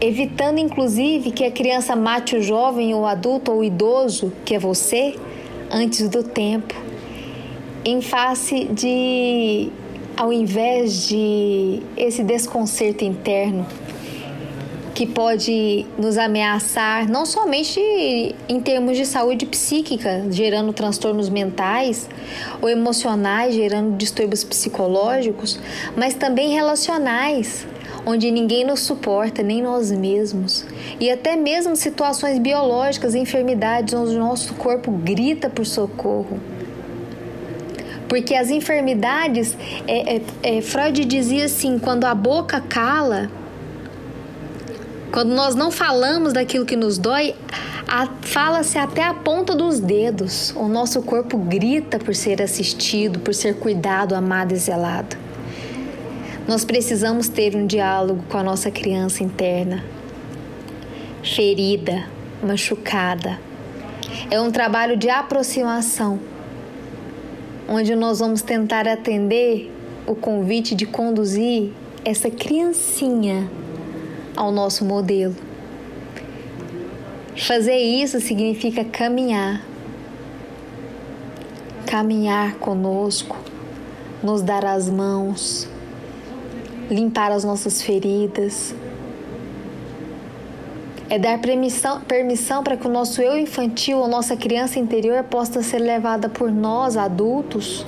evitando 0.00 0.58
inclusive 0.58 1.30
que 1.30 1.44
a 1.44 1.50
criança 1.50 1.94
mate 1.94 2.36
o 2.36 2.42
jovem 2.42 2.94
ou 2.94 3.04
adulto 3.04 3.52
ou 3.52 3.62
idoso, 3.62 4.32
que 4.44 4.54
é 4.54 4.58
você, 4.58 5.14
antes 5.70 6.08
do 6.08 6.22
tempo, 6.22 6.74
em 7.84 8.00
face 8.00 8.64
de, 8.64 9.70
ao 10.16 10.32
invés 10.32 11.08
de 11.08 11.82
esse 11.96 12.22
desconcerto 12.22 13.04
interno 13.04 13.66
que 14.94 15.06
pode 15.06 15.86
nos 15.96 16.18
ameaçar, 16.18 17.08
não 17.08 17.24
somente 17.24 17.80
em 18.48 18.60
termos 18.60 18.98
de 18.98 19.06
saúde 19.06 19.46
psíquica, 19.46 20.26
gerando 20.30 20.74
transtornos 20.74 21.30
mentais 21.30 22.06
ou 22.60 22.68
emocionais, 22.68 23.54
gerando 23.54 23.96
distúrbios 23.96 24.44
psicológicos, 24.44 25.58
mas 25.96 26.12
também 26.12 26.52
relacionais 26.52 27.66
onde 28.06 28.30
ninguém 28.30 28.64
nos 28.64 28.80
suporta, 28.80 29.42
nem 29.42 29.62
nós 29.62 29.90
mesmos, 29.90 30.64
e 30.98 31.10
até 31.10 31.36
mesmo 31.36 31.76
situações 31.76 32.38
biológicas, 32.38 33.14
enfermidades 33.14 33.94
onde 33.94 34.16
o 34.16 34.18
nosso 34.18 34.54
corpo 34.54 34.90
grita 34.90 35.48
por 35.48 35.66
socorro. 35.66 36.40
Porque 38.08 38.34
as 38.34 38.50
enfermidades, 38.50 39.56
é, 39.86 40.16
é, 40.16 40.22
é, 40.42 40.60
Freud 40.60 41.04
dizia 41.04 41.44
assim: 41.44 41.78
quando 41.78 42.06
a 42.06 42.14
boca 42.14 42.60
cala, 42.60 43.30
quando 45.12 45.30
nós 45.30 45.54
não 45.54 45.70
falamos 45.70 46.32
daquilo 46.32 46.66
que 46.66 46.74
nos 46.74 46.98
dói, 46.98 47.36
fala-se 48.22 48.78
até 48.78 49.04
a 49.04 49.14
ponta 49.14 49.54
dos 49.54 49.78
dedos. 49.78 50.52
O 50.56 50.68
nosso 50.68 51.02
corpo 51.02 51.38
grita 51.38 51.98
por 51.98 52.14
ser 52.14 52.42
assistido, 52.42 53.20
por 53.20 53.34
ser 53.34 53.56
cuidado, 53.56 54.14
amado 54.14 54.52
e 54.52 54.56
zelado. 54.56 55.16
Nós 56.50 56.64
precisamos 56.64 57.28
ter 57.28 57.54
um 57.54 57.64
diálogo 57.64 58.24
com 58.28 58.36
a 58.36 58.42
nossa 58.42 58.72
criança 58.72 59.22
interna, 59.22 59.84
ferida, 61.22 62.08
machucada. 62.42 63.38
É 64.28 64.40
um 64.40 64.50
trabalho 64.50 64.96
de 64.96 65.08
aproximação, 65.08 66.18
onde 67.68 67.94
nós 67.94 68.18
vamos 68.18 68.42
tentar 68.42 68.88
atender 68.88 69.72
o 70.08 70.16
convite 70.16 70.74
de 70.74 70.86
conduzir 70.86 71.70
essa 72.04 72.28
criancinha 72.28 73.48
ao 74.34 74.50
nosso 74.50 74.84
modelo. 74.84 75.36
Fazer 77.36 77.78
isso 77.78 78.20
significa 78.20 78.84
caminhar. 78.84 79.64
Caminhar 81.86 82.56
conosco, 82.56 83.38
nos 84.20 84.42
dar 84.42 84.64
as 84.64 84.90
mãos, 84.90 85.69
limpar 86.90 87.30
as 87.30 87.44
nossas 87.44 87.80
feridas. 87.80 88.74
É 91.08 91.18
dar 91.18 91.40
permissão, 91.40 92.00
permissão 92.00 92.62
para 92.62 92.76
que 92.76 92.86
o 92.86 92.90
nosso 92.90 93.22
eu 93.22 93.38
infantil, 93.38 94.02
a 94.04 94.08
nossa 94.08 94.36
criança 94.36 94.78
interior, 94.78 95.24
possa 95.24 95.62
ser 95.62 95.78
levada 95.78 96.28
por 96.28 96.50
nós, 96.50 96.96
adultos, 96.96 97.86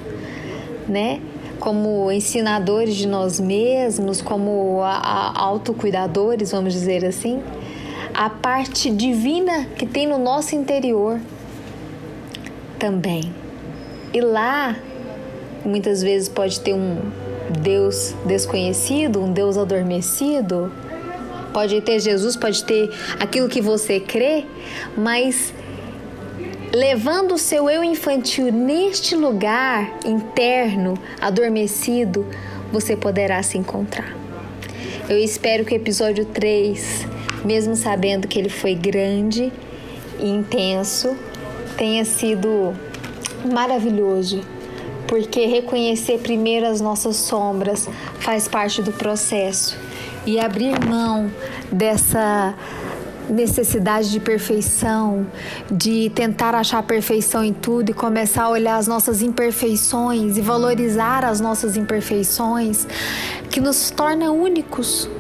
né? 0.88 1.20
Como 1.60 2.10
ensinadores 2.10 2.96
de 2.96 3.06
nós 3.06 3.38
mesmos, 3.38 4.20
como 4.20 4.80
a, 4.82 4.96
a 4.96 5.40
autocuidadores, 5.40 6.50
vamos 6.50 6.72
dizer 6.72 7.04
assim, 7.04 7.40
a 8.12 8.28
parte 8.28 8.90
divina 8.90 9.66
que 9.76 9.86
tem 9.86 10.06
no 10.06 10.18
nosso 10.18 10.56
interior 10.56 11.20
também. 12.78 13.32
E 14.12 14.20
lá, 14.20 14.76
muitas 15.64 16.02
vezes 16.02 16.28
pode 16.28 16.60
ter 16.60 16.74
um, 16.74 16.98
Deus 17.52 18.14
desconhecido, 18.24 19.22
um 19.22 19.32
Deus 19.32 19.56
adormecido. 19.56 20.72
Pode 21.52 21.80
ter 21.82 22.00
Jesus, 22.00 22.36
pode 22.36 22.64
ter 22.64 22.90
aquilo 23.20 23.48
que 23.48 23.60
você 23.60 24.00
crê, 24.00 24.44
mas 24.96 25.52
levando 26.72 27.34
o 27.34 27.38
seu 27.38 27.68
eu 27.68 27.84
infantil 27.84 28.50
neste 28.50 29.14
lugar 29.14 29.98
interno, 30.06 30.94
adormecido, 31.20 32.26
você 32.72 32.96
poderá 32.96 33.42
se 33.42 33.58
encontrar. 33.58 34.16
Eu 35.08 35.18
espero 35.18 35.64
que 35.64 35.74
o 35.74 35.76
episódio 35.76 36.24
3, 36.24 37.06
mesmo 37.44 37.76
sabendo 37.76 38.26
que 38.26 38.38
ele 38.38 38.48
foi 38.48 38.74
grande 38.74 39.52
e 40.18 40.26
intenso, 40.26 41.14
tenha 41.76 42.04
sido 42.04 42.72
maravilhoso, 43.44 44.40
porque 45.12 45.44
reconhecer 45.44 46.20
primeiro 46.20 46.66
as 46.66 46.80
nossas 46.80 47.16
sombras 47.16 47.86
faz 48.18 48.48
parte 48.48 48.80
do 48.80 48.90
processo 48.92 49.78
e 50.24 50.40
abrir 50.40 50.82
mão 50.86 51.30
dessa 51.70 52.54
necessidade 53.28 54.10
de 54.10 54.18
perfeição, 54.18 55.26
de 55.70 56.08
tentar 56.14 56.54
achar 56.54 56.82
perfeição 56.84 57.44
em 57.44 57.52
tudo 57.52 57.90
e 57.90 57.92
começar 57.92 58.44
a 58.44 58.48
olhar 58.48 58.78
as 58.78 58.86
nossas 58.86 59.20
imperfeições 59.20 60.38
e 60.38 60.40
valorizar 60.40 61.26
as 61.26 61.42
nossas 61.42 61.76
imperfeições, 61.76 62.86
que 63.50 63.60
nos 63.60 63.90
torna 63.90 64.30
únicos, 64.30 65.10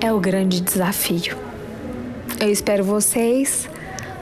é 0.00 0.10
o 0.10 0.18
grande 0.18 0.62
desafio. 0.62 1.36
Eu 2.40 2.50
espero 2.50 2.82
vocês 2.82 3.68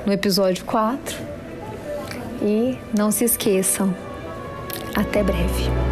no 0.05 0.13
episódio 0.13 0.65
4 0.65 1.17
e 2.43 2.77
não 2.93 3.13
se 3.13 3.23
esqueçam. 3.23 4.10
Até 4.95 5.23
breve. 5.23 5.90